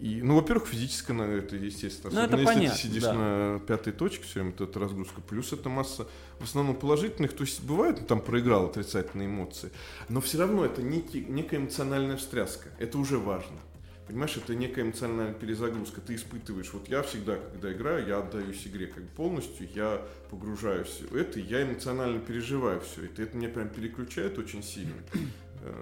И, 0.00 0.22
ну, 0.22 0.36
во-первых, 0.36 0.68
физическое, 0.68 1.12
на 1.12 1.22
это, 1.22 1.56
естественно. 1.56 2.12
Ну, 2.12 2.20
это 2.20 2.36
Особенно 2.36 2.40
если 2.40 2.54
понятно, 2.54 2.76
ты 2.76 2.82
сидишь 2.82 3.02
да. 3.02 3.12
на 3.14 3.60
пятой 3.66 3.92
точке, 3.92 4.22
все 4.24 4.40
время, 4.40 4.54
эта 4.58 4.78
разгрузка. 4.78 5.20
Плюс 5.20 5.52
это 5.52 5.68
масса 5.68 6.06
в 6.38 6.44
основном 6.44 6.76
положительных. 6.76 7.32
То 7.32 7.42
есть 7.42 7.62
бывает, 7.64 8.00
ну, 8.00 8.06
там 8.06 8.20
проиграл 8.20 8.66
отрицательные 8.66 9.26
эмоции. 9.26 9.70
Но 10.08 10.20
все 10.20 10.38
равно 10.38 10.64
это 10.64 10.82
некий, 10.82 11.24
некая 11.28 11.56
эмоциональная 11.56 12.16
встряска. 12.16 12.68
Это 12.78 12.96
уже 12.96 13.18
важно. 13.18 13.56
Понимаешь, 14.08 14.36
это 14.38 14.54
некая 14.54 14.82
эмоциональная 14.82 15.34
перезагрузка. 15.34 16.00
Ты 16.00 16.14
испытываешь. 16.14 16.72
Вот 16.72 16.88
я 16.88 17.02
всегда, 17.02 17.36
когда 17.36 17.72
играю, 17.72 18.06
я 18.06 18.18
отдаюсь 18.18 18.66
игре 18.66 18.86
как 18.86 19.02
бы 19.04 19.08
полностью, 19.10 19.68
я 19.74 20.02
погружаюсь 20.30 21.02
в 21.10 21.14
это, 21.14 21.38
я 21.38 21.62
эмоционально 21.62 22.18
переживаю 22.20 22.80
все. 22.80 23.04
Это, 23.04 23.22
это 23.22 23.36
меня 23.36 23.48
прям 23.50 23.68
переключает 23.68 24.38
очень 24.38 24.62
сильно. 24.62 24.94
Э, 25.60 25.72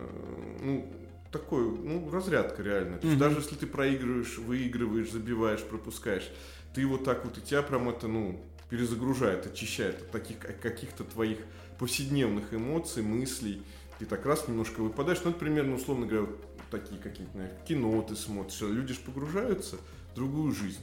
Ну, 0.63 0.91
такой, 1.31 1.63
ну, 1.65 2.11
разрядка 2.11 2.63
реально. 2.63 2.97
То 2.99 3.07
есть 3.07 3.19
даже 3.19 3.41
если 3.41 3.57
ты 3.57 3.67
проигрываешь, 3.67 4.39
выигрываешь, 4.39 5.11
забиваешь, 5.11 5.63
пропускаешь, 5.63 6.27
ты 6.75 6.87
вот 6.87 7.05
так 7.05 7.27
вот, 7.27 7.37
и 7.37 7.43
тебя 7.43 7.61
прям 7.63 7.89
это, 7.91 8.09
ну, 8.09 8.41
перезагружает, 8.71 9.47
очищает 9.47 10.01
от 10.01 10.11
таких 10.11 10.39
ка- 10.39 10.55
каких-то 10.55 11.05
твоих 11.05 11.39
повседневных 11.79 12.55
эмоций, 12.55 13.03
мыслей. 13.03 13.63
Ты 13.99 14.07
так 14.07 14.25
раз 14.25 14.49
немножко 14.49 14.81
выпадаешь. 14.81 15.21
Ну, 15.25 15.31
это 15.31 15.39
примерно, 15.39 15.75
условно 15.77 16.07
говоря, 16.07 16.27
такие 16.71 17.01
какие-то, 17.01 17.37
наверное, 17.37 17.65
кино 17.67 18.03
ты 18.03 18.17
смотришь. 18.17 18.63
а 18.63 18.67
Люди 18.67 18.95
же 18.95 19.01
погружаются 19.01 19.77
в 20.13 20.15
другую 20.17 20.53
жизнь, 20.53 20.81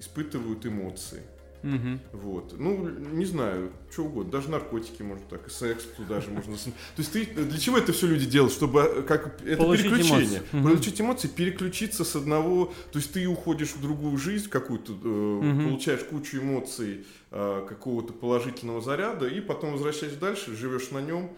испытывают 0.00 0.64
эмоции. 0.66 1.22
Мгм. 1.62 2.00
Вот. 2.12 2.58
Ну, 2.58 2.88
не 2.88 3.24
знаю, 3.24 3.70
что 3.92 4.02
угодно. 4.06 4.32
Даже 4.32 4.50
наркотики 4.50 5.00
можно 5.02 5.24
так, 5.30 5.46
и 5.46 5.50
секс 5.50 5.84
туда 5.96 6.20
же 6.20 6.30
можно. 6.30 6.56
То 6.56 6.72
есть 6.98 7.12
ты 7.12 7.24
для 7.24 7.56
чего 7.56 7.78
это 7.78 7.92
все 7.92 8.08
люди 8.08 8.26
делают? 8.26 8.52
Чтобы 8.52 8.80
э, 8.80 9.02
как 9.02 9.40
это 9.44 9.58
Получить 9.62 9.84
переключение. 9.84 10.42
эмоции. 10.52 10.62
Получить 10.74 11.00
эмоции, 11.00 11.28
переключиться 11.28 12.02
с 12.04 12.16
одного. 12.16 12.72
То 12.90 12.98
есть 12.98 13.12
ты 13.12 13.24
уходишь 13.28 13.74
в 13.76 13.80
другую 13.80 14.16
жизнь 14.18 14.48
какую-то, 14.48 14.92
э, 14.92 14.96
Мгм. 15.06 15.68
получаешь 15.68 16.00
кучу 16.02 16.38
эмоций, 16.38 17.06
э, 17.30 17.64
какого-то 17.68 18.12
положительного 18.12 18.80
заряда, 18.80 19.28
и 19.28 19.40
потом 19.40 19.70
возвращаешься 19.74 20.18
дальше, 20.18 20.56
живешь 20.56 20.90
на 20.90 20.98
нем, 21.00 21.30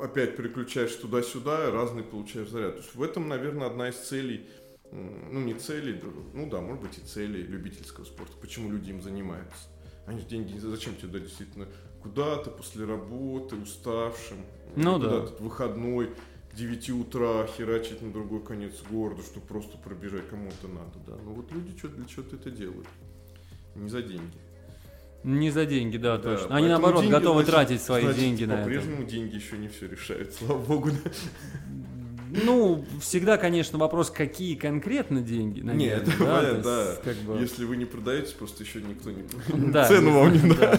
опять 0.00 0.36
переключаешь 0.36 0.94
туда-сюда, 0.94 1.70
разный 1.70 2.02
получаешь 2.02 2.48
заряд. 2.48 2.76
То 2.76 2.82
есть 2.82 2.94
в 2.94 3.02
этом, 3.02 3.28
наверное, 3.28 3.66
одна 3.66 3.88
из 3.88 3.96
целей 3.96 4.46
ну, 4.90 5.40
не 5.40 5.54
целей, 5.54 6.00
ну 6.32 6.48
да, 6.48 6.60
может 6.60 6.82
быть 6.82 6.98
и 6.98 7.00
целей 7.00 7.42
любительского 7.42 8.04
спорта. 8.04 8.32
Почему 8.40 8.70
люди 8.70 8.90
им 8.90 9.02
занимаются? 9.02 9.68
Они 10.06 10.20
же 10.20 10.26
деньги, 10.26 10.56
зачем 10.58 10.96
тебе 10.96 11.08
да, 11.08 11.18
действительно 11.18 11.68
куда-то 12.02 12.50
после 12.50 12.86
работы, 12.86 13.56
уставшим, 13.56 14.38
Ну 14.76 14.98
да. 14.98 15.08
куда-то 15.08 15.42
выходной, 15.42 16.14
к 16.50 16.54
9 16.54 16.90
утра 16.90 17.46
херачить 17.46 18.00
на 18.00 18.10
другой 18.10 18.42
конец 18.42 18.82
города, 18.90 19.22
чтобы 19.22 19.46
просто 19.46 19.76
пробежать, 19.76 20.28
кому 20.28 20.48
это 20.48 20.68
надо, 20.68 20.98
да. 21.06 21.16
Ну 21.22 21.32
вот 21.32 21.52
люди 21.52 21.76
что 21.76 21.88
для 21.88 22.06
чего-то 22.06 22.36
это 22.36 22.50
делают. 22.50 22.88
Не 23.74 23.90
за 23.90 24.02
деньги. 24.02 24.38
Не 25.24 25.50
за 25.50 25.66
деньги, 25.66 25.96
да, 25.96 26.16
Да, 26.16 26.36
точно. 26.36 26.54
Они 26.56 26.68
наоборот 26.68 27.02
деньги, 27.02 27.12
готовы 27.12 27.42
значит- 27.42 27.50
тратить 27.54 27.82
свои 27.82 28.02
значит, 28.02 28.20
деньги 28.20 28.44
на 28.44 28.52
это. 28.52 28.62
По-прежнему 28.62 29.04
деньги 29.04 29.34
еще 29.34 29.58
не 29.58 29.68
все 29.68 29.88
решают, 29.88 30.32
слава 30.34 30.58
богу. 30.58 30.90
Ну, 32.30 32.84
всегда, 33.00 33.38
конечно, 33.38 33.78
вопрос, 33.78 34.10
какие 34.10 34.54
конкретно 34.54 35.22
деньги. 35.22 35.62
Наверное, 35.62 35.96
Нет, 35.96 36.04
да, 36.18 36.24
понятно, 36.36 36.62
да. 36.62 36.96
как 37.02 37.16
бы- 37.18 37.38
Если 37.40 37.64
вы 37.64 37.76
не 37.78 37.86
продаете, 37.86 38.34
просто 38.36 38.64
еще 38.64 38.82
никто 38.82 39.10
не 39.10 39.24
Да, 39.72 39.86
цену 39.88 40.12
вам 40.20 40.32
не 40.32 40.54
да. 40.54 40.78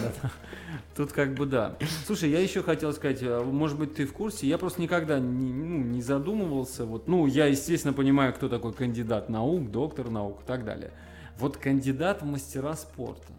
Тут 0.96 1.12
как 1.12 1.34
бы 1.34 1.46
да. 1.46 1.76
Слушай, 2.06 2.30
я 2.30 2.40
еще 2.40 2.62
хотел 2.62 2.92
сказать, 2.92 3.18
а, 3.22 3.42
может 3.44 3.78
быть, 3.78 3.94
ты 3.94 4.06
в 4.06 4.12
курсе, 4.12 4.46
я 4.46 4.58
просто 4.58 4.80
никогда 4.80 5.18
не, 5.18 5.52
ну, 5.52 5.78
не 5.78 6.02
задумывался. 6.02 6.84
Вот, 6.84 7.08
ну, 7.08 7.26
я, 7.26 7.46
естественно, 7.46 7.92
понимаю, 7.94 8.32
кто 8.32 8.48
такой 8.48 8.72
кандидат 8.72 9.28
наук, 9.28 9.70
доктор 9.70 10.08
наук 10.10 10.40
и 10.44 10.46
так 10.46 10.64
далее. 10.64 10.92
Вот 11.38 11.56
кандидат 11.56 12.22
в 12.22 12.26
мастера 12.26 12.74
спорта. 12.74 13.32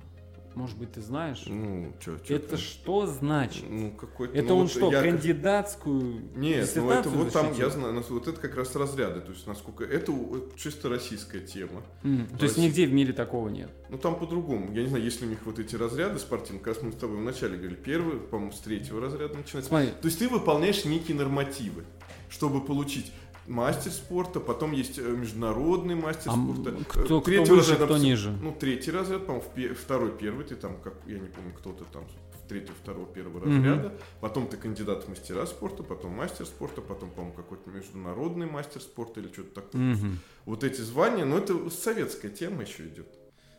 Может 0.55 0.77
быть, 0.77 0.91
ты 0.91 1.01
знаешь? 1.01 1.43
Ну, 1.47 1.93
что, 1.99 2.17
что 2.23 2.33
Это 2.33 2.57
что 2.57 3.05
значит? 3.05 3.63
Ну, 3.69 3.91
какой-то... 3.91 4.37
Это 4.37 4.49
ну, 4.49 4.55
он 4.55 4.61
вот 4.63 4.71
что, 4.71 4.91
я 4.91 5.01
кандидатскую 5.01 6.23
Нет, 6.35 6.71
ну 6.75 6.91
это 6.91 7.09
вот 7.09 7.31
там, 7.31 7.53
я 7.53 7.69
знаю, 7.69 7.93
нас- 7.93 8.09
вот 8.09 8.27
это 8.27 8.39
как 8.39 8.55
раз 8.55 8.75
разряды, 8.75 9.21
то 9.21 9.31
есть 9.31 9.47
насколько... 9.47 9.83
Это 9.83 10.13
чисто 10.57 10.89
российская 10.89 11.39
тема. 11.39 11.81
М, 12.03 12.27
То 12.37 12.45
есть 12.45 12.57
нигде 12.57 12.85
в 12.85 12.93
мире 12.93 13.13
такого 13.13 13.49
нет. 13.49 13.69
Ну 13.89 13.97
там 13.97 14.17
по-другому. 14.17 14.73
Я 14.73 14.83
не 14.83 14.89
знаю, 14.89 15.03
есть 15.03 15.21
ли 15.21 15.27
у 15.27 15.29
них 15.29 15.39
вот 15.45 15.59
эти 15.59 15.75
разряды 15.75 16.19
спортивные. 16.19 16.59
Как 16.63 16.75
раз 16.75 16.83
мы 16.83 16.91
с 16.91 16.95
тобой 16.95 17.17
вначале 17.17 17.57
говорили, 17.57 17.75
первый, 17.75 18.19
по-моему, 18.19 18.51
с 18.51 18.59
третьего 18.59 18.99
разряда 19.01 19.37
начинается. 19.37 19.69
Смотри, 19.69 19.89
То 20.01 20.07
есть 20.07 20.19
ты 20.19 20.27
выполняешь 20.27 20.85
некие 20.85 21.15
нормативы, 21.17 21.83
чтобы 22.29 22.61
получить 22.61 23.11
мастер 23.51 23.91
спорта, 23.91 24.39
потом 24.39 24.71
есть 24.71 24.97
э, 24.97 25.01
международный 25.01 25.95
мастер 25.95 26.31
а 26.31 26.35
спорта. 26.35 26.71
Э, 26.71 26.83
кто, 26.87 27.03
кто 27.03 27.21
третий 27.21 27.51
выше, 27.51 27.71
разряд 27.71 27.89
кто 27.89 27.97
ниже? 27.97 28.31
Ну, 28.41 28.55
третий 28.57 28.91
разряд, 28.91 29.25
по-моему, 29.25 29.47
пе- 29.53 29.73
второй, 29.73 30.11
первый, 30.17 30.45
ты 30.45 30.55
там, 30.55 30.77
как, 30.81 30.93
я 31.05 31.19
не 31.19 31.27
помню, 31.27 31.53
кто-то 31.57 31.83
там 31.91 32.05
третьего, 32.47 32.75
второго, 32.81 33.05
первого 33.05 33.39
разряда. 33.45 33.93
Потом 34.19 34.47
ты 34.47 34.57
кандидат 34.57 35.05
в 35.05 35.09
мастера 35.09 35.45
спорта, 35.45 35.83
потом 35.83 36.11
мастер 36.11 36.45
спорта, 36.45 36.81
потом, 36.81 37.09
по-моему, 37.11 37.35
какой-то 37.35 37.69
международный 37.69 38.45
мастер 38.45 38.81
спорта 38.81 39.21
или 39.21 39.31
что-то 39.31 39.61
такое. 39.61 39.81
Мгм. 39.81 40.19
Вот 40.45 40.63
эти 40.63 40.81
звания, 40.81 41.23
но 41.23 41.37
это 41.37 41.69
советская 41.69 42.29
тема 42.29 42.63
еще 42.63 42.87
идет. 42.87 43.07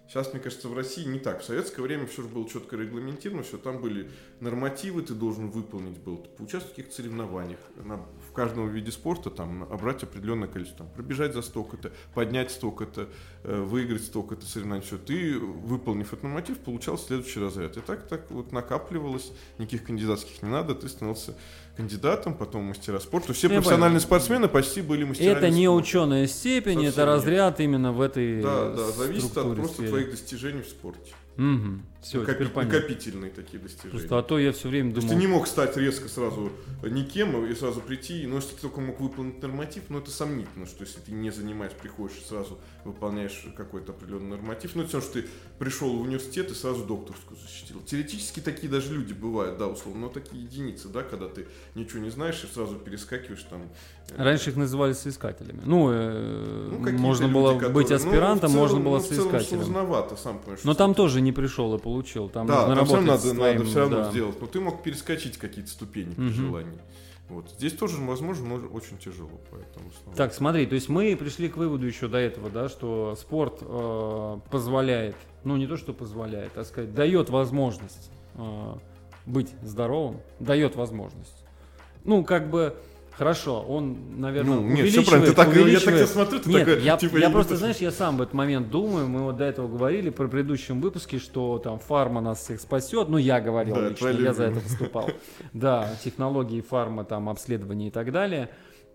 Сейчас, 0.09 0.31
мне 0.35 0.43
кажется, 0.43 0.69
в 0.69 0.77
России 0.77 1.07
не 1.07 1.19
так. 1.19 1.41
В 1.41 1.45
советское 1.45 1.81
время 1.81 2.07
все 2.07 2.21
же 2.21 2.29
было 2.29 2.47
четко 2.47 2.77
регламентировано, 2.77 3.45
все 3.45 3.57
там 3.57 3.81
были 3.81 4.11
нормативы, 4.41 5.01
ты 5.01 5.15
должен 5.15 5.49
выполнить 5.49 5.97
был, 5.97 6.19
поучаствовать 6.19 6.75
в 6.75 6.77
каких-то 6.77 6.97
соревнованиях. 6.97 7.61
На- 7.77 8.05
в 8.33 8.35
каждом 8.35 8.67
виде 8.71 8.91
спорта 8.91 9.29
там 9.29 9.61
набрать 9.69 10.03
определенное 10.03 10.49
количество, 10.49 10.87
там, 10.87 10.89
пробежать 10.95 11.35
за 11.35 11.43
столько-то, 11.43 11.93
поднять 12.15 12.51
столько-то, 12.51 13.09
э, 13.45 13.61
выиграть 13.61 14.05
столько-то 14.05 14.47
соревнований. 14.47 14.83
Все, 14.87 14.97
ты, 14.97 15.39
выполнив 15.39 16.07
этот 16.07 16.23
норматив, 16.23 16.59
получал 16.61 16.97
следующий 16.97 17.41
разряд. 17.41 17.77
И 17.77 17.81
так, 17.81 18.09
так 18.09 18.31
вот 18.31 18.51
накапливалось, 18.51 19.33
никаких 19.59 19.85
кандидатских 19.85 20.43
не 20.43 20.49
надо, 20.49 20.75
ты 20.75 20.89
становился 20.89 21.37
кандидатом, 21.77 22.33
потом 22.35 22.65
мастера 22.65 23.01
спорта. 23.01 23.35
Все 23.35 23.49
Я 23.49 23.57
профессиональные 23.57 24.01
понял. 24.01 24.07
спортсмены 24.07 24.49
почти 24.49 24.81
были 24.81 25.05
мастерами 25.05 25.37
Это 25.37 25.51
не 25.51 25.67
спорта. 25.67 25.83
ученая 25.83 26.27
степень, 26.27 26.73
Совсем 26.77 26.89
это 26.89 27.01
нет. 27.01 27.07
разряд 27.09 27.61
именно 27.61 27.93
в 27.93 28.01
этой 28.01 28.41
Да, 28.41 28.73
да, 28.75 28.83
э, 28.89 28.93
зависит 28.97 29.37
от 29.37 29.55
просто 29.57 29.75
сфере. 29.75 29.89
твоих 29.91 30.11
достижений 30.11 30.63
в 30.63 30.69
спорте. 30.69 31.13
Все, 32.03 32.21
Накопи- 32.23 32.49
понятно. 32.49 32.63
накопительные 32.79 33.31
такие 33.31 33.61
достижения. 33.63 33.91
Просто 33.93 34.19
а 34.19 34.23
то 34.23 34.39
я 34.39 34.51
все 34.53 34.69
время 34.69 34.91
То 34.91 34.97
есть 34.97 35.07
думал... 35.09 35.21
ты 35.21 35.27
не 35.27 35.33
мог 35.33 35.47
стать 35.47 35.77
резко 35.77 36.09
сразу 36.09 36.51
никем 36.83 37.47
и 37.47 37.55
сразу 37.55 37.81
прийти, 37.81 38.27
но 38.27 38.37
если 38.37 38.57
ты 38.57 38.63
только 38.63 38.81
мог 38.81 38.99
выполнить 39.01 39.41
норматив, 39.41 39.85
ну 39.89 39.99
это 39.99 40.11
сомнительно, 40.11 40.67
что 40.67 40.83
если 40.83 40.99
ты 40.99 41.13
не 41.13 41.31
занимаешь, 41.31 41.71
приходишь 41.81 42.17
и 42.21 42.25
сразу 42.25 42.59
выполняешь 42.85 43.47
какой-то 43.57 43.93
определенный 43.93 44.31
норматив, 44.31 44.73
ну 44.75 44.83
это 44.83 44.89
все, 44.89 45.01
что 45.01 45.13
ты 45.23 45.29
пришел 45.61 45.97
в 45.97 46.01
университет 46.03 46.51
и 46.51 46.55
сразу 46.55 46.85
докторскую 46.85 47.39
защитил. 47.39 47.81
Теоретически 47.87 48.41
такие 48.41 48.69
даже 48.69 48.93
люди 48.93 49.13
бывают, 49.13 49.59
да, 49.59 49.69
условно, 49.69 50.01
но 50.03 50.09
такие 50.09 50.43
единицы, 50.43 50.89
да, 50.89 51.05
когда 51.05 51.29
ты 51.29 51.47
ничего 51.77 52.01
не 52.01 52.11
знаешь 52.11 52.43
и 52.43 52.53
сразу 52.53 52.75
перескакиваешь 52.77 53.45
там. 53.49 53.63
э, 54.11 54.21
Раньше 54.21 54.51
их 54.51 54.57
называли 54.57 54.93
соискателями. 54.95 55.63
Ну, 55.65 55.89
э, 55.93 56.69
ну, 56.73 56.91
можно 56.99 57.27
люди, 57.27 57.35
было 57.35 57.53
которые- 57.53 57.75
быть 57.75 57.91
ну, 57.91 57.95
аспирантом, 57.97 58.51
в 58.51 58.53
целом- 58.55 58.59
можно 58.67 58.81
было 58.81 58.97
ну, 58.99 59.05
в 59.05 59.07
целом 59.07 59.31
соискателем. 59.31 59.63
сложновато, 59.63 60.17
сам 60.17 60.39
понимаешь. 60.41 60.65
Но 60.65 60.75
там 60.75 60.95
тоже 60.95 61.21
не 61.21 61.31
пришел 61.31 61.73
и 61.77 61.79
получил. 61.79 61.92
Там 62.29 62.47
да, 62.47 62.67
нужно 62.67 62.75
там 62.75 62.85
работать 62.85 63.07
надо, 63.07 63.35
твоим, 63.35 63.59
надо 63.59 63.69
все 63.69 63.79
равно 63.81 63.97
да. 63.97 64.11
сделать. 64.11 64.41
Но 64.41 64.47
ты 64.47 64.61
мог 64.61 64.83
перескочить 64.83 65.37
какие-то 65.37 65.71
ступени 65.71 66.15
при 66.15 66.23
Мгм. 66.23 66.33
желании. 66.33 66.79
Вот. 67.29 67.49
Здесь 67.51 67.73
тоже, 67.73 67.99
возможно, 68.01 68.47
но 68.47 68.67
очень 68.69 68.99
тяжело, 68.99 69.41
поэтому 69.51 69.91
снова. 70.03 70.17
Так, 70.17 70.35
смотри, 70.35 70.67
то 70.67 70.75
есть 70.75 70.89
мы 70.89 71.17
пришли 71.17 71.49
к 71.49 71.57
выводу 71.57 71.87
еще 71.87 72.09
до 72.09 72.19
этого, 72.19 72.51
да, 72.51 72.69
что 72.69 73.17
спорт 73.19 73.59
э, 73.63 74.39
позволяет, 74.51 75.17
ну 75.45 75.57
не 75.57 75.67
то, 75.67 75.77
что 75.77 75.93
позволяет, 75.95 76.57
а 76.59 76.65
сказать, 76.65 76.95
дает 76.95 77.31
возможность 77.31 78.11
э, 78.35 78.75
быть 79.25 79.55
здоровым, 79.63 80.21
дает 80.41 80.77
возможность. 80.77 81.45
Ну, 82.05 82.25
как 82.25 82.51
бы, 82.51 82.77
хорошо, 83.17 83.61
он, 83.63 84.21
наверное, 84.21 84.57
Ну, 84.57 84.63
нет, 84.63 84.89
всё 84.89 85.05
правильно, 85.05 85.27
ты 85.29 85.35
так- 85.35 85.55
я 85.55 85.81
так 85.81 85.95
тебя 85.95 86.07
смотрю, 86.07 86.41
ты 86.41 86.49
Нет, 86.51 86.67
такой, 86.67 86.83
я, 86.83 86.97
типа, 86.97 87.17
я 87.17 87.27
не 87.29 87.33
просто, 87.33 87.53
то, 87.53 87.59
знаешь, 87.59 87.77
я 87.77 87.91
сам 87.91 88.17
в 88.17 88.23
этот 88.23 88.35
момент 88.35 88.71
думаю, 88.71 89.09
мы 89.09 89.23
вот 89.23 89.37
до 89.37 89.45
этого 89.45 89.69
говорили 89.69 90.11
про 90.11 90.29
предыдущем 90.29 90.81
выпуске, 90.81 91.19
что 91.19 91.59
там 91.59 91.79
фарма 91.79 92.21
нас 92.21 92.41
всех 92.41 92.61
спасет, 92.61 93.09
ну 93.09 93.19
я 93.19 93.41
говорил 93.41 93.75
Да, 93.75 93.89
лично, 93.89 94.09
я 94.09 94.33
за 94.33 94.45
это 94.45 94.61
выступал. 94.61 95.11
Да, 95.53 95.91
технологии 96.03 96.61
фарма, 96.61 97.05
там, 97.05 97.29
обследования 97.29 97.89
и 97.89 97.91
так 97.91 98.13
далее. 98.13 98.49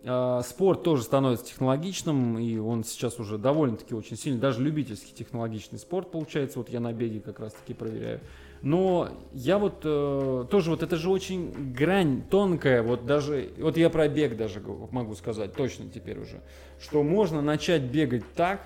А, 0.05 0.41
Спорт 0.43 0.83
тоже 0.83 1.03
становится 1.03 1.45
технологичным, 1.45 2.37
и 2.39 2.57
он 2.57 2.83
сейчас 2.83 3.19
уже 3.19 3.37
довольно-таки 3.37 3.93
очень 3.95 4.15
сильный, 4.15 4.39
даже 4.39 4.61
любительский 4.61 5.13
технологичный 5.13 5.79
спорт 5.79 6.11
получается, 6.11 6.59
вот 6.59 6.69
я 6.69 6.79
на 6.79 6.93
беге 6.93 7.19
как 7.19 7.39
раз-таки 7.39 7.73
проверяю. 7.73 8.21
Но 8.61 9.09
я 9.33 9.57
вот 9.57 9.81
э, 9.83 10.45
тоже 10.49 10.71
вот 10.71 10.83
это 10.83 10.95
же 10.95 11.09
очень 11.09 11.73
грань 11.73 12.23
тонкая, 12.29 12.81
вот 12.81 13.05
даже, 13.05 13.49
вот 13.57 13.77
я 13.77 13.89
про 13.89 14.07
бег 14.07 14.35
даже 14.35 14.61
могу 14.91 15.15
сказать, 15.15 15.53
точно 15.53 15.89
теперь 15.89 16.19
уже, 16.19 16.41
что 16.79 17.03
можно 17.03 17.41
начать 17.41 17.83
бегать 17.83 18.23
так, 18.35 18.61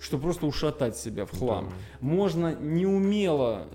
что 0.00 0.16
просто 0.18 0.46
ушатать 0.46 0.96
себя 0.96 1.26
в 1.26 1.30
хлам. 1.38 1.70
Можно 2.00 2.54
неумело 2.58 3.68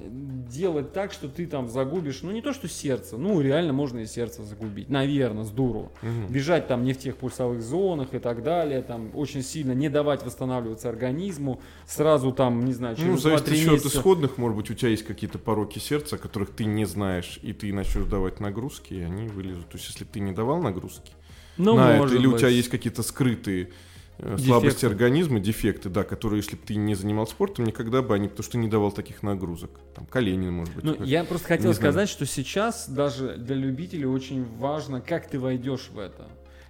делать 0.50 0.92
так, 0.92 1.12
что 1.14 1.28
ты 1.30 1.46
там 1.46 1.70
загубишь, 1.70 2.22
ну 2.24 2.32
не 2.32 2.42
то 2.42 2.52
что 2.52 2.68
сердце, 2.68 3.18
ну 3.18 3.40
реально 3.42 3.74
можно 3.74 4.00
и 4.00 4.06
сердце 4.08 4.44
загубить, 4.44 4.90
наверное, 4.90 5.44
с 5.44 5.52
дуру. 5.52 5.92
Мгм. 6.02 6.28
Бежать 6.28 6.68
там 6.68 6.84
не 6.84 6.94
в 6.94 6.98
тех 6.98 7.16
пульсовых 7.18 7.62
зонах 7.62 8.14
и 8.14 8.20
так 8.20 8.42
далее, 8.44 8.82
там 8.82 9.12
очень 9.14 9.44
сильно 9.44 9.74
не 9.74 9.90
давать 9.90 10.26
восстанавливаться 10.26 10.90
организму, 10.90 11.62
сразу 11.86 12.32
там, 12.32 12.66
не 12.66 12.74
знаю, 12.74 12.96
Ну, 12.98 13.06
через 13.06 13.22
зависит 13.22 13.48
2-3 13.48 13.54
еще 13.54 13.66
от 13.68 13.72
месяца. 13.74 13.98
исходных, 14.00 14.38
может 14.38 14.58
быть, 14.58 14.70
у 14.72 14.74
тебя 14.74 14.90
есть 14.90 15.06
какие-то 15.06 15.38
пороки 15.38 15.80
сердца, 15.80 16.18
которых 16.18 16.50
ты 16.52 16.66
не 16.66 16.86
знаешь, 16.86 17.40
и 17.44 17.54
ты 17.54 17.72
начнешь 17.72 18.06
давать 18.06 18.40
нагрузки, 18.40 18.94
и 18.96 19.02
они 19.02 19.28
вылезут. 19.28 19.70
То 19.70 19.78
есть, 19.78 19.90
если 19.90 20.06
ты 20.06 20.20
не 20.20 20.32
давал 20.32 20.62
нагрузки 20.62 21.12
Ну, 21.58 21.76
на 21.76 21.98
это, 21.98 22.16
или 22.16 22.26
у 22.26 22.32
быть. 22.32 22.40
тебя 22.40 22.50
есть 22.50 22.70
какие-то 22.70 23.04
скрытые 23.04 23.70
Дефекты. 24.18 24.44
слабости 24.44 24.86
организма, 24.86 25.40
дефекты, 25.40 25.90
да, 25.90 26.04
которые, 26.04 26.40
если 26.40 26.56
бы 26.56 26.62
ты 26.66 26.76
не 26.76 26.96
занимал 26.96 27.28
спортом, 27.28 27.66
никогда 27.66 28.02
бы 28.02 28.16
они, 28.16 28.30
потому 28.30 28.44
что 28.44 28.58
не 28.58 28.70
давал 28.70 28.92
таких 28.92 29.24
нагрузок. 29.24 29.72
Там 29.94 30.06
колени, 30.06 30.50
может 30.50 30.74
быть. 30.74 30.84
Ну, 30.86 31.04
я 31.04 31.26
просто 31.26 31.48
хотел 31.48 31.68
не 31.68 31.74
знаю. 31.74 31.92
сказать, 31.92 32.10
что 32.10 32.26
сейчас 32.26 32.88
даже 32.88 33.36
для 33.38 33.56
любителей 33.56 34.06
очень 34.06 34.46
важно, 34.58 35.02
как 35.02 35.28
ты 35.28 35.38
войдешь 35.38 35.90
в 35.92 36.00
это. 36.00 36.28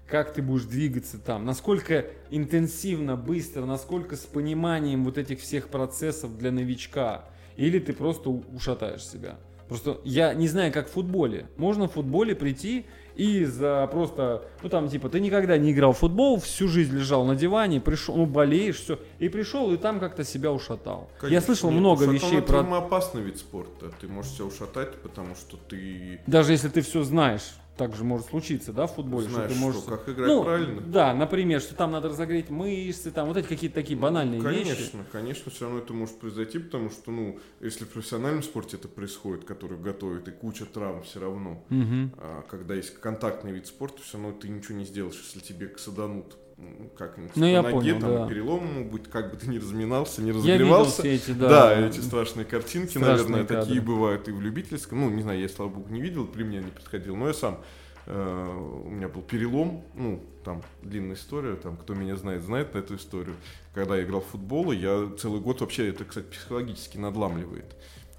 Как 0.07 0.33
ты 0.33 0.41
будешь 0.41 0.65
двигаться 0.65 1.17
там, 1.17 1.45
насколько 1.45 2.05
интенсивно, 2.29 3.15
быстро, 3.15 3.65
насколько 3.65 4.15
с 4.15 4.21
пониманием 4.21 5.03
вот 5.03 5.17
этих 5.17 5.39
всех 5.39 5.69
процессов 5.69 6.37
для 6.37 6.51
новичка. 6.51 7.25
Или 7.57 7.79
ты 7.79 7.93
просто 7.93 8.29
ушатаешь 8.29 9.05
себя. 9.05 9.37
Просто 9.67 9.99
я 10.03 10.33
не 10.33 10.47
знаю, 10.47 10.71
как 10.71 10.87
в 10.87 10.91
футболе. 10.91 11.47
Можно 11.57 11.87
в 11.87 11.93
футболе 11.93 12.35
прийти 12.35 12.85
и 13.15 13.45
за 13.45 13.87
просто, 13.91 14.43
ну 14.61 14.69
там 14.69 14.89
типа, 14.89 15.09
ты 15.09 15.19
никогда 15.19 15.57
не 15.57 15.71
играл 15.71 15.93
в 15.93 15.99
футбол, 15.99 16.39
всю 16.39 16.67
жизнь 16.67 16.95
лежал 16.95 17.25
на 17.25 17.35
диване, 17.35 17.79
пришел, 17.79 18.15
ну 18.15 18.25
болеешь, 18.25 18.77
все, 18.77 18.99
и 19.19 19.29
пришел 19.29 19.73
и 19.73 19.77
там 19.77 19.99
как-то 19.99 20.23
себя 20.23 20.51
ушатал. 20.51 21.09
я 21.13 21.19
Конечно, 21.19 21.45
слышал 21.45 21.71
нет, 21.71 21.79
много 21.79 22.05
вещей 22.05 22.39
это 22.39 22.47
про 22.47 22.77
опасный 22.77 23.21
вид 23.21 23.37
спорта. 23.37 23.91
Ты 23.99 24.07
можешь 24.07 24.33
себя 24.33 24.45
ушатать, 24.45 24.95
потому 25.01 25.35
что 25.35 25.57
ты 25.57 26.19
Даже 26.27 26.51
если 26.51 26.69
ты 26.69 26.81
все 26.81 27.03
знаешь, 27.03 27.55
так 27.77 27.95
же 27.95 28.03
может 28.03 28.27
случиться, 28.27 28.71
да, 28.73 28.87
в 28.87 28.95
футболе, 28.95 29.27
знаешь, 29.27 29.51
что 29.51 29.59
ты 29.59 29.65
можешь... 29.65 29.81
что, 29.81 29.97
как 29.97 30.09
играть 30.09 30.27
ну, 30.27 30.43
правильно. 30.43 30.81
да, 30.81 31.13
например, 31.13 31.61
что 31.61 31.75
там 31.75 31.91
надо 31.91 32.09
разогреть 32.09 32.49
мышцы, 32.49 33.11
там 33.11 33.27
вот 33.27 33.37
эти 33.37 33.47
какие-то 33.47 33.75
такие 33.75 33.97
банальные 33.97 34.41
конечно, 34.41 34.69
вещи. 34.69 34.91
конечно, 35.11 35.51
все 35.51 35.65
равно 35.65 35.79
это 35.79 35.93
может 35.93 36.17
произойти, 36.19 36.59
потому 36.59 36.89
что, 36.89 37.11
ну, 37.11 37.39
если 37.59 37.83
в 37.85 37.89
профессиональном 37.89 38.43
спорте 38.43 38.77
это 38.77 38.87
происходит, 38.87 39.45
который 39.45 39.77
готовит, 39.77 40.27
и 40.27 40.31
куча 40.31 40.65
травм 40.65 41.03
все 41.03 41.19
равно, 41.19 41.63
Мгм. 41.69 42.13
а 42.17 42.43
когда 42.49 42.75
есть 42.75 42.95
контактный 42.99 43.51
вид 43.51 43.67
спорта, 43.67 44.01
все 44.01 44.17
равно 44.17 44.33
ты 44.33 44.47
ничего 44.49 44.77
не 44.77 44.85
сделаешь, 44.85 45.21
если 45.23 45.39
тебе 45.45 45.73
саданут 45.77 46.37
м, 46.57 46.89
как-нибудь 46.97 47.35
Ну, 47.35 47.45
я 47.45 47.61
ноге, 47.61 47.73
понял, 47.75 47.99
там 47.99 48.09
да. 48.11 48.27
перелом 48.27 48.89
быть, 48.89 49.09
как 49.09 49.31
бы 49.31 49.37
ты 49.37 49.47
ни 49.47 49.57
разминался, 49.57 50.21
не 50.21 50.27
Я 50.29 50.33
видел 50.33 50.47
разогревался. 50.47 51.01
все 51.01 51.15
эти, 51.15 51.31
да. 51.31 51.49
Да, 51.49 51.79
эти 51.87 51.99
страшные 51.99 52.45
картинки, 52.45 52.91
Страшные 52.91 53.11
наверное, 53.11 53.45
кадры. 53.45 53.61
такие 53.65 53.81
бывают 53.81 54.27
и 54.27 54.31
в 54.31 54.41
любительском. 54.41 55.01
Ну, 55.01 55.09
не 55.09 55.21
знаю, 55.21 55.39
я, 55.39 55.49
слава 55.49 55.69
богу, 55.69 55.89
не 55.93 56.01
видел, 56.01 56.25
при 56.27 56.43
мне 56.43 56.59
не 56.59 56.71
происходило, 56.71 57.15
но 57.15 57.27
я 57.27 57.33
сам 57.33 57.59
э, 58.07 58.81
у 58.85 58.89
меня 58.89 59.07
был 59.09 59.21
перелом, 59.21 59.83
ну, 59.95 60.23
там 60.43 60.61
длинная 60.83 61.15
история, 61.15 61.55
там, 61.55 61.75
кто 61.75 61.93
меня 61.95 62.15
знает, 62.15 62.43
знает 62.43 62.73
на 62.73 62.79
эту 62.79 62.95
историю. 62.95 63.35
Когда 63.73 63.97
я 63.97 64.03
играл 64.03 64.21
в 64.21 64.27
футбол, 64.27 64.71
я 64.71 65.09
целый 65.19 65.41
год 65.41 65.61
вообще, 65.61 65.89
это, 65.89 66.05
кстати, 66.05 66.25
психологически 66.27 66.97
надламливает. 66.97 67.75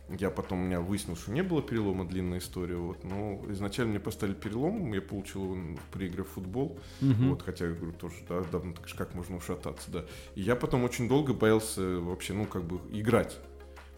Я 0.09 0.31
потом, 0.31 0.61
у 0.61 0.65
меня 0.65 0.81
выяснилось, 0.81 1.21
что 1.21 1.33
не 1.33 1.43
было 1.43 1.61
перелома, 1.61 2.07
длинная 2.07 2.39
история, 2.39 2.77
вот, 2.77 3.03
но 3.03 3.43
изначально 3.49 3.91
мне 3.91 4.01
поставили 4.01 4.35
перелом, 4.35 4.93
я 4.93 5.03
получил 5.03 5.45
его 5.45 5.79
при 5.93 6.07
игре 6.07 6.23
в 6.23 6.29
футбол, 6.29 6.79
угу. 7.01 7.31
вот, 7.31 7.43
хотя, 7.43 7.67
я 7.67 7.73
говорю, 7.73 7.93
тоже, 7.93 8.15
да, 8.29 8.41
давно, 8.43 8.75
так 8.75 8.87
как 8.97 9.15
можно 9.15 9.37
ушататься, 9.37 9.91
да. 9.91 10.05
И 10.37 10.43
я 10.43 10.55
потом 10.55 10.85
очень 10.85 11.09
долго 11.09 11.33
боялся 11.33 11.83
вообще, 11.83 12.35
ну, 12.35 12.47
как 12.47 12.65
бы, 12.65 12.81
играть. 12.93 13.37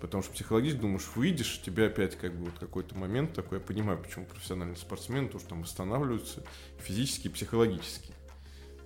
Потому 0.00 0.22
что 0.22 0.32
психологически 0.32 0.80
думаешь, 0.80 1.10
выйдешь, 1.14 1.60
тебе 1.60 1.86
опять 1.86 2.16
как 2.16 2.34
бы 2.34 2.46
вот 2.46 2.58
какой-то 2.58 2.96
момент 2.96 3.34
такой, 3.34 3.58
я 3.58 3.64
понимаю, 3.64 3.98
почему 3.98 4.26
профессиональный 4.26 4.76
спортсмен, 4.76 5.28
то, 5.28 5.38
что 5.38 5.48
там 5.48 5.62
восстанавливаются 5.62 6.44
физически 6.78 7.26
и 7.26 7.30
психологически 7.30 8.14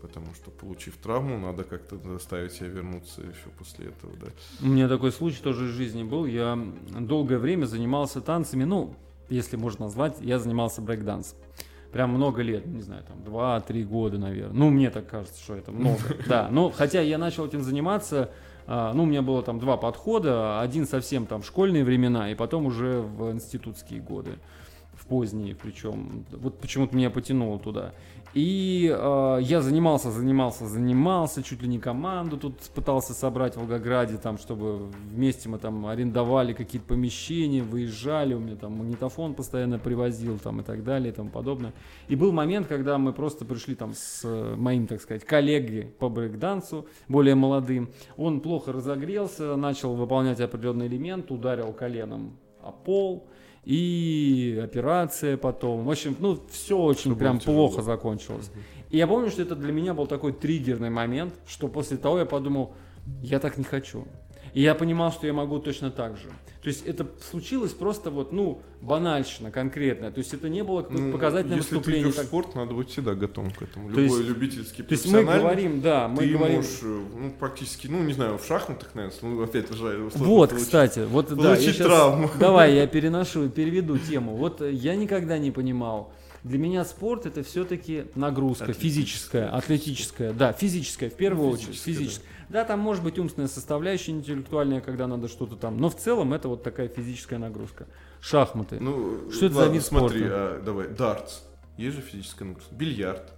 потому 0.03 0.35
что, 0.35 0.51
получив 0.51 0.97
травму, 0.97 1.39
надо 1.39 1.65
как-то 1.65 1.97
заставить 1.97 2.53
себя 2.53 2.69
вернуться 2.69 3.23
еще 3.23 3.49
после 3.57 3.87
этого, 3.87 4.13
да. 4.21 4.27
У 4.61 4.67
меня 4.67 4.89
такой 4.89 5.13
случай 5.13 5.41
тоже 5.41 5.65
в 5.65 5.69
жизни 5.69 6.03
был. 6.03 6.27
Я 6.27 6.59
долгое 6.99 7.39
время 7.39 7.67
занимался 7.67 8.21
танцами, 8.21 8.65
ну, 8.65 8.95
если 9.29 9.57
можно 9.57 9.87
назвать, 9.87 10.17
я 10.21 10.39
занимался 10.39 10.83
брейкдансом. 10.83 11.39
Прям 11.93 12.11
много 12.11 12.43
лет, 12.43 12.67
не 12.67 12.83
знаю, 12.83 13.05
там, 13.05 13.19
2-3 13.19 13.85
года, 13.85 14.19
наверное. 14.19 14.57
Ну, 14.57 14.71
мне 14.71 14.91
так 14.91 15.09
кажется, 15.09 15.41
что 15.43 15.55
это 15.55 15.73
много. 15.73 16.01
Да, 16.27 16.49
но 16.51 16.71
хотя 16.71 17.01
я 17.01 17.19
начал 17.19 17.47
этим 17.47 17.63
заниматься, 17.63 18.31
а, 18.67 18.93
ну, 18.95 19.03
у 19.03 19.07
меня 19.07 19.23
было 19.23 19.43
там 19.43 19.59
два 19.59 19.77
подхода. 19.77 20.61
Один 20.61 20.87
совсем 20.87 21.27
там 21.27 21.43
в 21.43 21.47
школьные 21.47 21.85
времена, 21.85 22.31
и 22.31 22.35
потом 22.35 22.67
уже 22.67 23.01
в 23.01 23.31
институтские 23.31 24.01
годы 24.01 24.39
в 24.95 25.07
поздние, 25.07 25.55
причем. 25.55 26.25
Вот 26.31 26.59
почему-то 26.59 26.97
меня 26.97 27.11
потянуло 27.11 27.59
туда. 27.59 27.93
И 28.35 28.91
э, 28.91 29.39
я 29.43 29.61
занимался, 29.61 30.11
занимался, 30.11 30.67
занимался, 30.67 31.43
чуть 31.43 31.61
ли 31.61 31.69
не 31.69 31.79
команду 31.79 32.39
тут 32.39 32.59
пытался 32.75 33.13
собрать 33.13 33.55
в 33.55 33.59
Волгограде, 33.59 34.17
там, 34.17 34.39
чтобы 34.39 34.87
вместе 35.11 35.51
мы 35.51 35.59
там 35.59 35.85
арендовали 35.87 36.55
какие-то 36.55 36.89
помещения, 36.89 37.63
выезжали, 37.63 38.33
у 38.33 38.41
меня 38.41 38.57
там 38.57 38.73
магнитофон 38.79 39.35
постоянно 39.35 39.79
привозил 39.79 40.39
там 40.39 40.61
и 40.61 40.65
так 40.65 40.83
далее 40.83 41.13
и 41.13 41.15
тому 41.15 41.29
подобное. 41.29 41.75
И 42.09 42.17
был 42.17 42.33
момент, 42.33 42.69
когда 42.69 42.97
мы 42.97 43.13
просто 43.13 43.45
пришли 43.45 43.75
там 43.75 43.93
с 43.95 44.27
моим, 44.57 44.87
так 44.87 45.03
сказать, 45.03 45.25
коллегой 45.25 45.93
по 45.99 46.09
брейкдансу, 46.09 46.87
более 47.09 47.35
молодым. 47.35 47.91
Он 48.17 48.41
плохо 48.41 48.73
разогрелся, 48.73 49.57
начал 49.57 49.95
выполнять 49.95 50.41
определенный 50.41 50.87
элемент, 50.87 51.31
ударил 51.31 51.75
коленом 51.75 52.39
о 52.63 52.73
пол, 52.73 53.29
и 53.65 54.61
операция 54.63 55.37
потом. 55.37 55.85
В 55.85 55.91
общем, 55.91 56.17
ну, 56.19 56.41
все 56.51 56.77
очень 56.79 57.17
прям 57.17 57.39
плохо 57.39 57.83
закончилось. 57.83 58.51
И 58.91 58.99
я 58.99 59.07
помню, 59.07 59.31
что 59.31 59.43
это 59.43 59.55
для 59.55 59.73
меня 59.73 59.95
был 59.95 60.07
такой 60.07 60.33
триггерный 60.33 60.91
момент, 60.91 61.35
что 61.47 61.69
после 61.69 61.97
того 61.97 62.19
я 62.19 62.27
подумал, 62.27 62.75
я 63.23 63.39
так 63.39 63.57
не 63.57 63.65
хочу. 63.65 64.07
И 64.55 64.61
я 64.61 64.75
понимал, 64.75 65.13
что 65.13 65.27
я 65.27 65.33
могу 65.33 65.59
точно 65.59 65.91
так 65.91 66.17
же. 66.17 66.29
То 66.63 66.69
есть 66.69 66.85
это 66.87 67.07
случилось 67.31 67.73
просто 67.73 68.11
вот, 68.11 68.33
ну, 68.33 68.61
банальщина 68.83 69.51
конкретная. 69.51 70.11
То 70.11 70.19
есть 70.19 70.33
это 70.35 70.49
не 70.49 70.63
было 70.63 70.83
какое-то 70.83 71.05
ну, 71.05 71.13
показательное 71.13 71.57
если 71.57 71.75
выступление. 71.75 72.07
Если 72.07 72.13
ты 72.13 72.21
идешь 72.21 72.27
в 72.27 72.29
спорт, 72.29 72.55
надо 72.55 72.75
быть 72.75 72.91
всегда 72.91 73.15
готовым 73.15 73.51
к 73.51 73.63
этому. 73.63 73.91
То 73.91 74.01
Любой 74.01 74.19
есть, 74.19 74.29
любительский 74.29 74.83
То 74.83 74.93
есть 74.93 75.07
мы 75.11 75.25
говорим, 75.25 75.81
да, 75.81 76.07
мы 76.07 76.19
ты 76.19 76.29
говорим... 76.35 76.57
можешь, 76.57 76.79
э, 76.83 77.05
ну, 77.17 77.31
практически, 77.39 77.87
ну, 77.87 78.03
не 78.03 78.13
знаю, 78.13 78.39
в 78.39 78.47
шахматах, 78.47 78.95
наверное, 78.95 79.19
ну, 79.23 79.43
опять 79.43 79.73
же, 79.73 80.11
Вот, 80.15 80.51
получить, 80.51 80.67
кстати, 80.67 81.01
вот, 81.01 81.35
да, 81.35 81.57
я 81.57 81.57
сейчас, 81.57 81.87
травму. 81.87 82.31
Давай, 82.39 82.75
я 82.75 82.87
переношу, 82.87 83.49
переведу 83.49 83.99
тему. 83.99 84.37
Вот 84.37 84.61
э, 84.61 84.71
я 84.71 84.95
никогда 84.95 85.39
не 85.39 85.51
понимал, 85.51 86.13
для 86.45 86.59
меня 86.59 86.85
спорт 86.85 87.27
это 87.27 87.43
все-таки 87.43 88.05
нагрузка 88.15 88.73
физическая, 88.73 89.49
атлетическая, 89.49 90.33
да, 90.33 90.53
физическая 90.53 91.09
в 91.09 91.15
первую 91.15 91.51
очередь, 91.51 91.81
физическая. 91.81 92.27
Да, 92.53 92.67
там 92.67 92.81
может 92.81 93.03
быть 93.03 93.19
умственная 93.19 93.49
составляющая 93.49 94.13
интеллектуальная, 94.13 94.83
когда 94.83 95.07
надо 95.07 95.27
что-то 95.27 95.57
там, 95.57 95.79
но 95.79 95.89
в 95.89 95.97
целом 95.97 96.35
это 96.35 96.49
вот 96.49 96.63
такая 96.63 96.87
физическая 96.87 97.39
нагрузка. 97.39 97.87
Шахматы. 98.21 98.79
Ну, 98.79 99.31
что 99.33 99.47
это 99.47 99.57
ладно, 99.57 99.71
за 99.71 99.75
вид 99.75 99.83
смотри, 99.83 100.19
спорта? 100.19 100.37
А, 100.37 100.63
давай, 100.63 100.89
дартс. 100.89 101.41
Есть 101.79 101.97
же 101.97 102.03
физическая 102.03 102.49
нагрузка. 102.49 102.75
Бильярд. 102.75 103.33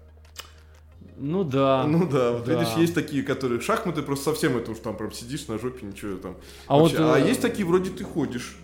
Ну 1.16 1.44
да. 1.44 1.84
Ну 1.86 2.08
да, 2.08 2.32
вот 2.32 2.44
да. 2.44 2.58
видишь, 2.58 2.74
есть 2.76 2.92
такие, 2.92 3.22
которые 3.22 3.60
шахматы 3.60 4.02
просто 4.02 4.24
совсем 4.24 4.56
это 4.56 4.72
уж 4.72 4.78
там 4.78 4.96
прям 4.96 5.12
сидишь 5.12 5.46
на 5.46 5.60
жопе, 5.60 5.86
ничего 5.86 6.16
там. 6.16 6.36
А, 6.66 6.76
Вообще, 6.76 6.98
вот, 6.98 7.14
а 7.14 7.20
э... 7.20 7.28
есть 7.28 7.40
такие, 7.40 7.64
вроде 7.64 7.90
ты 7.90 8.02
ходишь, 8.02 8.56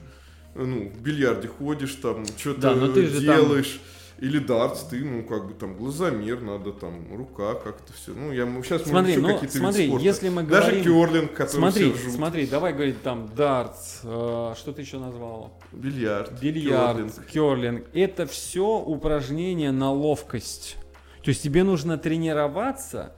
ну, 0.56 0.88
в 0.88 1.00
бильярде 1.00 1.46
ходишь, 1.46 1.94
там, 1.94 2.26
что-то 2.26 2.74
да, 2.74 2.74
делаешь. 2.74 3.78
Там 3.78 3.99
или 4.20 4.38
дартс, 4.38 4.82
ты, 4.82 5.02
ну, 5.02 5.22
как 5.24 5.48
бы 5.48 5.54
там 5.54 5.74
глазомер, 5.74 6.42
надо 6.42 6.72
там 6.72 7.06
рука 7.16 7.54
как-то 7.54 7.92
все. 7.94 8.12
Ну, 8.12 8.32
я 8.32 8.44
сейчас 8.62 8.82
смотри, 8.82 9.16
ну, 9.16 9.32
какие-то 9.32 9.56
смотри, 9.56 9.84
виды 9.84 9.88
спорта. 9.88 10.04
если 10.04 10.28
мы 10.28 10.42
Даже 10.42 10.70
говорим... 10.72 10.84
керлинг, 10.84 11.32
который 11.32 11.60
Смотри, 11.60 11.92
все 11.92 12.10
смотри, 12.10 12.46
давай 12.46 12.74
говорить 12.74 13.02
там 13.02 13.30
дартс, 13.34 14.00
э, 14.04 14.54
что 14.58 14.72
ты 14.72 14.82
еще 14.82 14.98
назвал? 14.98 15.58
Бильярд. 15.72 16.38
Бильярд, 16.38 16.96
керлинг. 16.96 17.26
керлинг. 17.26 17.84
Это 17.94 18.26
все 18.26 18.78
упражнения 18.78 19.72
на 19.72 19.90
ловкость. 19.90 20.76
То 21.22 21.30
есть 21.30 21.42
тебе 21.42 21.64
нужно 21.64 21.96
тренироваться 21.96 23.14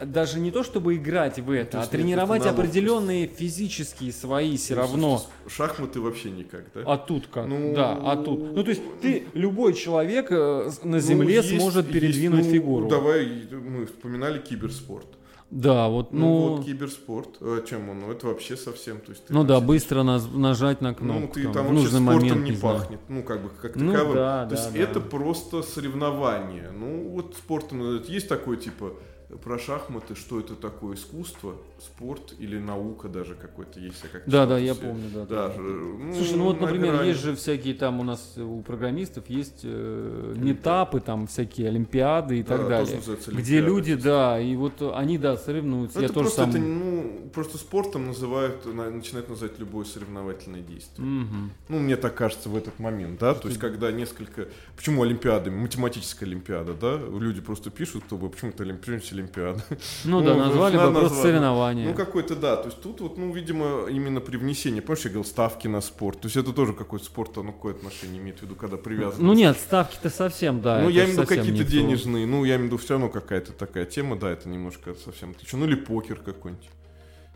даже 0.00 0.40
не 0.40 0.50
то, 0.50 0.62
чтобы 0.62 0.96
играть 0.96 1.38
в 1.38 1.50
это, 1.50 1.80
а 1.80 1.86
тренировать 1.86 2.42
это 2.42 2.50
определенные 2.50 3.26
физические 3.26 4.12
свои 4.12 4.56
все 4.56 4.74
равно. 4.74 5.22
Шахматы 5.48 6.00
вообще 6.00 6.30
никак, 6.30 6.64
да? 6.74 6.82
А 6.84 6.98
тут 6.98 7.28
как? 7.28 7.46
Ну, 7.46 7.74
да, 7.74 7.98
а 8.02 8.16
тут. 8.16 8.54
Ну, 8.54 8.62
то 8.62 8.70
есть 8.70 8.82
ты, 9.00 9.24
любой 9.32 9.74
человек 9.74 10.26
э, 10.30 10.70
на 10.82 10.96
ну, 10.96 10.98
земле 10.98 11.40
ну, 11.40 11.48
есть, 11.48 11.60
сможет 11.60 11.90
передвинуть 11.90 12.38
есть, 12.40 12.50
ну, 12.50 12.54
фигуру. 12.54 12.88
Давай, 12.88 13.48
мы 13.50 13.86
вспоминали 13.86 14.38
киберспорт. 14.38 15.06
Да, 15.48 15.88
вот, 15.88 16.12
ну... 16.12 16.18
ну 16.18 16.56
вот 16.56 16.66
киберспорт, 16.66 17.40
о 17.40 17.62
чем 17.62 17.88
он? 17.88 18.00
Ну, 18.00 18.10
это 18.10 18.26
вообще 18.26 18.56
совсем, 18.56 18.98
то 18.98 19.12
есть... 19.12 19.22
ну 19.28 19.44
да, 19.44 19.56
сидишь, 19.56 19.68
быстро 19.68 20.02
наз, 20.02 20.28
нажать 20.34 20.80
на 20.80 20.92
кнопку. 20.92 21.20
Ну, 21.20 21.28
ты 21.28 21.44
там, 21.44 21.52
там 21.52 21.66
в 21.68 21.72
нужный 21.72 22.00
спортом 22.00 22.28
момент, 22.28 22.44
не, 22.44 22.50
не 22.50 22.56
пахнет, 22.56 23.00
ну, 23.08 23.22
как 23.22 23.42
бы, 23.42 23.50
как 23.50 23.76
ну, 23.76 23.92
таковым. 23.92 24.14
Да, 24.16 24.44
то 24.44 24.50
да, 24.50 24.60
есть 24.60 24.72
да. 24.72 24.78
это 24.80 25.00
просто 25.00 25.62
соревнование. 25.62 26.72
Ну, 26.76 27.10
вот 27.10 27.36
спортом, 27.36 28.02
есть 28.08 28.28
такой, 28.28 28.56
типа, 28.56 28.94
про 29.42 29.58
шахматы, 29.58 30.14
что 30.14 30.40
это 30.40 30.54
такое 30.54 30.96
искусство, 30.96 31.56
спорт 31.80 32.34
или 32.38 32.58
наука 32.58 33.08
даже 33.08 33.34
какой-то 33.34 33.80
есть. 33.80 34.02
Я 34.02 34.08
как 34.08 34.22
да, 34.26 34.46
да, 34.46 34.58
я 34.58 34.74
помню, 34.74 35.08
да. 35.12 35.24
да. 35.24 35.48
да. 35.48 35.54
Ну, 35.58 36.14
Слушай, 36.14 36.36
ну 36.36 36.44
вот, 36.44 36.60
например, 36.60 36.94
грани... 36.94 37.08
есть 37.08 37.20
же 37.20 37.36
всякие 37.36 37.74
там 37.74 38.00
у 38.00 38.04
нас 38.04 38.38
у 38.38 38.62
программистов 38.62 39.28
есть 39.28 39.60
э, 39.64 40.34
метапы, 40.36 41.00
там 41.00 41.26
всякие 41.26 41.68
олимпиады 41.68 42.38
и 42.38 42.42
да, 42.42 42.56
так 42.56 42.68
далее, 42.68 43.00
где 43.28 43.60
люди, 43.60 43.94
да, 43.94 44.40
и 44.40 44.56
вот 44.56 44.80
они, 44.94 45.18
да, 45.18 45.36
соревнуются. 45.36 45.98
Ну, 45.98 46.02
я 46.02 46.06
это 46.06 46.14
тоже 46.14 46.28
просто 46.28 46.42
сам... 46.42 46.50
это, 46.50 46.58
ну, 46.60 47.30
просто 47.34 47.58
спортом 47.58 48.06
называют, 48.06 48.64
начинают 48.64 49.28
называть 49.28 49.58
любое 49.58 49.84
соревновательное 49.84 50.62
действие. 50.62 51.06
Угу. 51.06 51.36
Ну, 51.68 51.78
мне 51.78 51.96
так 51.96 52.14
кажется 52.14 52.48
в 52.48 52.56
этот 52.56 52.78
момент, 52.78 53.20
да, 53.20 53.34
то 53.34 53.48
есть 53.48 53.60
когда 53.60 53.92
несколько, 53.92 54.48
почему 54.76 55.02
олимпиады, 55.02 55.50
математическая 55.50 56.28
олимпиада, 56.28 56.74
да, 56.74 56.96
люди 56.96 57.40
просто 57.40 57.70
пишут, 57.70 58.04
кто 58.04 58.16
бы, 58.16 58.30
почему-то 58.30 58.62
олимпиада 58.62 58.76
Олимпиада. 58.86 59.62
Ну, 60.04 60.22
да, 60.22 60.34
назвали 60.36 60.76
бы 60.76 60.92
просто 60.92 61.22
соревнования. 61.22 61.65
Ну, 61.74 61.94
какой-то, 61.94 62.36
да. 62.36 62.56
То 62.56 62.68
есть 62.68 62.80
тут 62.80 63.00
вот, 63.00 63.18
ну, 63.18 63.32
видимо, 63.32 63.86
именно 63.88 64.20
при 64.20 64.36
внесении, 64.36 64.80
помнишь, 64.80 65.04
я 65.04 65.10
говорил, 65.10 65.24
ставки 65.24 65.68
на 65.68 65.80
спорт. 65.80 66.20
То 66.20 66.26
есть 66.26 66.36
это 66.36 66.52
тоже 66.52 66.72
какой-то 66.72 67.04
спорт, 67.04 67.36
оно 67.38 67.52
какое 67.52 67.74
отношение 67.74 68.20
имеет 68.20 68.40
в 68.40 68.42
виду, 68.42 68.54
когда 68.54 68.76
привязано. 68.76 69.24
Ну 69.24 69.32
нет, 69.34 69.56
ставки-то 69.56 70.10
совсем, 70.10 70.60
да. 70.60 70.80
Ну, 70.82 70.88
я 70.88 71.04
имею 71.04 71.16
в 71.16 71.18
виду 71.20 71.26
какие-то 71.26 71.64
денежные, 71.64 72.26
ну, 72.26 72.44
я 72.44 72.56
имею 72.56 72.70
в 72.70 72.72
виду 72.72 72.78
все 72.78 72.94
равно 72.94 73.08
какая-то 73.08 73.52
такая 73.52 73.84
тема, 73.84 74.16
да, 74.16 74.30
это 74.30 74.48
немножко 74.48 74.94
совсем 74.94 75.30
отлично. 75.30 75.58
Ну, 75.58 75.66
или 75.66 75.74
покер 75.74 76.16
какой-нибудь. 76.16 76.68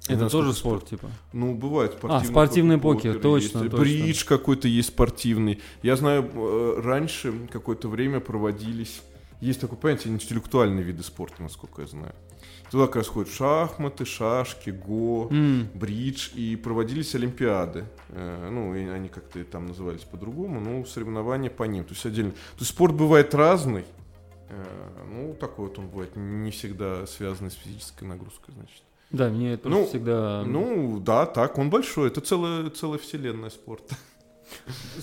Это 0.09 0.29
тоже 0.31 0.53
спорт, 0.53 0.89
типа? 0.89 1.11
Ну, 1.33 1.55
бывает 1.55 1.93
спортивный. 1.93 2.27
А, 2.27 2.31
спортивный 2.31 2.79
покер, 2.79 3.15
покер 3.15 3.23
точно, 3.23 3.59
есть. 3.59 3.71
точно. 3.71 3.79
Бридж 3.79 4.25
какой-то 4.25 4.69
есть 4.69 4.89
спортивный. 4.89 5.61
Я 5.83 5.97
знаю, 5.97 6.29
э, 6.33 6.81
раньше 6.83 7.33
какое-то 7.53 7.89
время 7.89 8.21
проводились... 8.21 9.03
Есть 9.41 9.61
такое 9.61 9.79
понятие 9.79 10.13
интеллектуальные 10.13 10.85
виды 10.85 11.03
спорта, 11.03 11.43
насколько 11.43 11.83
я 11.83 11.89
знаю. 11.89 12.15
Туда 12.71 12.87
как 12.87 12.97
раз 12.97 13.09
ходят 13.09 13.33
шахматы, 13.33 14.05
шашки, 14.05 14.71
го, 14.71 15.29
mm. 15.31 15.77
бридж, 15.77 16.31
и 16.35 16.55
проводились 16.55 17.15
олимпиады. 17.17 17.85
Э, 18.11 18.49
ну, 18.49 18.73
они 18.73 19.09
как-то 19.09 19.43
там 19.45 19.67
назывались 19.67 20.03
по-другому, 20.03 20.61
но 20.61 20.85
соревнования 20.85 21.51
по 21.51 21.65
ним. 21.65 21.85
То 21.85 21.95
есть 21.95 22.07
отдельно. 22.07 22.31
То 22.31 22.61
есть 22.61 22.71
спорт 22.71 22.95
бывает 22.95 23.35
разный. 23.35 23.85
Э, 24.51 24.65
ну, 25.09 25.35
такой 25.35 25.67
вот 25.67 25.79
он 25.81 25.89
бывает, 25.89 26.15
не 26.15 26.53
всегда 26.53 27.07
связанный 27.07 27.51
с 27.51 27.55
физической 27.55 28.05
нагрузкой, 28.05 28.55
значит. 28.55 28.83
Да, 29.11 29.29
мне 29.29 29.55
это 29.55 29.69
ну, 29.69 29.87
всегда... 29.87 30.45
Ну, 30.47 31.01
да, 31.01 31.27
так, 31.27 31.59
он 31.59 31.71
большой. 31.71 32.07
Это 32.07 32.21
целая, 32.21 32.71
целая 32.71 32.99
вселенная 33.01 33.51
спорта. 33.51 33.97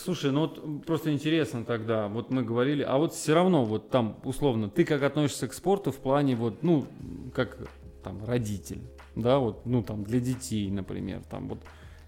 Слушай, 0.04 0.32
ну 0.32 0.42
вот 0.42 0.86
просто 0.86 1.12
интересно 1.12 1.66
тогда, 1.66 2.08
вот 2.08 2.30
мы 2.32 2.44
говорили, 2.44 2.84
а 2.84 2.98
вот 2.98 3.14
все 3.14 3.34
равно 3.34 3.66
вот 3.66 3.90
там 3.90 4.20
условно, 4.24 4.70
ты 4.70 4.86
как 4.86 5.04
относишься 5.04 5.48
к 5.48 5.54
спорту 5.54 5.92
в 5.92 5.98
плане 5.98 6.36
вот, 6.36 6.64
ну, 6.64 6.86
как 7.34 7.58
там 8.04 8.24
родитель, 8.26 8.82
да, 9.16 9.40
вот, 9.40 9.66
ну 9.66 9.84
там 9.84 10.04
для 10.04 10.20
детей, 10.20 10.70
например, 10.72 11.22
там 11.30 11.50
вот 11.50 11.60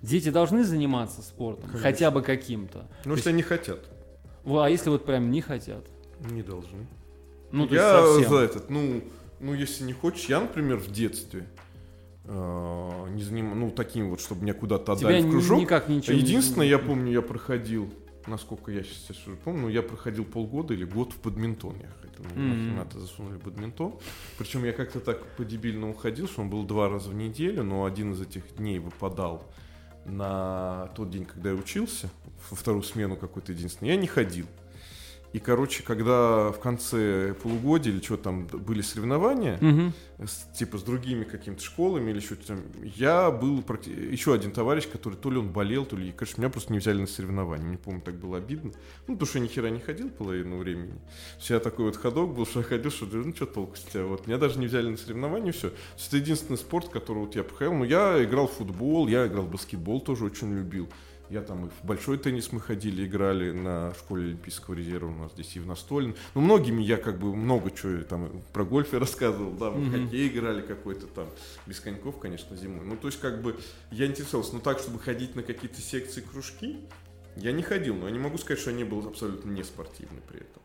дети 0.02 0.30
должны 0.30 0.64
заниматься 0.64 1.22
спортом, 1.22 1.66
Конечно. 1.66 1.84
хотя 1.84 2.12
бы 2.12 2.22
каким-то. 2.22 2.88
Ну, 3.06 3.16
если 3.16 3.30
они 3.30 3.42
хотят. 3.42 3.80
А 4.46 4.70
если 4.70 4.90
вот 4.90 5.06
прям 5.06 5.32
не 5.32 5.42
хотят? 5.42 5.86
Не 6.32 6.42
должны. 6.42 6.88
Ну, 7.52 7.68
я 7.68 8.06
за 8.06 8.38
этот, 8.38 8.70
ну, 8.70 9.04
ну, 9.40 9.54
если 9.54 9.84
не 9.84 9.94
хочешь, 9.94 10.26
я, 10.26 10.40
например, 10.42 10.78
в 10.78 10.92
детстве, 10.92 11.48
не 12.30 13.24
заним... 13.24 13.60
ну, 13.60 13.72
таким 13.72 14.10
вот, 14.10 14.22
чтобы 14.22 14.44
меня 14.44 14.54
куда-то 14.54 14.96
Тебя 14.96 15.10
отдали 15.10 15.22
в 15.22 15.26
ни- 15.26 15.32
кружок. 15.32 15.60
никак 15.60 15.90
ничего 15.90 16.14
не- 16.16 16.22
Единственное, 16.22 16.68
я 16.68 16.78
помню, 16.80 17.12
я 17.12 17.22
проходил, 17.22 17.92
насколько 18.28 18.72
я 18.72 18.84
сейчас 18.84 19.26
уже 19.28 19.36
помню, 19.38 19.62
ну, 19.64 19.70
я 19.70 19.82
проходил 19.82 20.26
полгода 20.26 20.74
или 20.74 20.86
год 20.86 21.14
в 21.14 21.22
бадминтон. 21.22 21.76
Я 21.82 21.90
хотел, 22.02 22.26
ну, 22.36 22.42
Мгм. 22.42 22.50
махинаты 22.68 23.00
засунули 23.00 23.38
в 23.38 23.44
бадминтон. 23.44 23.96
Причем 24.38 24.64
я 24.66 24.74
как-то 24.74 25.00
так 25.00 25.26
по-дебильному 25.38 25.94
ходил, 25.94 26.28
что 26.28 26.42
он 26.42 26.50
был 26.50 26.64
два 26.64 26.88
раза 26.90 27.10
в 27.10 27.16
неделю, 27.16 27.64
но 27.64 27.86
один 27.86 28.14
из 28.14 28.22
этих 28.22 28.56
дней 28.58 28.80
выпадал 28.80 29.46
на 30.06 30.88
тот 30.96 31.10
день, 31.10 31.26
когда 31.26 31.50
я 31.50 31.56
учился, 31.56 32.10
во 32.50 32.56
вторую 32.56 32.84
смену 32.84 33.16
какой-то 33.16 33.52
единственный, 33.52 33.90
я 33.90 33.96
не 33.96 34.08
ходил. 34.08 34.46
И, 35.32 35.38
короче, 35.38 35.84
когда 35.84 36.52
в 36.52 36.60
конце 36.60 37.36
полугодия 37.44 37.94
или 37.94 38.02
что 38.02 38.18
там 38.18 38.48
были 38.48 38.82
соревнования, 38.82 39.60
Мгм. 39.62 39.94
с- 40.26 40.58
типа 40.58 40.80
с 40.80 40.82
другими 40.84 41.24
какими-то 41.24 41.62
школами 41.64 42.10
или 42.10 42.20
что-то 42.20 42.48
там. 42.48 42.62
Я 42.96 43.30
был 43.30 43.60
практи- 43.60 44.12
еще 44.12 44.34
один 44.34 44.52
товарищ, 44.52 44.88
который 44.88 45.14
то 45.16 45.30
ли 45.30 45.38
он 45.38 45.52
болел, 45.52 45.86
то 45.86 45.96
ли, 45.96 46.12
конечно, 46.12 46.42
меня 46.42 46.50
просто 46.50 46.74
не 46.74 46.80
взяли 46.80 47.02
на 47.02 47.06
соревнования. 47.06 47.64
Мне, 47.68 47.78
помню, 47.78 48.02
так 48.02 48.16
было 48.16 48.38
обидно. 48.38 48.72
Ну, 49.08 49.14
потому 49.14 49.28
что 49.28 49.38
я 49.38 49.44
ни 49.44 49.48
хера 49.50 49.70
не 49.70 49.80
ходил 49.80 50.10
половину 50.10 50.58
времени. 50.58 50.94
То 50.94 51.38
есть 51.38 51.50
я 51.52 51.60
такой 51.60 51.86
вот 51.86 51.96
ходок 51.96 52.34
был, 52.34 52.48
что 52.48 52.62
я 52.62 52.66
ходил, 52.66 52.90
что 52.90 53.06
ну 53.06 53.36
что 53.36 53.46
толку 53.46 53.76
с 53.76 53.82
тебя. 53.82 54.06
Вот 54.06 54.26
меня 54.26 54.40
даже 54.40 54.58
не 54.58 54.66
взяли 54.66 54.90
на 54.90 54.98
соревнования, 54.98 55.52
все. 55.52 55.70
То 55.70 55.76
есть 55.98 56.08
это 56.08 56.18
единственный 56.18 56.58
спорт, 56.58 56.90
который 56.90 57.20
вот 57.20 57.36
я 57.36 57.44
проходил. 57.44 57.76
Ну, 57.76 57.84
я 57.84 58.24
играл 58.24 58.48
в 58.48 58.54
футбол, 58.54 59.08
я 59.08 59.28
играл 59.28 59.44
в 59.44 59.52
баскетбол, 59.52 60.02
тоже 60.02 60.26
очень 60.26 60.52
любил. 60.56 60.90
Я 61.30 61.42
там 61.42 61.68
и 61.68 61.70
в 61.70 61.86
большой 61.86 62.18
теннис 62.18 62.52
мы 62.52 62.60
ходили, 62.60 63.06
играли 63.06 63.52
на 63.52 63.94
школе 63.94 64.26
Олимпийского 64.30 64.74
резерва 64.74 65.10
у 65.10 65.16
нас 65.16 65.32
здесь 65.34 65.56
и 65.56 65.60
в 65.60 65.68
настольном. 65.68 66.16
Ну, 66.34 66.42
многими 66.42 66.82
я 66.82 66.98
как 66.98 67.20
бы 67.20 67.36
много 67.36 67.70
чего 67.70 68.02
там 68.04 68.42
про 68.52 68.64
гольф 68.64 68.94
я 68.94 69.00
рассказывал, 69.00 69.52
да, 69.52 69.70
мы 69.70 69.82
в 69.82 69.88
Мгм. 69.90 70.04
хоккей 70.06 70.28
играли 70.28 70.62
какой-то 70.62 71.06
там, 71.06 71.28
без 71.68 71.80
коньков, 71.80 72.18
конечно, 72.20 72.56
зимой. 72.56 72.84
Ну, 72.84 72.98
то 72.98 73.08
есть, 73.08 73.20
как 73.20 73.44
бы, 73.44 73.56
я 73.92 74.08
интересовался, 74.08 74.56
но 74.56 74.60
так, 74.60 74.80
чтобы 74.80 74.98
ходить 74.98 75.36
на 75.36 75.44
какие-то 75.44 75.80
секции, 75.80 76.22
кружки, 76.22 76.80
я 77.36 77.52
не 77.52 77.62
ходил, 77.62 77.96
но 77.96 78.08
я 78.08 78.12
не 78.12 78.20
могу 78.20 78.40
сказать, 78.40 78.60
что 78.60 78.72
я 78.72 78.78
не 78.78 78.84
был 78.84 79.08
абсолютно 79.08 79.52
не 79.52 79.64
спортивный 79.64 80.22
при 80.28 80.40
этом. 80.40 80.64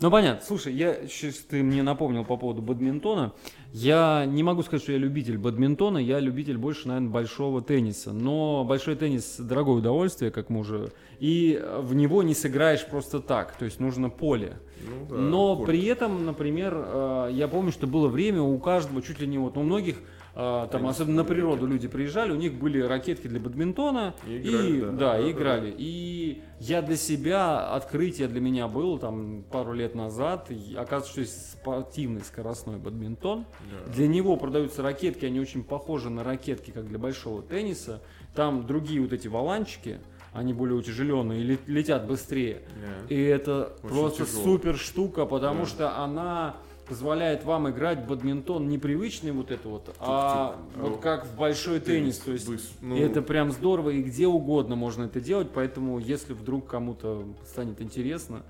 Ну 0.00 0.12
понятно. 0.12 0.44
Слушай, 0.46 0.74
я 0.74 1.08
сейчас 1.08 1.34
ты 1.38 1.60
мне 1.60 1.82
напомнил 1.82 2.24
по 2.24 2.36
поводу 2.36 2.62
бадминтона. 2.62 3.32
Я 3.72 4.26
не 4.26 4.44
могу 4.44 4.62
сказать, 4.62 4.82
что 4.82 4.92
я 4.92 4.98
любитель 4.98 5.38
бадминтона, 5.38 5.98
я 5.98 6.20
любитель 6.20 6.56
больше, 6.56 6.86
наверное, 6.86 7.10
большого 7.10 7.62
тенниса. 7.62 8.12
Но 8.12 8.64
большой 8.64 8.94
теннис 8.94 9.36
дорогое 9.38 9.76
удовольствие, 9.78 10.30
как 10.30 10.50
мы 10.50 10.60
уже. 10.60 10.92
И 11.18 11.60
в 11.80 11.96
него 11.96 12.22
не 12.22 12.34
сыграешь 12.34 12.86
просто 12.86 13.18
так. 13.18 13.56
То 13.58 13.64
есть 13.64 13.80
нужно 13.80 14.08
поле. 14.08 14.58
Ну, 14.88 15.06
да, 15.10 15.16
Но 15.16 15.56
корт. 15.56 15.66
при 15.68 15.84
этом, 15.86 16.24
например, 16.24 16.74
э, 16.76 17.30
я 17.32 17.48
помню, 17.48 17.72
что 17.72 17.88
было 17.88 18.06
время 18.06 18.40
у 18.40 18.56
каждого, 18.58 19.02
чуть 19.02 19.18
ли 19.18 19.26
не 19.26 19.38
вот, 19.38 19.56
у 19.56 19.62
многих, 19.62 19.96
там, 20.38 20.68
Теннисные 20.68 20.90
особенно 20.90 21.16
на 21.16 21.24
природу 21.24 21.66
люди 21.66 21.88
приезжали, 21.88 22.30
у 22.30 22.36
них 22.36 22.54
были 22.54 22.80
ракетки 22.80 23.26
для 23.26 23.40
бадминтона, 23.40 24.14
И 24.24 24.34
и, 24.36 24.48
играли, 24.48 24.80
да. 24.80 24.86
да, 24.86 24.92
Да, 24.92 25.18
и 25.18 25.22
да, 25.24 25.30
играли. 25.32 25.74
И 25.76 26.42
я 26.60 26.80
для 26.80 26.96
себя, 26.96 27.74
открытие 27.74 28.28
для 28.28 28.40
меня 28.40 28.68
было 28.68 29.00
там 29.00 29.42
пару 29.50 29.72
лет 29.72 29.96
назад, 29.96 30.50
и 30.52 30.76
оказывается, 30.76 31.10
что 31.10 31.20
есть 31.22 31.52
спортивный 31.54 32.20
скоростной 32.20 32.76
бадминтон. 32.78 33.46
Да. 33.86 33.92
Для 33.92 34.06
него 34.06 34.36
продаются 34.36 34.82
ракетки, 34.82 35.24
они 35.24 35.40
очень 35.40 35.64
похожи 35.64 36.08
на 36.08 36.22
ракетки, 36.22 36.70
как 36.70 36.86
для 36.86 36.98
большого 37.00 37.42
тенниса. 37.42 38.00
Там 38.36 38.64
другие 38.64 39.00
вот 39.00 39.12
эти 39.12 39.26
валанчики, 39.26 39.98
они 40.32 40.52
более 40.52 40.76
утяжеленные, 40.76 41.40
и 41.40 41.42
ле- 41.42 41.58
летят 41.66 42.06
быстрее. 42.06 42.62
Да. 42.76 43.12
И 43.12 43.20
это 43.20 43.72
Очень 43.82 43.88
просто 43.88 44.24
тяжело. 44.24 44.44
супер 44.44 44.76
штука, 44.76 45.26
потому 45.26 45.62
Да. 45.62 45.66
что 45.66 45.98
она 45.98 46.54
позволяет 46.88 47.44
вам 47.44 47.68
играть 47.70 48.00
в 48.00 48.06
бадминтон 48.06 48.68
непривычный 48.68 49.32
вот 49.32 49.50
это 49.50 49.68
вот, 49.68 49.94
а 50.00 50.56
Тук-тук. 50.72 50.90
вот 50.90 51.00
как 51.00 51.26
в 51.26 51.36
большой 51.36 51.80
теннис. 51.80 52.18
То 52.18 52.32
есть 52.32 52.48
ну, 52.80 52.96
и 52.96 53.00
это 53.00 53.22
прям 53.22 53.52
здорово, 53.52 53.90
и 53.90 54.02
где 54.02 54.26
угодно 54.26 54.76
можно 54.76 55.04
это 55.04 55.20
делать, 55.20 55.48
поэтому 55.52 55.98
если 55.98 56.32
вдруг 56.32 56.66
кому-то 56.66 57.24
станет 57.46 57.80
интересно, 57.80 58.42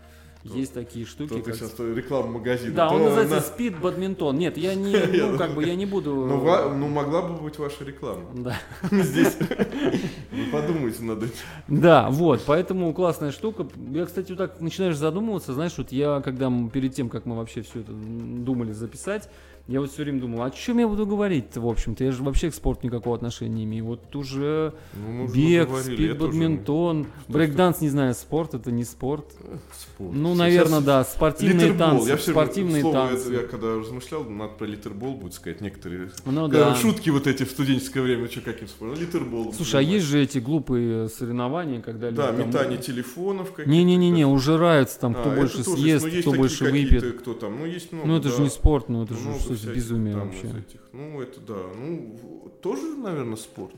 есть 0.54 0.74
такие 0.74 1.04
штуки. 1.06 1.40
как- 1.40 1.54
сейчас 1.54 1.74
рекламу 1.78 2.32
магазина. 2.38 2.74
Да, 2.74 2.88
он 2.90 3.02
называется 3.02 3.36
на- 3.36 3.40
спид 3.40 3.78
бадминтон. 3.80 4.36
Нет, 4.38 4.56
я 4.56 4.74
не, 4.74 4.92
ну 5.30 5.38
как 5.38 5.54
бы 5.54 5.64
я 5.64 5.74
не 5.74 5.86
буду. 5.86 6.14
Ну, 6.14 6.74
ну, 6.74 6.88
могла 6.88 7.22
бы 7.22 7.34
быть 7.42 7.58
ваша 7.58 7.84
реклама. 7.84 8.22
Да. 8.34 8.58
Здесь. 8.90 9.36
Вы 9.38 10.44
подумайте 10.52 11.02
над 11.02 11.22
этим. 11.22 11.34
Да, 11.68 12.08
вот, 12.10 12.42
поэтому 12.46 12.92
классная 12.94 13.32
штука. 13.32 13.66
Я, 13.90 14.06
кстати, 14.06 14.30
вот 14.30 14.38
так 14.38 14.60
начинаешь 14.60 14.96
задумываться, 14.96 15.52
знаешь, 15.52 15.74
вот 15.78 15.92
я, 15.92 16.20
когда 16.20 16.50
перед 16.72 16.94
тем, 16.94 17.08
как 17.08 17.26
мы 17.26 17.36
вообще 17.36 17.62
все 17.62 17.80
это 17.80 17.92
думали 17.92 18.72
записать, 18.72 19.28
я 19.68 19.80
вот 19.80 19.90
все 19.92 20.02
время 20.02 20.20
думал, 20.20 20.42
о 20.42 20.50
чем 20.50 20.78
я 20.78 20.88
буду 20.88 21.06
говорить-то, 21.06 21.60
в 21.60 21.68
общем-то, 21.68 22.02
я 22.02 22.10
же 22.10 22.22
вообще 22.22 22.50
к 22.50 22.54
спорту 22.54 22.86
никакого 22.86 23.14
отношения 23.16 23.54
не 23.54 23.64
имею. 23.64 23.84
Вот 23.84 24.16
уже 24.16 24.72
Ну, 24.94 25.28
бег, 25.28 25.68
тоже- 25.68 25.94
спид-бадминтон, 25.94 27.06
брейкданс, 27.28 27.80
не 27.80 27.88
знаю, 27.88 28.14
спорт, 28.14 28.54
это 28.54 28.70
не 28.72 28.84
спорт. 28.84 29.26
Спорт. 29.72 30.12
Ну, 30.14 30.28
Сейчас 30.30 30.38
наверное, 30.38 30.80
да, 30.80 31.04
спортивные 31.04 31.66
Литербол. 31.68 31.78
танцы, 31.88 32.08
Я 32.08 32.16
все 32.16 32.30
спортивные 32.32 32.80
слово 32.82 33.08
танцы. 33.08 33.28
это 33.34 33.42
я 33.42 33.46
когда 33.46 33.74
размышлял, 33.78 34.24
надо 34.24 34.54
про 34.54 34.64
литербол 34.66 35.14
будет 35.16 35.34
сказать 35.34 35.60
некоторые. 35.60 36.10
Ну 36.24 36.42
Когда 36.48 36.70
да. 36.70 36.74
Шутки 36.74 37.10
вот 37.10 37.26
эти 37.26 37.44
в 37.44 37.50
студенческое 37.50 38.02
время, 38.02 38.28
что 38.30 38.40
каким 38.40 38.68
спортом? 38.68 38.98
Литербол. 39.00 39.52
Слушай, 39.52 39.80
а 39.80 39.82
есть 39.82 40.06
же 40.06 40.22
эти 40.22 40.38
глупые 40.38 41.08
соревнования, 41.08 41.80
когда 41.80 42.10
Да, 42.10 42.30
люди 42.30 42.38
там- 42.42 42.48
метание 42.48 42.78
телефонов 42.78 43.50
какие-то. 43.50 43.70
Не-не-не, 43.70 44.24
ужираются 44.26 44.98
там, 44.98 45.12
А, 45.12 45.20
кто 45.20 45.30
это 45.32 45.40
больше 45.40 45.64
съест, 45.64 46.06
Ну, 46.10 46.20
кто 46.20 46.32
больше 46.32 46.64
выпьет. 46.64 47.18
Кто 47.20 47.34
там, 47.34 47.58
ну, 47.58 47.66
есть 47.66 47.92
много, 47.92 48.08
Ну 48.08 48.16
это 48.16 48.28
же 48.30 48.36
да. 48.38 48.42
не 48.44 48.48
спорт, 48.48 48.88
ну 48.88 49.04
это 49.04 49.14
же 49.14 49.20
Всяких 49.58 49.76
безумие 49.76 50.14
там 50.14 50.28
вообще. 50.28 50.46
этих. 50.48 50.80
Ну, 50.92 51.20
это 51.20 51.40
да. 51.40 51.56
Ну, 51.76 52.52
тоже, 52.62 52.96
наверное, 52.96 53.36
спорт. 53.36 53.74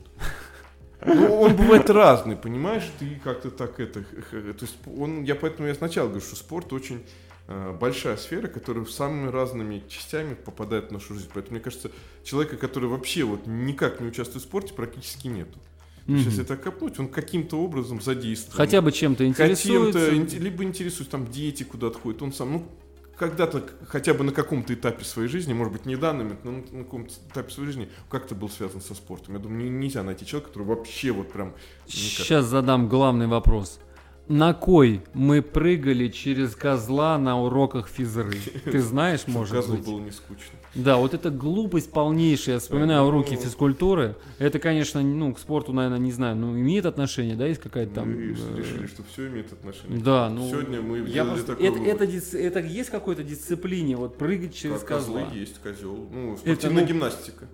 Ну, 1.05 1.41
он 1.41 1.55
бывает 1.55 1.89
разный, 1.89 2.35
понимаешь? 2.35 2.89
Ты 2.99 3.19
как-то 3.23 3.49
так 3.49 3.79
это... 3.79 4.03
То 4.03 4.55
есть 4.61 4.75
он, 4.97 5.23
я 5.23 5.35
поэтому 5.35 5.67
я 5.67 5.73
сначала 5.73 6.07
говорю, 6.07 6.23
что 6.23 6.35
спорт 6.35 6.71
очень 6.73 7.03
э, 7.47 7.75
большая 7.79 8.17
сфера, 8.17 8.47
которая 8.47 8.85
самыми 8.85 9.29
разными 9.29 9.83
частями 9.89 10.35
попадает 10.35 10.89
в 10.89 10.91
нашу 10.91 11.15
жизнь. 11.15 11.29
Поэтому, 11.33 11.55
мне 11.55 11.63
кажется, 11.63 11.91
человека, 12.23 12.57
который 12.57 12.87
вообще 12.87 13.23
вот 13.23 13.47
никак 13.47 13.99
не 13.99 14.07
участвует 14.07 14.43
в 14.43 14.47
спорте, 14.47 14.73
практически 14.73 15.27
нету. 15.27 15.59
То 16.05 16.13
есть, 16.13 16.25
Мгм. 16.25 16.31
Если 16.31 16.43
так 16.43 16.61
копнуть, 16.63 16.99
он 16.99 17.07
каким-то 17.07 17.57
образом 17.57 18.01
задействован. 18.01 18.57
Хотя 18.57 18.81
бы 18.81 18.91
чем-то 18.91 19.25
интересуется. 19.25 19.99
Хотим-то, 19.99 20.37
либо 20.37 20.63
интересуется, 20.63 21.11
там 21.11 21.27
дети 21.29 21.63
куда-то 21.63 21.99
ходят, 21.99 22.21
он 22.21 22.33
сам, 22.33 22.51
ну, 22.53 22.65
когда-то, 23.21 23.63
хотя 23.87 24.15
бы 24.15 24.23
на 24.23 24.31
каком-то 24.31 24.73
этапе 24.73 25.05
своей 25.05 25.29
жизни, 25.29 25.53
может 25.53 25.71
быть, 25.73 25.85
не 25.85 25.95
данный 25.95 26.23
момент, 26.23 26.43
но 26.43 26.51
на 26.79 26.83
каком-то 26.83 27.13
этапе 27.29 27.51
своей 27.51 27.67
жизни, 27.67 27.87
как-то 28.09 28.33
был 28.33 28.49
связан 28.49 28.81
со 28.81 28.95
спортом. 28.95 29.35
Я 29.35 29.39
думаю, 29.39 29.63
не- 29.63 29.69
нельзя 29.69 30.01
найти 30.01 30.25
человека, 30.25 30.49
который 30.49 30.63
вообще 30.67 31.11
вот 31.11 31.31
прям 31.31 31.49
никак. 31.49 31.55
Сейчас 31.93 32.45
задам 32.45 32.89
главный 32.89 33.27
вопрос. 33.27 33.79
На 34.27 34.53
кой 34.53 35.01
мы 35.13 35.41
прыгали 35.41 36.07
через 36.07 36.55
козла 36.55 37.17
на 37.17 37.41
уроках 37.41 37.89
физры? 37.89 38.33
Ты 38.63 38.79
знаешь, 38.79 39.27
может 39.27 39.55
козлу 39.55 39.75
быть? 39.75 39.85
было 39.85 39.99
не 39.99 40.11
скучно. 40.11 40.57
Да, 40.73 40.95
вот 40.97 41.13
это 41.13 41.29
глупость 41.29 41.91
полнейшая. 41.91 42.55
Я 42.55 42.59
вспоминаю 42.61 43.03
уроки 43.03 43.35
физкультуры. 43.35 44.15
Это, 44.39 44.57
конечно, 44.59 45.01
ну, 45.01 45.33
к 45.33 45.39
спорту, 45.39 45.73
наверное, 45.73 45.99
не 45.99 46.13
знаю, 46.13 46.37
но 46.37 46.57
имеет 46.57 46.85
отношение, 46.85 47.35
да, 47.35 47.45
есть 47.45 47.59
какая-то 47.59 47.95
там... 47.95 48.09
Мы 48.09 48.21
э, 48.21 48.57
решили, 48.57 48.87
что 48.87 49.03
все 49.11 49.27
имеет 49.27 49.51
отношение. 49.51 49.99
Да, 49.99 50.29
ну... 50.29 50.49
Сегодня 50.49 50.81
мы 50.81 50.99
я 50.99 51.25
просто- 51.25 51.47
такой 51.47 51.67
это, 51.67 51.79
это, 51.79 52.05
дис- 52.05 52.37
это 52.37 52.59
есть 52.59 52.89
какой-то 52.89 53.23
дисциплине, 53.23 53.97
вот 53.97 54.17
прыгать 54.17 54.55
через 54.55 54.79
Как 54.79 54.87
козлы 54.87 55.23
козла? 55.23 55.35
есть, 55.35 55.59
козел. 55.59 56.07
Ну, 56.09 56.37
спортивная 56.37 56.83
ну, 56.83 56.87
гимнастика. 56.87 57.47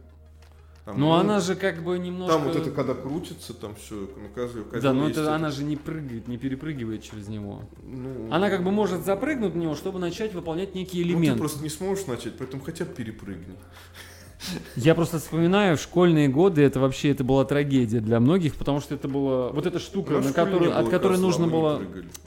Там, 0.88 0.98
Ну, 1.02 1.08
ну, 1.08 1.12
она 1.16 1.42
же 1.42 1.56
как 1.56 1.84
бы 1.84 2.00
немножко... 2.00 2.36
Там 2.38 2.46
вот 2.46 2.56
это, 2.56 2.72
когда 2.72 2.94
крутится, 2.94 3.54
там 3.54 3.76
все, 3.76 3.96
ну, 3.96 4.30
козел, 4.34 4.64
козел 4.64 4.82
Да, 4.82 4.94
но 4.94 5.10
есть 5.10 5.20
это 5.20 5.36
она 5.36 5.52
же 5.52 5.66
не 5.66 5.76
прыгает, 5.76 6.30
не 6.30 6.38
перепрыгивает 6.38 7.04
через 7.04 7.28
него. 7.28 7.64
Ну, 7.84 8.30
Она 8.32 8.50
как 8.50 8.64
бы 8.64 8.72
может 8.72 9.04
запрыгнуть 9.04 9.54
на 9.54 9.60
него, 9.60 9.76
чтобы 9.76 10.00
начать 10.00 10.34
выполнять 10.34 10.76
некие 10.76 11.04
Ну, 11.04 11.10
ты 11.10 11.14
элементы. 11.16 11.40
просто 11.40 11.62
не 11.62 11.68
сможешь 11.68 12.06
начать, 12.08 12.38
поэтому 12.38 12.64
хотя 12.64 12.86
бы 12.86 12.94
перепрыгни. 12.94 13.58
Я 14.76 14.96
просто 14.96 15.20
вспоминаю, 15.20 15.78
в 15.78 15.82
школьные 15.82 16.28
годы 16.28 16.62
это 16.62 16.80
вообще 16.80 17.10
это 17.10 17.24
была 17.24 17.44
трагедия 17.46 18.00
для 18.00 18.20
многих, 18.20 18.56
потому 18.56 18.80
что 18.80 18.96
это 18.96 19.08
была 19.08 19.50
вот 19.50 19.66
эта 19.66 19.80
штука, 19.80 20.20
на 20.20 20.32
которую, 20.32 20.78
от 20.78 20.90
которой 20.90 21.18
нужно 21.18 21.48
было... 21.48 21.82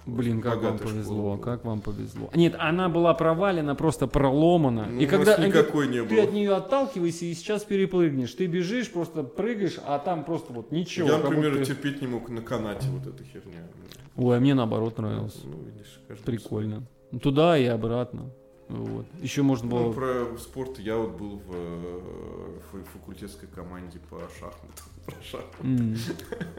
Блин, 0.07 0.41
как 0.41 0.63
вам 0.63 0.79
повезло, 0.79 1.37
как 1.37 1.65
вам 1.65 1.81
повезло. 1.81 2.31
Нет, 2.35 2.57
она 2.59 2.89
была 2.89 3.15
провалена, 3.15 3.75
просто 3.75 4.07
проломана. 4.07 4.87
Ну, 4.91 5.01
и 5.01 5.07
когда 5.07 5.37
никакой 5.37 5.87
не 5.89 6.03
ты 6.03 6.15
было. 6.17 6.25
от 6.25 6.33
нее 6.33 6.55
отталкиваешься 6.55 7.27
и 7.27 7.35
сейчас 7.35 7.63
перепрыгнешь, 7.65 8.33
ты 8.35 8.47
бежишь, 8.47 8.91
просто 8.91 9.23
прыгаешь, 9.23 9.79
а 9.87 9.99
там 9.99 10.25
просто 10.25 10.53
вот 10.53 10.73
ничего. 10.73 11.09
Я, 11.09 11.19
например, 11.19 11.53
будто- 11.53 11.67
терпеть 11.67 12.01
не 12.01 12.09
мог 12.09 12.29
на 12.29 12.43
канате 12.43 12.89
вот 12.89 13.07
эта 13.07 13.23
херня. 13.25 13.69
Ой, 14.17 14.37
а 14.37 14.41
мне 14.41 14.55
наоборот 14.55 14.99
нравилось. 14.99 15.41
Ну, 15.45 15.63
видишь, 15.63 16.01
Прикольно. 16.25 16.83
Туда 17.23 17.57
и 17.57 17.65
обратно. 17.67 18.31
Вот. 18.71 19.07
Еще 19.21 19.43
можно. 19.43 19.69
Ну, 19.69 19.85
было... 19.85 19.93
про 19.93 20.39
спорт 20.39 20.79
я 20.79 20.97
вот 20.97 21.19
был 21.19 21.39
в 21.47 21.51
э, 21.53 22.59
фа- 22.71 22.85
факультетской 22.93 23.49
команде 23.49 23.99
по 24.09 24.21
шахматам. 24.39 24.85
Про 25.07 25.17
шахматы. 25.23 25.65
М. 25.65 25.97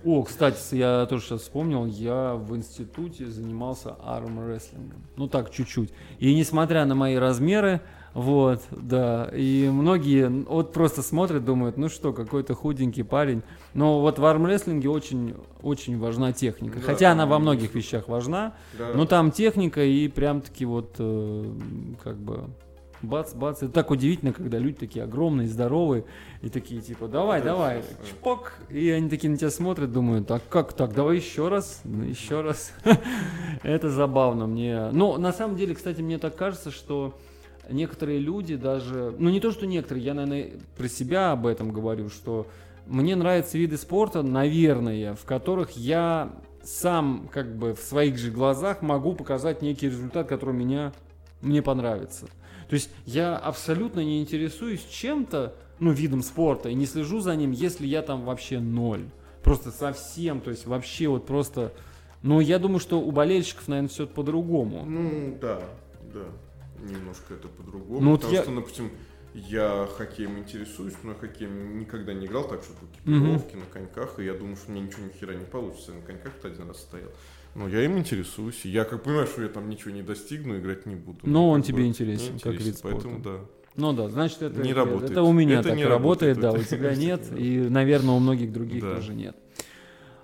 О, 0.04 0.24
кстати, 0.24 0.76
я 0.76 1.06
тоже 1.06 1.24
сейчас 1.26 1.42
вспомнил, 1.44 1.86
я 1.86 2.36
в 2.36 2.56
институте 2.56 3.28
занимался 3.28 3.96
армрестлингом. 4.04 5.02
Ну 5.16 5.28
так, 5.28 5.52
чуть-чуть. 5.52 5.94
И 6.20 6.36
несмотря 6.36 6.86
на 6.86 6.96
мои 6.96 7.16
размеры, 7.16 7.82
Вот, 8.14 8.62
да. 8.72 9.30
И 9.34 9.70
многие 9.72 10.28
вот 10.28 10.74
просто 10.74 11.02
смотрят, 11.02 11.46
думают, 11.46 11.78
ну 11.78 11.90
что, 11.90 12.12
какой-то 12.14 12.56
худенький 12.56 13.04
парень. 13.04 13.42
Но 13.74 14.02
вот 14.02 14.20
в 14.20 14.26
армрестлинге 14.26 14.90
очень, 14.90 15.36
очень 15.62 15.98
важна 15.98 16.34
техника. 16.34 16.80
Да, 16.80 16.86
Хотя 16.86 17.12
она 17.12 17.26
во 17.26 17.40
многих 17.40 17.74
вещах 17.74 18.08
важна, 18.08 18.54
да. 18.78 18.92
но 18.94 19.06
там 19.06 19.32
техника 19.32 19.84
и 19.84 20.08
прям-таки 20.10 20.66
вот 20.66 20.96
э, 21.00 21.54
как 22.04 22.18
бы 22.18 22.50
бац-бац. 23.02 23.64
Это 23.64 23.72
так 23.72 23.92
удивительно, 23.92 24.34
когда 24.34 24.58
люди 24.58 24.78
такие 24.78 25.04
огромные, 25.04 25.48
здоровые, 25.48 26.06
и 26.42 26.50
такие 26.50 26.82
типа, 26.82 27.08
давай, 27.08 27.42
да, 27.42 27.52
давай, 27.52 27.84
чпок. 28.08 28.54
И 28.70 28.90
они 28.90 29.10
такие 29.10 29.30
на 29.30 29.38
тебя 29.38 29.50
смотрят, 29.50 29.92
думают, 29.92 30.30
а 30.32 30.40
как 30.40 30.74
так, 30.74 30.94
давай 30.94 31.18
еще 31.18 31.48
раз, 31.48 31.82
ну, 31.84 32.04
еще 32.04 32.42
раз. 32.42 32.74
Это 33.64 33.90
забавно 33.90 34.48
мне. 34.48 34.90
Но 34.92 35.18
на 35.18 35.34
самом 35.34 35.56
деле, 35.56 35.76
кстати, 35.76 36.02
мне 36.02 36.18
так 36.18 36.36
кажется, 36.36 36.72
что 36.72 37.14
некоторые 37.72 38.20
люди 38.20 38.56
даже, 38.56 39.16
ну 39.18 39.30
не 39.30 39.40
то, 39.40 39.52
что 39.52 39.66
некоторые, 39.66 40.06
я, 40.06 40.14
наверное, 40.14 40.52
про 40.78 40.88
себя 40.88 41.32
об 41.32 41.48
этом 41.48 41.72
говорю, 41.72 42.10
что 42.10 42.48
мне 42.86 43.16
нравятся 43.16 43.58
виды 43.58 43.78
спорта, 43.78 44.22
наверное, 44.24 45.16
в 45.16 45.26
которых 45.26 45.72
я 45.72 46.34
сам 46.64 47.30
как 47.32 47.56
бы 47.56 47.74
в 47.74 47.80
своих 47.80 48.18
же 48.18 48.32
глазах 48.32 48.82
могу 48.82 49.14
показать 49.14 49.62
некий 49.62 49.88
результат, 49.88 50.28
который 50.28 50.54
меня, 50.54 50.94
мне 51.42 51.62
понравится. 51.62 52.28
То 52.70 52.76
есть 52.76 52.90
я 53.06 53.38
абсолютно 53.38 54.00
не 54.00 54.22
интересуюсь 54.22 54.86
чем-то, 54.86 55.56
ну, 55.80 55.92
видом 55.92 56.22
спорта, 56.22 56.70
и 56.70 56.74
не 56.74 56.86
слежу 56.86 57.20
за 57.20 57.36
ним, 57.36 57.52
если 57.52 57.88
я 57.88 58.02
там 58.02 58.24
вообще 58.24 58.60
ноль. 58.60 59.06
Просто 59.44 59.72
совсем, 59.72 60.40
то 60.40 60.52
есть 60.52 60.66
вообще 60.66 61.08
вот 61.08 61.26
просто... 61.26 61.74
Ну, 62.22 62.40
я 62.40 62.60
думаю, 62.60 62.80
что 62.80 63.02
у 63.02 63.12
болельщиков, 63.12 63.68
наверное, 63.68 63.90
все 63.90 64.06
по-другому. 64.06 64.86
Ну, 64.86 65.38
да, 65.42 65.60
да 66.14 66.26
немножко 66.82 67.34
это 67.34 67.48
по-другому. 67.48 68.02
Ну, 68.02 68.16
потому 68.16 68.34
я... 68.34 68.44
что, 68.44 68.56
допустим, 68.56 68.92
я 69.34 69.88
хоккеем 69.98 70.40
интересуюсь, 70.40 70.96
но 71.04 71.16
хоккеем 71.16 71.80
никогда 71.80 72.14
не 72.14 72.26
играл 72.26 72.48
так, 72.48 72.64
что 72.64 72.74
экипировки 72.86 73.56
угу. 73.56 73.60
на 73.60 73.66
коньках, 73.66 74.20
и 74.20 74.26
я 74.26 74.34
думаю, 74.34 74.58
что 74.58 74.72
мне 74.72 74.82
ничего 74.82 75.06
ни 75.06 75.12
хера 75.12 75.34
не 75.34 75.46
получится. 75.46 75.92
Я 75.92 76.00
на 76.00 76.04
коньках-то 76.04 76.48
один 76.48 76.68
раз 76.68 76.82
стоял. 76.82 77.10
Но 77.56 77.68
я 77.68 77.84
им 77.84 77.98
интересуюсь. 77.98 78.64
Я 78.64 78.86
как 78.86 79.04
понимаю, 79.04 79.28
что 79.28 79.42
я 79.42 79.50
там 79.50 79.70
ничего 79.70 79.92
не 79.92 80.02
достигну, 80.02 80.58
играть 80.58 80.86
не 80.86 80.96
буду. 80.96 81.20
Но 81.24 81.50
он 81.50 81.64
тебе 81.64 81.86
интересен, 81.86 82.36
интересен, 82.36 82.52
как 82.52 82.62
вид 82.62 82.78
спорта. 82.78 82.98
Поэтому 82.98 83.20
да. 83.20 83.40
Ну 83.76 83.94
да, 83.94 84.10
значит 84.10 84.42
это 84.42 84.62
не 84.62 84.74
работает. 84.74 85.12
Это 85.12 85.24
у 85.24 85.32
меня 85.32 85.60
это 85.60 85.70
так 85.70 85.78
не 85.78 85.86
работает, 85.86 86.38
работает, 86.38 86.70
да, 86.70 86.76
у 86.76 86.78
тебя 86.80 86.96
нет, 86.96 87.22
и, 87.38 87.60
наверное, 87.70 88.16
у 88.16 88.20
многих 88.20 88.52
других 88.52 88.82
да. 88.82 88.96
тоже 88.96 89.14
нет. 89.14 89.36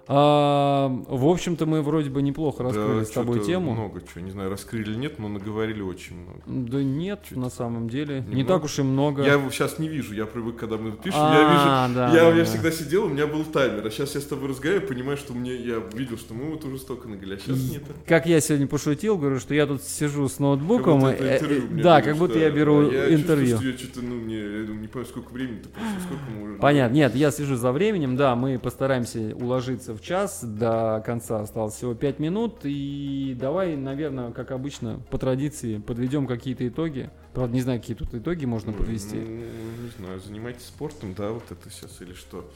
А, 0.09 0.87
в 1.07 1.25
общем-то, 1.27 1.65
мы 1.65 1.81
вроде 1.81 2.09
бы 2.09 2.21
неплохо 2.21 2.63
раскрыли 2.63 2.99
да, 2.99 3.05
с 3.05 3.09
тобой 3.09 3.41
тему. 3.41 3.73
много 3.73 4.01
чего. 4.01 4.23
Не 4.23 4.31
знаю, 4.31 4.49
раскрыли 4.49 4.91
или 4.91 4.95
нет, 4.95 5.19
но 5.19 5.27
наговорили 5.27 5.81
очень 5.81 6.15
много. 6.15 6.41
Да 6.45 6.81
нет, 6.81 7.21
чуть 7.27 7.37
на 7.37 7.49
самом 7.49 7.89
деле. 7.89 8.19
Немного. 8.19 8.35
Не 8.35 8.43
так 8.45 8.63
уж 8.63 8.79
и 8.79 8.83
много. 8.83 9.23
Я 9.23 9.33
его 9.33 9.49
сейчас 9.51 9.79
не 9.79 9.89
вижу. 9.89 10.13
Я 10.13 10.25
привык, 10.25 10.55
когда 10.55 10.77
мы 10.77 10.91
пишем, 10.91 11.19
а, 11.21 11.33
я 11.33 11.41
вижу. 11.41 11.95
Да, 11.95 12.07
я, 12.13 12.31
да, 12.31 12.37
я 12.37 12.43
да. 12.43 12.45
всегда 12.45 12.71
сидел, 12.71 13.05
у 13.05 13.09
меня 13.09 13.27
был 13.27 13.43
таймер. 13.43 13.85
А 13.85 13.89
сейчас 13.91 14.15
я 14.15 14.21
с 14.21 14.25
тобой 14.25 14.49
разговариваю, 14.49 14.87
понимаю, 14.87 15.17
что 15.17 15.33
мне 15.33 15.55
я 15.55 15.81
видел, 15.93 16.17
что 16.17 16.33
мы 16.33 16.51
вот 16.51 16.63
уже 16.63 16.77
столько 16.77 17.09
наговорили, 17.09 17.35
а 17.35 17.39
сейчас 17.39 17.71
нет. 17.71 17.83
Как 18.05 18.25
я 18.25 18.39
сегодня 18.39 18.67
пошутил, 18.67 19.17
говорю, 19.17 19.39
что 19.39 19.53
я 19.53 19.67
тут 19.67 19.83
сижу 19.83 20.29
с 20.29 20.39
ноутбуком. 20.39 21.01
Как 21.01 21.11
будто 21.11 21.35
интервью, 21.35 21.77
и, 21.77 21.81
да, 21.81 22.01
как 22.01 22.15
будто 22.15 22.39
я 22.39 22.49
беру 22.49 22.89
я 22.89 23.13
интервью. 23.13 23.57
Чувствую, 23.57 23.73
я 23.73 23.77
что-то, 23.77 24.01
ну, 24.01 24.15
мне, 24.15 24.37
я 24.37 24.59
не 24.59 24.87
понимаю, 24.87 25.05
сколько 25.05 25.31
времени, 25.31 25.61
сколько 26.05 26.23
мы 26.33 26.43
уже. 26.43 26.59
Понятно. 26.59 26.95
Нет, 26.95 27.15
я 27.15 27.31
слежу 27.31 27.55
за 27.55 27.71
временем, 27.71 28.15
да, 28.15 28.35
мы 28.35 28.57
постараемся 28.57 29.35
уложиться 29.35 29.96
в 29.97 30.01
час, 30.01 30.43
да 30.43 31.01
конца 31.01 31.41
осталось 31.41 31.73
всего 31.73 31.93
5 31.93 32.19
минут. 32.19 32.59
И 32.63 33.35
давай, 33.39 33.75
наверное, 33.75 34.31
как 34.31 34.51
обычно, 34.51 34.99
по 35.09 35.17
традиции 35.17 35.77
подведем 35.79 36.27
какие-то 36.27 36.67
итоги. 36.67 37.09
Правда, 37.33 37.53
не 37.53 37.61
знаю, 37.61 37.79
какие 37.79 37.95
тут 37.95 38.13
итоги 38.13 38.45
можно 38.45 38.71
подвести. 38.73 39.17
Ну, 39.17 39.83
не 39.83 39.89
знаю, 39.97 40.19
занимайтесь 40.19 40.65
спортом, 40.65 41.13
да, 41.13 41.31
вот 41.31 41.43
это 41.51 41.69
сейчас 41.69 42.01
или 42.01 42.13
что. 42.13 42.49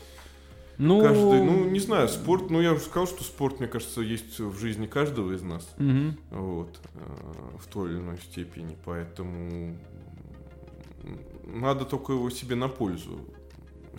Ну, 0.78 1.02
Каждый, 1.02 1.44
ну, 1.44 1.66
не 1.66 1.80
знаю, 1.80 2.08
спорт, 2.08 2.50
ну, 2.50 2.62
я 2.62 2.74
уже 2.74 2.82
сказал, 2.82 3.06
что 3.06 3.24
спорт, 3.24 3.60
мне 3.60 3.68
кажется, 3.68 4.02
есть 4.02 4.40
в 4.40 4.58
жизни 4.58 4.88
каждого 4.88 5.34
из 5.34 5.44
нас. 5.44 5.70
Угу. 5.78 6.40
Вот, 6.42 6.80
э, 6.96 7.00
в 7.60 7.68
той 7.68 7.92
или 7.92 8.00
иной 8.00 8.18
степени. 8.18 8.76
Поэтому 8.86 9.76
надо 11.46 11.86
только 11.86 12.14
его 12.14 12.30
себе 12.30 12.56
на 12.56 12.68
пользу 12.68 13.20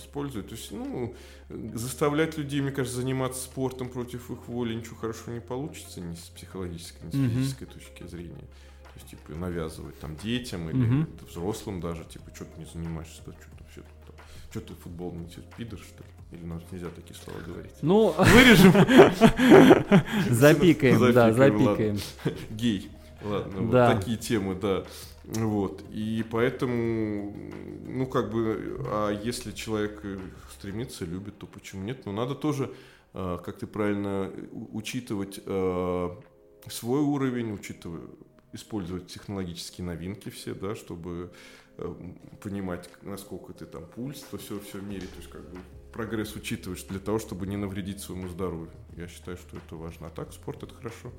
использовать. 0.02 0.48
То 0.48 0.54
есть, 0.54 0.70
ну, 0.72 1.14
заставлять 1.48 2.36
людей, 2.36 2.60
мне 2.60 2.70
кажется, 2.70 2.98
заниматься 2.98 3.42
спортом 3.42 3.88
против 3.88 4.30
их 4.30 4.48
воли 4.48 4.74
ничего 4.74 4.96
хорошего 4.96 5.34
не 5.34 5.40
получится 5.40 6.00
ни 6.00 6.14
с 6.14 6.30
психологической, 6.36 7.06
ни 7.06 7.10
с 7.10 7.14
физической 7.14 7.64
mm-hmm. 7.64 7.72
точки 7.72 8.06
зрения. 8.06 8.38
То 8.38 8.98
есть, 8.98 9.08
типа, 9.08 9.32
навязывать 9.32 9.98
там 10.00 10.16
детям 10.16 10.68
или 10.68 10.78
mm-hmm. 10.78 11.28
взрослым 11.30 11.80
даже, 11.80 12.04
типа, 12.04 12.30
что 12.34 12.44
ты 12.44 12.60
не 12.60 12.66
занимаешься, 12.66 13.14
что 13.14 13.32
ты 13.32 13.38
вообще 13.58 13.80
тут, 13.80 14.14
что 14.50 14.60
ты 14.60 14.74
футбол 14.74 15.12
не 15.12 15.26
пидор, 15.56 15.78
что 15.78 16.02
ли? 16.02 16.10
Или 16.32 16.44
у 16.44 16.54
нас 16.54 16.62
нельзя 16.70 16.88
такие 16.88 17.14
слова 17.14 17.40
говорить? 17.46 17.72
Ну, 17.82 18.14
вырежем. 18.16 18.72
Запикаем, 20.30 21.12
да, 21.12 21.32
запикаем. 21.32 21.98
Гей. 22.50 22.90
Ладно, 23.22 23.62
вот 23.62 23.96
такие 23.98 24.16
темы, 24.16 24.54
да. 24.54 24.84
Вот. 25.24 25.84
И 25.90 26.24
поэтому, 26.30 27.34
ну, 27.86 28.06
как 28.06 28.30
бы, 28.30 28.80
а 28.86 29.10
если 29.10 29.52
человек 29.52 30.04
стремится, 30.52 31.04
любит, 31.04 31.38
то 31.38 31.46
почему 31.46 31.84
нет? 31.84 32.06
Но 32.06 32.12
надо 32.12 32.34
тоже, 32.34 32.72
а, 33.14 33.38
как 33.38 33.58
ты 33.58 33.66
правильно, 33.66 34.32
учитывать 34.72 35.40
а, 35.46 36.20
свой 36.68 37.00
уровень, 37.00 37.52
учитывать, 37.52 38.10
использовать 38.52 39.06
технологические 39.06 39.86
новинки 39.86 40.28
все, 40.28 40.54
да, 40.54 40.74
чтобы 40.74 41.32
понимать, 42.42 42.90
насколько 43.00 43.54
ты 43.54 43.64
там 43.64 43.86
пульс, 43.86 44.20
то 44.30 44.36
все, 44.36 44.60
все 44.60 44.78
мерить, 44.80 45.10
то 45.10 45.16
есть 45.16 45.30
как 45.30 45.40
бы 45.48 45.58
прогресс 45.92 46.34
учитываешь 46.36 46.82
для 46.84 46.98
того, 46.98 47.18
чтобы 47.18 47.46
не 47.46 47.56
навредить 47.56 48.00
своему 48.00 48.28
здоровью. 48.28 48.70
Я 48.96 49.08
считаю, 49.08 49.36
что 49.36 49.56
это 49.56 49.76
важно. 49.76 50.08
А 50.08 50.10
так 50.10 50.32
спорт 50.32 50.62
это 50.62 50.74
хорошо. 50.74 51.12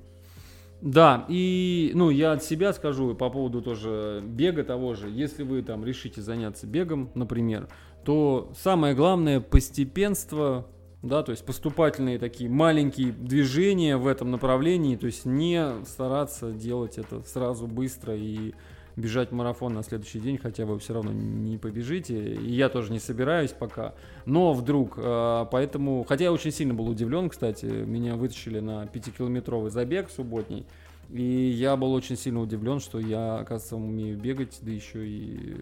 Да, 0.83 1.25
и 1.29 1.93
ну, 1.95 2.09
я 2.09 2.33
от 2.33 2.43
себя 2.43 2.73
скажу 2.73 3.15
по 3.15 3.29
поводу 3.29 3.61
тоже 3.61 4.21
бега 4.21 4.65
того 4.65 4.95
же. 4.95 5.09
Если 5.09 5.43
вы 5.43 5.61
там 5.61 5.85
решите 5.85 6.21
заняться 6.21 6.67
бегом, 6.67 7.09
например, 7.15 7.69
то 8.03 8.51
самое 8.57 8.93
главное 8.93 9.39
постепенство, 9.39 10.67
да, 11.01 11.23
то 11.23 11.31
есть 11.31 11.45
поступательные 11.45 12.19
такие 12.19 12.49
маленькие 12.49 13.13
движения 13.13 13.95
в 13.95 14.07
этом 14.07 14.29
направлении, 14.29 14.97
то 14.97 15.05
есть 15.05 15.23
не 15.23 15.85
стараться 15.85 16.51
делать 16.51 16.97
это 16.97 17.23
сразу 17.23 17.65
быстро 17.65 18.13
и 18.17 18.53
бежать 18.95 19.31
марафон 19.31 19.73
на 19.73 19.83
следующий 19.83 20.19
день, 20.19 20.37
хотя 20.37 20.65
вы 20.65 20.79
все 20.79 20.93
равно 20.93 21.11
не 21.11 21.57
побежите. 21.57 22.35
И 22.35 22.53
я 22.53 22.69
тоже 22.69 22.91
не 22.91 22.99
собираюсь 22.99 23.51
пока. 23.51 23.93
Но 24.25 24.53
вдруг, 24.53 24.95
э, 24.97 25.45
поэтому, 25.51 26.05
хотя 26.07 26.25
я 26.25 26.31
очень 26.31 26.51
сильно 26.51 26.73
был 26.73 26.87
удивлен, 26.87 27.29
кстати, 27.29 27.65
меня 27.65 28.15
вытащили 28.15 28.59
на 28.59 28.85
5-километровый 28.85 29.71
забег 29.71 30.09
субботний. 30.09 30.65
И 31.09 31.21
я 31.21 31.75
был 31.75 31.93
очень 31.93 32.17
сильно 32.17 32.41
удивлен, 32.41 32.79
что 32.79 32.99
я, 32.99 33.35
оказывается, 33.35 33.75
умею 33.75 34.17
бегать, 34.17 34.57
да 34.61 34.71
еще 34.71 35.05
и 35.05 35.55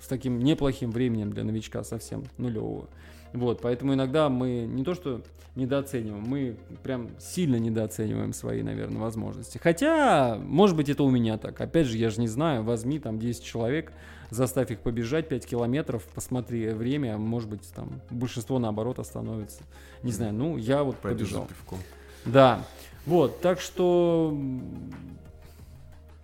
с 0.00 0.06
таким 0.06 0.38
неплохим 0.38 0.90
временем 0.90 1.32
для 1.32 1.44
новичка 1.44 1.82
совсем 1.82 2.24
нулевого. 2.38 2.88
Вот, 3.32 3.60
поэтому 3.60 3.94
иногда 3.94 4.28
мы 4.28 4.66
не 4.68 4.84
то 4.84 4.94
что 4.94 5.22
недооцениваем, 5.54 6.22
мы 6.22 6.56
прям 6.82 7.10
сильно 7.18 7.56
недооцениваем 7.56 8.32
свои, 8.32 8.62
наверное, 8.62 9.00
возможности. 9.00 9.58
Хотя, 9.58 10.38
может 10.42 10.76
быть, 10.76 10.88
это 10.88 11.02
у 11.02 11.10
меня 11.10 11.36
так. 11.36 11.60
Опять 11.60 11.86
же, 11.86 11.98
я 11.98 12.10
же 12.10 12.20
не 12.20 12.28
знаю, 12.28 12.62
возьми 12.62 12.98
там 12.98 13.18
10 13.18 13.44
человек, 13.44 13.92
заставь 14.30 14.70
их 14.70 14.80
побежать 14.80 15.28
5 15.28 15.46
километров, 15.46 16.04
посмотри 16.14 16.70
время, 16.70 17.18
может 17.18 17.50
быть, 17.50 17.70
там 17.74 18.00
большинство 18.10 18.58
наоборот 18.58 18.98
остановится. 18.98 19.62
Не 20.02 20.12
знаю, 20.12 20.32
ну, 20.32 20.56
я 20.56 20.82
вот 20.82 20.96
Пойду 20.96 21.24
побежал. 21.24 21.48
Да, 22.24 22.64
вот, 23.04 23.40
так 23.40 23.60
что 23.60 24.36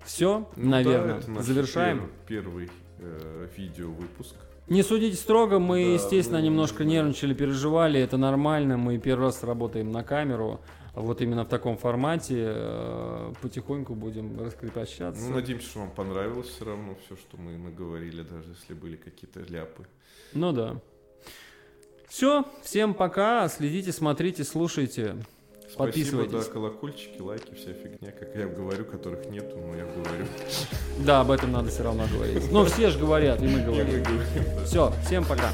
все, 0.04 0.48
ну, 0.56 0.70
наверное, 0.70 1.20
да, 1.26 1.42
завершаем. 1.42 2.08
Первый, 2.26 2.66
первый 2.66 2.70
э, 3.00 3.48
видео 3.56 3.90
выпуск. 3.90 4.36
Не 4.68 4.82
судите 4.82 5.16
строго, 5.16 5.58
мы, 5.58 5.82
да, 5.82 5.90
естественно, 5.92 6.38
ну, 6.40 6.44
немножко 6.46 6.84
нервничали, 6.84 7.32
переживали, 7.32 8.00
это 8.00 8.18
нормально, 8.18 8.76
мы 8.76 8.98
первый 8.98 9.24
раз 9.24 9.42
работаем 9.42 9.90
на 9.90 10.04
камеру, 10.04 10.60
вот 10.94 11.22
именно 11.22 11.44
в 11.44 11.48
таком 11.48 11.78
формате, 11.78 12.44
э, 12.48 13.32
потихоньку 13.40 13.94
будем 13.94 14.38
раскрепощаться. 14.38 15.22
Ну, 15.22 15.36
надеемся, 15.36 15.68
что 15.68 15.78
вам 15.80 15.90
понравилось 15.90 16.48
все 16.48 16.66
равно 16.66 16.96
все, 17.04 17.16
что 17.16 17.38
мы 17.38 17.56
наговорили, 17.56 18.22
даже 18.22 18.50
если 18.50 18.74
были 18.74 18.96
какие-то 18.96 19.40
ляпы. 19.40 19.86
Ну 20.34 20.52
да. 20.52 20.80
Все, 22.08 22.44
всем 22.62 22.94
пока, 22.94 23.48
следите, 23.48 23.92
смотрите, 23.92 24.44
слушайте. 24.44 25.16
Спасибо, 25.78 26.26
да, 26.26 26.42
колокольчики, 26.42 27.20
лайки, 27.20 27.54
вся 27.54 27.72
фигня, 27.72 28.10
как 28.10 28.34
я 28.34 28.46
говорю, 28.48 28.84
которых 28.84 29.26
нету, 29.30 29.56
но 29.56 29.76
я 29.76 29.84
говорю. 29.84 30.26
Да, 30.98 31.20
об 31.20 31.30
этом 31.30 31.52
надо 31.52 31.70
все 31.70 31.84
равно 31.84 32.04
говорить. 32.12 32.50
Но 32.50 32.64
все 32.64 32.90
же 32.90 32.98
говорят, 32.98 33.40
и 33.40 33.46
мы 33.46 33.60
говорим. 33.60 34.04
Все, 34.64 34.92
всем 35.06 35.24
пока. 35.24 35.50